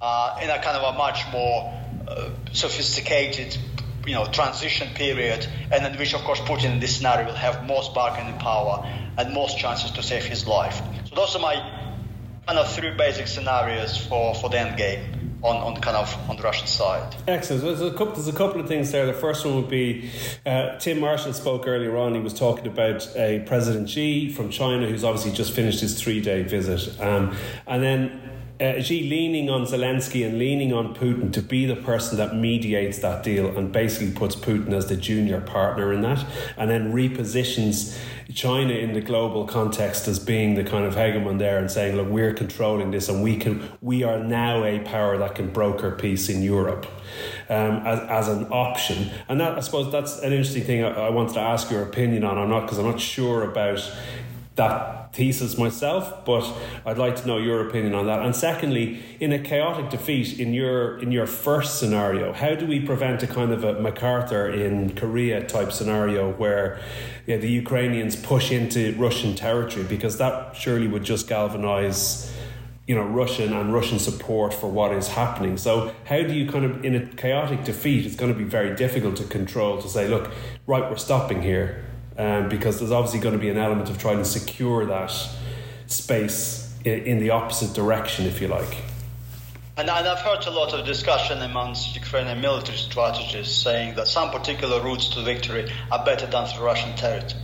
uh, 0.00 0.40
in 0.42 0.50
a 0.50 0.60
kind 0.60 0.76
of 0.76 0.94
a 0.94 0.98
much 0.98 1.22
more 1.30 1.80
uh, 2.08 2.30
sophisticated 2.50 3.56
you 4.08 4.14
know 4.14 4.26
transition 4.26 4.88
period, 4.96 5.46
and 5.70 5.86
in 5.86 5.96
which 5.96 6.12
of 6.12 6.22
course 6.22 6.40
Putin 6.40 6.72
in 6.72 6.80
this 6.80 6.96
scenario 6.96 7.28
will 7.28 7.34
have 7.36 7.64
most 7.68 7.94
bargaining 7.94 8.36
power 8.40 8.84
and 9.16 9.32
most 9.32 9.58
chances 9.58 9.92
to 9.92 10.02
save 10.02 10.24
his 10.24 10.48
life. 10.48 10.82
So 11.08 11.14
those 11.14 11.36
are 11.36 11.40
my 11.40 11.54
kind 12.48 12.58
of 12.58 12.72
three 12.72 12.90
basic 12.96 13.28
scenarios 13.28 13.96
for 13.96 14.34
for 14.34 14.50
the 14.50 14.58
end 14.58 14.76
game 14.76 15.19
on, 15.42 15.56
on 15.56 15.80
kind 15.80 15.96
of 15.96 16.30
on 16.30 16.36
the 16.36 16.42
Russian 16.42 16.66
side. 16.66 17.16
Excellent. 17.26 17.62
There's 17.62 17.80
a 17.80 17.90
couple, 17.90 18.14
there's 18.14 18.28
a 18.28 18.32
couple 18.32 18.60
of 18.60 18.68
things 18.68 18.90
there. 18.92 19.06
The 19.06 19.12
first 19.12 19.44
one 19.44 19.56
would 19.56 19.70
be 19.70 20.10
uh, 20.44 20.78
Tim 20.78 21.00
Marshall 21.00 21.32
spoke 21.32 21.66
earlier 21.66 21.96
on. 21.96 22.14
He 22.14 22.20
was 22.20 22.34
talking 22.34 22.66
about 22.66 23.08
a 23.16 23.40
President 23.46 23.88
Xi 23.88 24.30
from 24.32 24.50
China 24.50 24.86
who's 24.86 25.04
obviously 25.04 25.32
just 25.32 25.52
finished 25.52 25.80
his 25.80 26.00
three 26.00 26.20
day 26.20 26.42
visit, 26.42 27.00
um, 27.00 27.36
and 27.66 27.82
then 27.82 28.39
uh, 28.60 28.82
Xi 28.82 29.08
leaning 29.08 29.48
on 29.48 29.62
Zelensky 29.62 30.26
and 30.26 30.38
leaning 30.38 30.72
on 30.72 30.94
Putin 30.94 31.32
to 31.32 31.40
be 31.42 31.66
the 31.66 31.76
person 31.76 32.18
that 32.18 32.36
mediates 32.36 32.98
that 32.98 33.22
deal 33.22 33.56
and 33.56 33.72
basically 33.72 34.12
puts 34.12 34.36
Putin 34.36 34.72
as 34.72 34.86
the 34.86 34.96
junior 34.96 35.40
partner 35.40 35.92
in 35.92 36.02
that, 36.02 36.24
and 36.56 36.70
then 36.70 36.92
repositions 36.92 37.98
China 38.34 38.72
in 38.72 38.92
the 38.92 39.00
global 39.00 39.44
context 39.44 40.06
as 40.06 40.18
being 40.18 40.54
the 40.54 40.62
kind 40.62 40.84
of 40.84 40.94
hegemon 40.94 41.38
there 41.38 41.58
and 41.58 41.70
saying, 41.70 41.96
look, 41.96 42.08
we're 42.08 42.34
controlling 42.34 42.90
this 42.90 43.08
and 43.08 43.22
we 43.22 43.36
can 43.36 43.68
we 43.80 44.04
are 44.04 44.22
now 44.22 44.64
a 44.64 44.78
power 44.80 45.18
that 45.18 45.34
can 45.34 45.50
broker 45.50 45.90
peace 45.90 46.28
in 46.28 46.42
Europe. 46.42 46.86
Um, 47.48 47.78
as, 47.84 48.28
as 48.28 48.28
an 48.28 48.46
option, 48.52 49.10
and 49.28 49.40
that 49.40 49.58
I 49.58 49.60
suppose 49.60 49.90
that's 49.90 50.20
an 50.20 50.32
interesting 50.32 50.62
thing. 50.62 50.84
I, 50.84 51.06
I 51.06 51.10
wanted 51.10 51.34
to 51.34 51.40
ask 51.40 51.68
your 51.68 51.82
opinion 51.82 52.22
on. 52.22 52.38
I'm 52.38 52.48
not 52.48 52.60
because 52.60 52.78
I'm 52.78 52.86
not 52.86 53.00
sure 53.00 53.42
about 53.42 53.80
that 54.54 54.99
thesis 55.12 55.58
myself, 55.58 56.24
but 56.24 56.48
I'd 56.86 56.98
like 56.98 57.16
to 57.16 57.26
know 57.26 57.38
your 57.38 57.66
opinion 57.68 57.94
on 57.94 58.06
that. 58.06 58.20
And 58.20 58.34
secondly, 58.34 59.02
in 59.18 59.32
a 59.32 59.38
chaotic 59.38 59.90
defeat 59.90 60.38
in 60.38 60.54
your 60.54 60.98
in 61.00 61.10
your 61.10 61.26
first 61.26 61.78
scenario, 61.78 62.32
how 62.32 62.54
do 62.54 62.66
we 62.66 62.80
prevent 62.80 63.22
a 63.22 63.26
kind 63.26 63.52
of 63.52 63.64
a 63.64 63.80
MacArthur 63.80 64.48
in 64.48 64.94
Korea 64.94 65.44
type 65.46 65.72
scenario 65.72 66.32
where 66.32 66.80
yeah, 67.26 67.38
the 67.38 67.50
Ukrainians 67.50 68.14
push 68.16 68.52
into 68.52 68.94
Russian 68.96 69.34
territory 69.34 69.84
because 69.84 70.18
that 70.18 70.54
surely 70.54 70.86
would 70.86 71.04
just 71.04 71.28
galvanize 71.28 72.32
you 72.86 72.94
know 72.94 73.04
Russian 73.04 73.52
and 73.52 73.74
Russian 73.74 73.98
support 73.98 74.54
for 74.54 74.68
what 74.68 74.92
is 74.92 75.08
happening. 75.08 75.56
So 75.56 75.92
how 76.04 76.22
do 76.22 76.32
you 76.32 76.50
kind 76.50 76.64
of 76.64 76.84
in 76.84 76.94
a 76.94 77.06
chaotic 77.06 77.64
defeat 77.64 78.06
it's 78.06 78.16
going 78.16 78.32
to 78.32 78.38
be 78.38 78.44
very 78.44 78.76
difficult 78.76 79.16
to 79.16 79.24
control 79.24 79.82
to 79.82 79.88
say 79.88 80.06
look 80.06 80.30
right 80.66 80.88
we're 80.88 80.96
stopping 80.96 81.42
here 81.42 81.89
um, 82.20 82.50
because 82.50 82.78
there's 82.78 82.92
obviously 82.92 83.18
going 83.18 83.32
to 83.32 83.40
be 83.40 83.48
an 83.48 83.56
element 83.56 83.88
of 83.88 83.96
trying 83.96 84.18
to 84.18 84.26
secure 84.26 84.84
that 84.84 85.10
space 85.86 86.70
in, 86.84 86.98
in 87.04 87.18
the 87.18 87.30
opposite 87.30 87.74
direction, 87.74 88.26
if 88.26 88.42
you 88.42 88.48
like. 88.48 88.76
And, 89.78 89.88
and, 89.88 90.06
I've 90.06 90.18
heard 90.18 90.44
a 90.46 90.50
lot 90.50 90.74
of 90.74 90.84
discussion 90.84 91.40
amongst 91.40 91.94
Ukrainian 91.94 92.42
military 92.42 92.76
strategists 92.76 93.62
saying 93.62 93.94
that 93.94 94.06
some 94.06 94.30
particular 94.30 94.82
routes 94.82 95.08
to 95.14 95.22
victory 95.22 95.72
are 95.90 96.04
better 96.04 96.26
done 96.26 96.46
through 96.46 96.66
Russian 96.66 96.94
territory. 96.94 97.42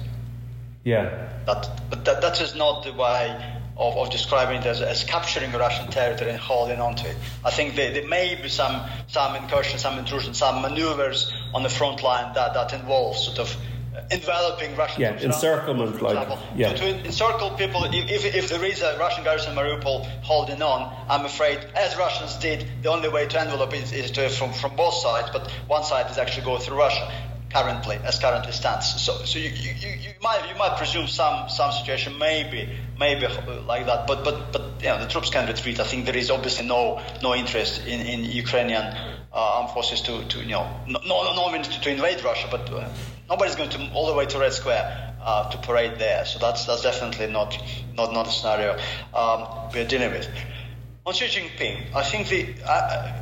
Yeah. 0.85 1.31
That, 1.47 1.81
but 1.89 2.05
that, 2.05 2.21
that 2.21 2.43
is 2.43 2.55
not 2.55 2.85
the 2.85 2.93
way 2.93 3.35
of, 3.79 3.97
of 3.97 4.11
describing 4.11 4.61
it 4.61 4.67
as, 4.67 4.83
as 4.83 5.05
capturing 5.05 5.53
Russian 5.53 5.91
territory 5.91 6.33
and 6.33 6.39
holding 6.39 6.81
on 6.81 6.97
to 6.97 7.09
it. 7.09 7.17
I 7.43 7.51
think 7.51 7.77
there, 7.77 7.93
there 7.93 8.07
may 8.07 8.35
be 8.35 8.51
some, 8.51 8.83
some 9.07 9.37
incursions, 9.37 9.81
some 9.81 9.99
intrusion, 9.99 10.35
some 10.35 10.61
maneuvers 10.61 11.33
on 11.55 11.63
the 11.63 11.71
front 11.71 12.03
line 12.03 12.35
that, 12.35 12.53
that 12.53 12.75
involve 12.75 13.17
sort 13.17 13.39
of 13.39 13.57
enveloping 14.11 14.77
Russian 14.77 15.03
yeah, 15.03 15.19
encirclement, 15.21 16.03
like 16.03 16.17
example. 16.17 16.39
yeah. 16.57 16.73
to 16.73 17.05
encircle 17.05 17.51
people. 17.51 17.85
If, 17.85 18.25
if 18.35 18.49
there 18.49 18.65
is 18.65 18.83
a 18.83 18.99
Russian 18.99 19.25
garrison 19.25 19.53
in 19.53 19.59
Mariupol 19.59 20.07
holding 20.23 20.63
on, 20.63 20.95
I'm 21.09 21.25
afraid, 21.25 21.59
as 21.75 21.97
Russians 21.97 22.37
did, 22.37 22.67
the 22.83 22.91
only 22.91 23.09
way 23.09 23.27
to 23.27 23.43
envelop 23.43 23.75
is, 23.75 23.93
is 23.93 24.11
to 24.13 24.29
from 24.29 24.53
from 24.53 24.77
both 24.77 24.95
sides. 24.95 25.31
But 25.33 25.51
one 25.67 25.85
side 25.85 26.11
is 26.11 26.19
actually 26.19 26.45
go 26.45 26.59
through 26.59 26.79
Russia. 26.79 27.11
currently 27.53 27.97
as 28.05 28.19
currently 28.19 28.53
stands. 28.53 29.01
So, 29.01 29.25
so 29.25 29.39
you, 29.39 29.51
you, 29.51 29.73
you 30.05 30.11
might 30.21 30.49
you 30.49 30.57
might 30.57 30.77
presume 30.77 31.07
some 31.07 31.49
some 31.49 31.73
situation 31.73 32.19
maybe 32.19 32.69
maybe 32.99 33.27
like 33.67 33.87
that, 33.87 34.07
but 34.07 34.25
but 34.25 34.53
but 34.53 34.63
you 34.81 34.89
know 34.89 34.99
the 35.01 35.07
troops 35.07 35.31
can 35.31 35.47
retreat. 35.47 35.81
I 35.81 35.85
think 35.85 36.07
there 36.07 36.17
is 36.17 36.31
obviously 36.31 36.67
no 36.67 37.01
no 37.23 37.35
interest 37.35 37.87
in 37.87 38.01
in 38.01 38.25
Ukrainian 38.25 38.85
uh, 39.33 39.57
armed 39.57 39.71
forces 39.71 40.01
to 40.03 40.25
to 40.33 40.39
you 40.41 40.57
know 40.57 40.67
no 40.87 40.99
no 41.05 41.35
no 41.35 41.51
means 41.51 41.69
to, 41.69 41.81
to 41.81 41.91
invade 41.91 42.23
Russia, 42.25 42.49
but 42.51 42.71
uh, 42.73 42.89
nobody's 43.29 43.57
going 43.57 43.71
to 43.71 43.91
all 43.93 44.07
the 44.07 44.15
way 44.15 44.27
to 44.27 44.39
Red 44.39 44.53
Square. 44.53 45.03
Uh, 45.27 45.51
to 45.51 45.59
parade 45.59 45.99
there, 45.99 46.25
so 46.25 46.39
that's 46.39 46.67
that's 46.67 46.83
definitely 46.83 47.27
not 47.27 47.61
not 47.97 48.13
not 48.13 48.29
a 48.29 48.31
scenario 48.31 48.79
um, 49.13 49.45
we're 49.75 49.85
dealing 49.85 50.13
with. 50.13 50.29
On 51.05 51.13
Xi 51.13 51.25
Jinping, 51.25 51.93
I 51.97 52.05
think 52.05 52.29
the 52.29 52.47
uh, 52.65 53.13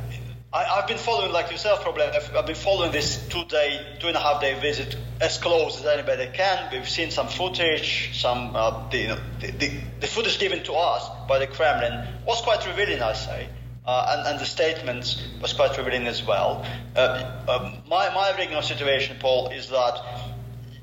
I, 0.55 0.63
have 0.63 0.87
been 0.87 0.97
following, 0.97 1.33
like 1.33 1.51
yourself, 1.51 1.81
probably. 1.81 2.03
I've, 2.03 2.45
been 2.45 2.55
following 2.55 2.93
this 2.93 3.27
two-day, 3.27 3.97
two 3.99 4.07
and 4.07 4.15
a 4.15 4.21
half 4.21 4.39
day 4.39 4.57
visit 4.57 4.95
as 5.19 5.37
close 5.37 5.81
as 5.81 5.85
anybody 5.85 6.29
can. 6.33 6.71
We've 6.71 6.87
seen 6.87 7.11
some 7.11 7.27
footage, 7.27 8.17
some 8.17 8.55
uh, 8.55 8.87
the, 8.89 8.97
you 8.97 9.07
know, 9.09 9.17
the, 9.41 9.51
the, 9.51 9.71
the, 9.99 10.07
footage 10.07 10.39
given 10.39 10.63
to 10.63 10.73
us 10.73 11.09
by 11.27 11.39
the 11.39 11.47
Kremlin 11.47 12.07
was 12.25 12.39
quite 12.39 12.65
revealing, 12.65 13.01
I 13.01 13.11
say, 13.13 13.49
uh, 13.85 14.15
and, 14.17 14.27
and, 14.27 14.39
the 14.39 14.45
statements 14.45 15.21
was 15.41 15.53
quite 15.53 15.77
revealing 15.77 16.07
as 16.07 16.23
well. 16.25 16.65
Uh, 16.95 17.41
um, 17.47 17.77
my 17.87 18.13
my 18.13 18.35
reading 18.37 18.55
of 18.55 18.65
situation, 18.65 19.17
Paul, 19.19 19.49
is 19.49 19.69
that 19.69 20.01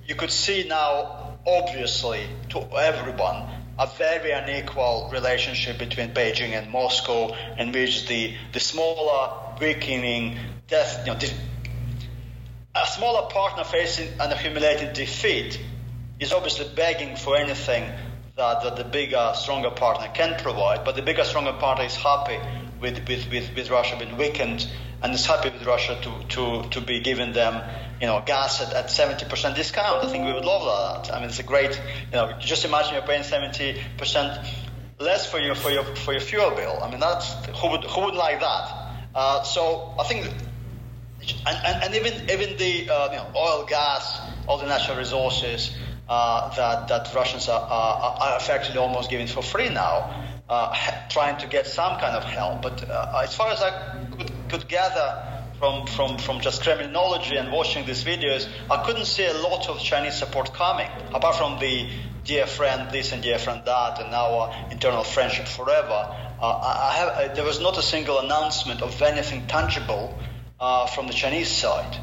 you 0.07 0.15
could 0.15 0.31
see 0.31 0.67
now, 0.69 1.39
obviously, 1.47 2.27
to 2.51 2.61
everyone 2.77 3.49
a 3.79 3.87
very 3.87 4.33
unequal 4.33 5.09
relationship 5.13 5.79
between 5.79 6.11
Beijing 6.11 6.51
and 6.51 6.71
Moscow, 6.71 7.35
in 7.59 7.73
which 7.73 8.07
the, 8.07 8.35
the 8.53 8.61
smaller 8.61 9.57
weakening, 9.61 10.39
death, 10.69 11.07
you 11.07 11.13
know, 11.13 11.19
a 12.75 12.87
smaller 12.87 13.29
partner 13.31 13.65
facing 13.65 14.09
an 14.21 14.33
accumulated 14.33 14.93
defeat 14.93 15.61
is 16.21 16.33
obviously 16.33 16.67
begging 16.75 17.17
for 17.17 17.37
anything 17.37 17.91
that, 18.37 18.63
that 18.63 18.77
the 18.77 18.85
bigger, 18.85 19.33
stronger 19.35 19.71
partner 19.71 20.09
can 20.15 20.39
provide. 20.41 20.85
But 20.85 20.97
the 20.97 21.03
bigger, 21.03 21.25
stronger 21.25 21.53
partner 21.53 21.85
is 21.85 21.97
happy 21.97 22.39
with, 22.83 23.09
with, 23.09 23.31
with, 23.31 23.55
with 23.55 23.71
Russia 23.71 23.97
being 23.99 24.17
weakened 24.17 24.67
and 25.03 25.15
is 25.15 25.25
happy 25.25 25.51
with 25.51 25.65
Russia 25.65 25.99
to, 26.03 26.29
to, 26.29 26.69
to 26.71 26.81
be 26.81 27.01
giving 27.01 27.33
them, 27.33 27.63
you 28.01 28.07
know, 28.07 28.23
gas 28.25 28.61
at, 28.61 28.75
at 28.75 28.87
70% 28.87 29.55
discount. 29.55 30.05
I 30.05 30.09
think 30.11 30.27
we 30.27 30.33
would 30.33 30.45
love 30.45 31.07
that. 31.07 31.15
I 31.15 31.21
mean, 31.21 31.29
it's 31.29 31.39
a 31.39 31.45
great, 31.45 31.81
you 32.11 32.17
know, 32.17 32.37
just 32.39 32.65
imagine 32.65 32.95
you're 32.95 33.03
paying 33.03 33.23
70% 33.23 34.47
less 34.99 35.31
for 35.31 35.39
your, 35.39 35.55
for 35.55 35.71
your, 35.71 35.85
for 35.85 36.13
your 36.13 36.21
fuel 36.21 36.51
bill. 36.51 36.79
I 36.83 36.91
mean, 36.91 37.01
that's, 37.01 37.33
who 37.47 37.71
would, 37.71 37.85
who 37.85 38.03
would 38.03 38.15
like 38.15 38.41
that? 38.41 38.83
Uh, 39.15 39.43
so 39.43 39.95
I 39.99 40.05
think, 40.05 40.27
and, 40.27 41.59
and, 41.67 41.85
and, 41.85 41.95
even 41.95 42.31
even 42.31 42.57
the 42.57 42.91
uh, 42.91 43.11
you 43.11 43.17
know, 43.17 43.27
oil, 43.37 43.65
gas, 43.65 44.21
all 44.49 44.59
the 44.59 44.67
natural 44.67 44.97
resources 44.97 45.77
uh, 46.09 46.55
that 46.57 46.89
that 46.89 47.15
Russians 47.15 47.49
are, 47.49 47.61
are, 47.61 48.17
are, 48.21 48.37
effectively 48.37 48.79
almost 48.79 49.11
giving 49.11 49.27
for 49.27 49.43
free 49.43 49.69
now, 49.69 50.25
uh, 50.53 51.09
trying 51.09 51.39
to 51.39 51.47
get 51.47 51.67
some 51.67 51.99
kind 51.99 52.15
of 52.15 52.25
help. 52.25 52.61
But 52.61 52.89
uh, 52.89 53.23
as 53.25 53.35
far 53.35 53.51
as 53.51 53.63
I 53.63 53.71
could, 54.11 54.31
could 54.51 54.69
gather. 54.69 55.29
From, 55.63 55.87
from, 55.87 56.19
from 56.19 56.41
just 56.41 56.63
Kremlinology 56.63 57.39
and 57.39 57.53
watching 57.53 57.87
these 57.87 58.03
videos, 58.03 58.49
I 58.69 58.85
couldn't 58.85 59.05
see 59.05 59.25
a 59.27 59.33
lot 59.33 59.69
of 59.69 59.79
Chinese 59.79 60.19
support 60.19 60.53
coming, 60.55 60.89
apart 61.15 61.37
from 61.37 61.61
the 61.61 61.89
dear 62.25 62.49
friend 62.49 62.91
this 62.91 63.13
and 63.13 63.23
dear 63.23 63.39
friend 63.39 63.63
that, 63.65 64.01
and 64.01 64.13
our 64.13 64.53
internal 64.73 65.05
friendship 65.05 65.47
forever. 65.47 66.17
Uh, 66.41 66.91
have, 66.91 67.09
uh, 67.09 67.35
there 67.35 67.45
was 67.45 67.61
not 67.61 67.79
a 67.79 67.83
single 67.83 68.19
announcement 68.19 68.83
of 68.83 69.01
anything 69.03 69.47
tangible 69.47 70.19
uh, 70.59 70.87
from 70.89 71.07
the 71.07 71.13
Chinese 71.13 71.49
side, 71.49 71.97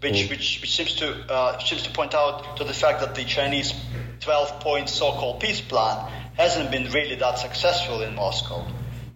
which, 0.00 0.14
mm. 0.14 0.30
which, 0.30 0.60
which 0.60 0.76
seems 0.76 0.96
to 0.96 1.32
uh, 1.32 1.56
seems 1.60 1.84
to 1.84 1.90
point 1.90 2.14
out 2.14 2.56
to 2.56 2.64
the 2.64 2.74
fact 2.74 2.98
that 2.98 3.14
the 3.14 3.22
Chinese 3.22 3.72
12-point 4.20 4.88
so-called 4.88 5.38
peace 5.38 5.60
plan 5.60 6.17
hasn't 6.38 6.70
been 6.70 6.90
really 6.92 7.16
that 7.16 7.38
successful 7.38 8.00
in 8.02 8.14
Moscow. 8.14 8.66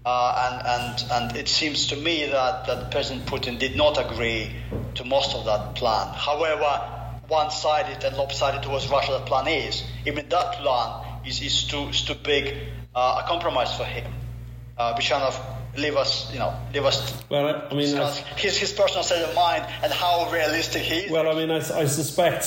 Uh, 0.04 0.50
and, 0.50 0.66
and, 0.66 1.12
and 1.12 1.36
it 1.36 1.48
seems 1.48 1.86
to 1.86 1.96
me 1.96 2.26
that, 2.26 2.66
that 2.66 2.90
President 2.90 3.24
Putin 3.26 3.58
did 3.58 3.76
not 3.76 3.98
agree 3.98 4.50
to 4.96 5.04
most 5.04 5.34
of 5.34 5.44
that 5.44 5.76
plan. 5.76 6.12
However, 6.14 7.20
one-sided 7.28 8.04
and 8.04 8.16
lopsided 8.16 8.62
towards 8.62 8.88
Russia 8.88 9.12
that 9.12 9.26
plan 9.26 9.46
is, 9.46 9.84
even 10.04 10.28
that 10.28 10.54
plan 10.54 11.06
is, 11.24 11.40
is, 11.40 11.64
too, 11.64 11.84
is 11.88 12.02
too 12.02 12.14
big 12.14 12.54
uh, 12.94 13.22
a 13.24 13.28
compromise 13.28 13.74
for 13.76 13.84
him 13.84 14.12
uh, 14.78 14.94
Bishanov 14.96 15.38
leave 15.76 15.96
us, 15.96 16.32
you 16.32 16.38
know, 16.38 16.54
leave 16.72 16.84
us. 16.84 17.22
Well, 17.28 17.66
I 17.70 17.74
mean, 17.74 17.96
his 18.36 18.56
his 18.56 18.72
personal 18.72 19.02
state 19.02 19.22
of 19.22 19.34
mind 19.34 19.64
and 19.82 19.92
how 19.92 20.30
realistic 20.30 20.82
he 20.82 21.06
is. 21.06 21.10
Well, 21.10 21.28
I 21.28 21.34
mean, 21.34 21.50
I, 21.50 21.56
I 21.56 21.84
suspect 21.86 22.44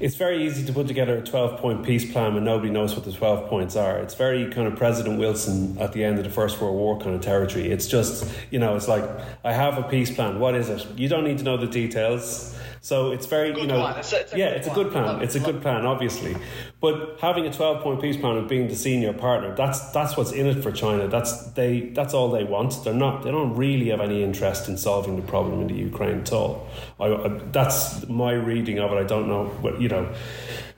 it's 0.00 0.14
very 0.14 0.46
easy 0.46 0.64
to 0.64 0.72
put 0.72 0.86
together 0.86 1.16
a 1.16 1.22
12 1.22 1.60
point 1.60 1.84
peace 1.84 2.10
plan 2.10 2.34
when 2.34 2.44
nobody 2.44 2.70
knows 2.70 2.94
what 2.94 3.04
the 3.04 3.12
12 3.12 3.48
points 3.48 3.76
are. 3.76 3.98
It's 3.98 4.14
very 4.14 4.50
kind 4.50 4.68
of 4.68 4.76
President 4.76 5.18
Wilson 5.18 5.76
at 5.78 5.92
the 5.92 6.04
end 6.04 6.18
of 6.18 6.24
the 6.24 6.30
First 6.30 6.60
World 6.60 6.76
War 6.76 6.98
kind 6.98 7.14
of 7.14 7.20
territory. 7.20 7.70
It's 7.70 7.86
just, 7.86 8.30
you 8.50 8.58
know, 8.58 8.76
it's 8.76 8.88
like, 8.88 9.04
I 9.44 9.52
have 9.52 9.78
a 9.78 9.82
peace 9.82 10.10
plan. 10.10 10.38
What 10.38 10.54
is 10.54 10.68
it? 10.68 10.86
You 10.96 11.08
don't 11.08 11.24
need 11.24 11.38
to 11.38 11.44
know 11.44 11.56
the 11.56 11.66
details. 11.66 12.57
So 12.80 13.12
it's 13.12 13.26
very, 13.26 13.52
good 13.52 13.62
you 13.62 13.66
know, 13.68 13.86
it's 13.88 14.12
a, 14.12 14.20
it's 14.20 14.32
a 14.32 14.38
yeah, 14.38 14.46
it's 14.46 14.66
a 14.66 14.70
good 14.70 14.92
plan. 14.92 15.22
It's 15.22 15.34
a 15.34 15.40
good 15.40 15.62
plan, 15.62 15.84
obviously. 15.86 16.36
But 16.80 17.18
having 17.20 17.46
a 17.46 17.52
twelve 17.52 17.82
point 17.82 18.00
peace 18.00 18.16
plan 18.16 18.36
and 18.36 18.48
being 18.48 18.68
the 18.68 18.76
senior 18.76 19.12
partner, 19.12 19.54
that's 19.54 19.90
that's 19.90 20.16
what's 20.16 20.32
in 20.32 20.46
it 20.46 20.62
for 20.62 20.70
China. 20.70 21.08
That's 21.08 21.42
they 21.52 21.80
that's 21.90 22.14
all 22.14 22.30
they 22.30 22.44
want. 22.44 22.84
They're 22.84 22.94
not. 22.94 23.22
They 23.22 23.30
don't 23.30 23.54
really 23.56 23.88
have 23.88 24.00
any 24.00 24.22
interest 24.22 24.68
in 24.68 24.76
solving 24.76 25.16
the 25.16 25.22
problem 25.22 25.60
in 25.60 25.66
the 25.68 25.74
Ukraine 25.74 26.20
at 26.20 26.32
all. 26.32 26.68
I, 27.00 27.06
I, 27.06 27.28
that's 27.50 28.08
my 28.08 28.32
reading 28.32 28.78
of 28.78 28.92
it. 28.92 28.96
I 28.96 29.04
don't 29.04 29.28
know 29.28 29.46
what 29.60 29.80
you 29.80 29.88
know 29.88 30.12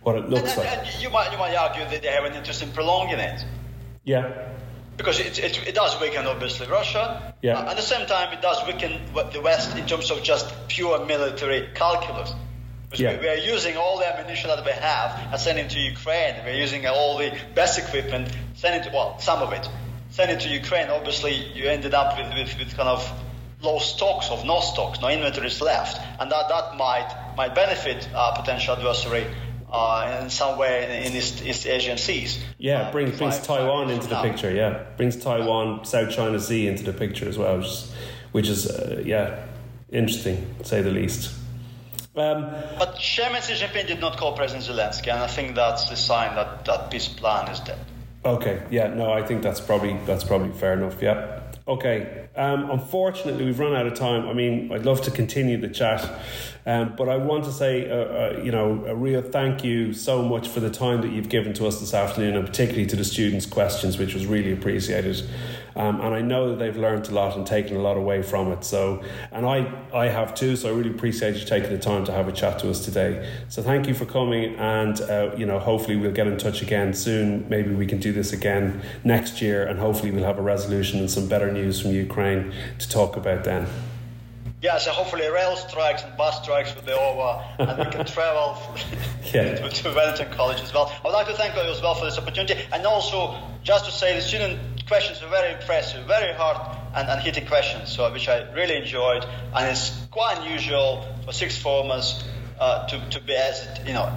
what 0.03 0.17
it 0.17 0.29
looks 0.29 0.57
and, 0.57 0.59
like. 0.59 0.79
And 0.79 1.03
you 1.03 1.11
might 1.11 1.31
you 1.33 1.39
might 1.39 1.55
argue 1.55 1.85
that 1.85 2.03
they 2.03 2.09
have 2.09 2.25
an 2.25 2.35
interest 2.35 2.63
in 2.63 2.71
prolonging 2.73 3.19
it. 3.19 3.45
Yeah 4.05 4.51
because 5.01 5.19
it, 5.19 5.39
it, 5.39 5.69
it, 5.69 5.75
does 5.75 5.99
weaken 5.99 6.27
obviously 6.27 6.67
Russia. 6.67 7.35
Yeah. 7.41 7.59
Uh, 7.59 7.71
at 7.71 7.77
the 7.77 7.83
same 7.83 8.07
time, 8.07 8.35
it 8.35 8.43
does 8.43 8.67
weaken 8.67 9.01
the 9.33 9.41
West 9.41 9.75
in 9.75 9.87
terms 9.87 10.11
of 10.11 10.23
just 10.23 10.69
pure 10.69 11.07
military 11.07 11.71
calculus. 11.75 12.35
Because 12.85 13.01
yeah. 13.01 13.15
we, 13.15 13.21
we, 13.21 13.29
are 13.29 13.37
using 13.37 13.79
all 13.79 13.99
the 13.99 14.07
ammunition 14.07 14.51
that 14.51 14.63
we 14.63 14.73
have 14.73 15.33
and 15.33 15.41
sending 15.41 15.69
to 15.69 15.79
Ukraine. 15.79 16.35
We're 16.45 16.61
using 16.61 16.87
all 16.87 17.17
the 17.17 17.33
best 17.55 17.79
equipment, 17.79 18.29
sending 18.57 18.83
to 18.83 18.95
well, 18.95 19.19
some 19.21 19.41
of 19.41 19.55
it, 19.55 19.67
sending 20.11 20.39
to 20.39 20.49
Ukraine. 20.51 20.91
Obviously, 20.91 21.35
you 21.55 21.65
ended 21.65 21.95
up 21.95 22.19
with, 22.19 22.35
with, 22.35 22.59
with 22.59 22.77
kind 22.77 22.91
of 22.91 23.11
low 23.63 23.79
stocks 23.79 24.29
of 24.29 24.45
no 24.45 24.61
stocks, 24.61 25.01
no 25.01 25.09
inventories 25.09 25.63
left, 25.63 25.99
and 26.21 26.31
that 26.31 26.47
that 26.51 26.77
might 26.77 27.11
might 27.39 27.55
benefit 27.55 28.07
a 28.15 28.33
potential 28.37 28.77
adversary 28.77 29.27
uh, 29.71 30.21
in 30.23 30.31
some 30.31 30.59
way 30.59 31.07
in 31.07 31.15
East, 31.15 31.45
East 31.45 31.67
Asian 31.67 31.99
seas. 31.99 32.43
Yeah, 32.59 32.83
uh, 32.83 32.93
brings 32.93 33.19
brings 33.19 33.39
Taiwan 33.39 33.91
into 33.91 34.09
the 34.09 34.15
now. 34.15 34.23
picture. 34.23 34.51
Yeah, 34.51 34.85
brings 34.97 35.17
Taiwan, 35.17 35.85
South 35.85 36.11
China 36.11 36.39
Sea 36.41 36.67
into 36.67 36.85
the 36.85 36.93
picture 36.93 37.29
as 37.29 37.39
well, 37.39 37.57
which 37.59 37.67
is, 37.67 37.93
which 38.33 38.49
is 38.49 38.71
uh, 38.71 39.03
yeah, 39.05 39.45
interesting 39.91 40.55
to 40.59 40.65
say 40.65 40.83
the 40.83 40.91
least. 40.91 41.35
Um, 42.17 42.51
but 42.79 42.99
Chairman 42.99 43.41
Xi 43.41 43.55
Jinping 43.55 43.87
did 43.87 44.01
not 44.01 44.17
call 44.17 44.37
President 44.37 44.65
Zelensky, 44.65 45.13
and 45.13 45.21
I 45.21 45.29
think 45.29 45.55
that's 45.55 45.89
the 45.89 45.97
sign 45.97 46.35
that 46.35 46.65
that 46.65 46.91
peace 46.91 47.09
plan 47.09 47.49
is 47.49 47.61
dead. 47.61 47.79
Okay, 48.25 48.63
yeah, 48.71 48.89
no, 48.89 49.13
I 49.13 49.23
think 49.23 49.43
that's 49.43 49.61
probably 49.61 49.97
that's 50.07 50.25
probably 50.25 50.51
fair 50.53 50.75
enough. 50.75 51.01
Yeah. 51.01 51.40
Okay. 51.71 52.29
Um, 52.35 52.69
unfortunately, 52.69 53.45
we've 53.45 53.61
run 53.61 53.77
out 53.77 53.87
of 53.87 53.95
time. 53.95 54.29
I 54.29 54.33
mean, 54.33 54.73
I'd 54.73 54.85
love 54.85 55.03
to 55.03 55.13
continue 55.13 55.57
the 55.57 55.69
chat, 55.69 56.21
um, 56.67 56.95
but 56.99 57.09
I 57.09 57.17
want 57.17 57.45
to 57.45 57.53
say, 57.53 57.89
uh, 57.89 57.95
uh, 57.95 58.43
you 58.43 58.51
know, 58.51 58.85
a 58.87 58.95
real 58.97 59.23
thank 59.23 59.63
you 59.63 59.93
so 59.93 60.21
much 60.21 60.49
for 60.49 60.59
the 60.59 60.69
time 60.69 61.01
that 61.03 61.13
you've 61.13 61.29
given 61.29 61.55
to 61.55 61.69
us 61.69 61.79
this 61.79 61.95
afternoon, 61.95 62.37
and 62.37 62.45
particularly 62.45 62.87
to 62.87 62.97
the 62.97 63.05
students' 63.05 63.47
questions, 63.47 63.99
which 63.99 64.15
was 64.15 64.27
really 64.27 64.53
appreciated. 64.53 65.23
Um, 65.77 66.01
and 66.01 66.15
I 66.15 66.21
know 66.21 66.51
that 66.51 66.59
they've 66.59 66.77
learned 66.77 67.09
a 67.09 67.15
lot 67.15 67.37
and 67.37 67.47
taken 67.47 67.77
a 67.77 67.81
lot 67.81 67.97
away 67.97 68.23
from 68.23 68.53
it. 68.53 68.65
So, 68.65 69.03
and 69.31 69.47
I, 69.47 69.73
I 69.95 70.07
have 70.07 70.35
too. 70.35 70.57
So 70.57 70.69
I 70.69 70.77
really 70.77 70.91
appreciate 70.91 71.37
you 71.37 71.45
taking 71.45 71.71
the 71.71 71.79
time 71.79 72.05
to 72.07 72.13
have 72.13 72.29
a 72.29 72.33
chat 72.33 72.59
to 72.61 72.71
us 72.71 72.85
today. 72.85 73.29
So 73.49 73.63
thank 73.63 73.87
you 73.87 73.95
for 73.95 74.05
coming, 74.05 74.57
and 74.57 75.01
uh, 75.03 75.35
you 75.37 75.47
know, 75.47 75.59
hopefully 75.59 75.97
we'll 75.97 76.13
get 76.13 76.27
in 76.27 76.39
touch 76.39 76.63
again 76.63 76.95
soon. 76.95 77.49
Maybe 77.49 77.75
we 77.75 77.87
can 77.87 77.99
do 77.99 78.13
this 78.13 78.33
again 78.33 78.83
next 79.05 79.41
year, 79.41 79.67
and 79.67 79.79
hopefully 79.79 80.11
we'll 80.11 80.25
have 80.25 80.39
a 80.39 80.43
resolution 80.43 81.01
and 81.01 81.11
some 81.11 81.29
better 81.29 81.51
news 81.53 81.81
from 81.81 81.93
Ukraine 81.93 82.53
to 82.79 82.89
talk 82.89 83.17
about 83.17 83.45
then. 83.45 83.67
Yeah, 84.63 84.77
so 84.77 84.91
hopefully 84.91 85.27
rail 85.29 85.57
strikes 85.57 86.03
and 86.03 86.15
bus 86.19 86.43
strikes 86.43 86.75
will 86.75 86.83
be 86.83 86.93
over 86.93 87.43
and 87.59 87.79
we 87.79 87.91
can 87.91 88.05
travel 88.15 88.59
yeah. 89.33 89.55
to, 89.55 89.71
to 89.71 89.95
Wellington 89.95 90.31
College 90.33 90.61
as 90.61 90.75
well. 90.75 90.93
I 91.03 91.09
would 91.09 91.15
like 91.15 91.29
to 91.29 91.33
thank 91.33 91.55
you 91.55 91.63
as 91.63 91.81
well 91.81 91.95
for 91.95 92.05
this 92.05 92.19
opportunity 92.19 92.61
and 92.71 92.85
also 92.85 93.41
just 93.63 93.87
to 93.87 93.91
say 93.91 94.15
the 94.15 94.21
student 94.21 94.80
questions 94.91 95.23
were 95.23 95.29
very 95.29 95.55
impressive, 95.55 96.05
very 96.07 96.35
hard 96.35 96.59
and, 96.97 97.09
and 97.09 97.21
hitting 97.21 97.47
questions, 97.47 97.93
so 97.93 98.13
which 98.13 98.29
I 98.29 98.51
really 98.53 98.75
enjoyed, 98.75 99.25
and 99.55 99.71
it's 99.71 99.91
quite 100.11 100.39
unusual 100.39 101.07
for 101.25 101.33
sixth 101.33 101.63
formers 101.63 102.25
uh, 102.59 102.89
to, 102.89 103.11
to 103.11 103.23
be 103.23 103.33
as 103.37 103.69
you 103.87 103.93
know 103.93 104.13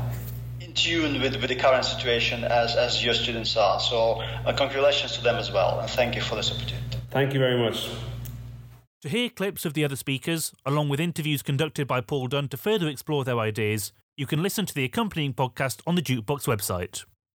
in 0.62 0.74
tune 0.74 1.22
with, 1.22 1.36
with 1.40 1.50
the 1.50 1.56
current 1.56 1.86
situation 1.86 2.44
as, 2.44 2.76
as 2.76 3.06
your 3.06 3.14
students 3.14 3.56
are. 3.56 3.80
So 3.80 4.22
uh, 4.22 4.54
congratulations 4.58 5.12
to 5.18 5.22
them 5.22 5.36
as 5.36 5.52
well, 5.52 5.80
and 5.80 5.88
thank 5.88 6.16
you 6.16 6.22
for 6.22 6.34
this 6.34 6.50
opportunity. 6.52 6.98
Thank 7.12 7.34
you 7.36 7.40
very 7.40 7.60
much. 7.60 7.92
To 9.02 9.10
hear 9.10 9.30
clips 9.30 9.66
of 9.66 9.76
the 9.76 9.86
other 9.86 9.96
speakers, 9.96 10.54
along 10.66 10.90
with 10.90 11.00
interviews 11.00 11.44
conducted 11.44 11.88
by 11.88 12.02
Paul 12.02 12.30
Dunne 12.30 12.48
to 12.48 12.58
further 12.58 12.88
explore 12.88 13.24
their 13.24 13.38
ideas, 13.38 13.94
you 14.18 14.26
can 14.26 14.42
listen 14.42 14.66
to 14.66 14.74
the 14.74 14.86
accompanying 14.86 15.36
podcast 15.36 15.82
on 15.86 15.94
the 15.94 16.02
DukeBox 16.02 16.48
website. 16.48 17.06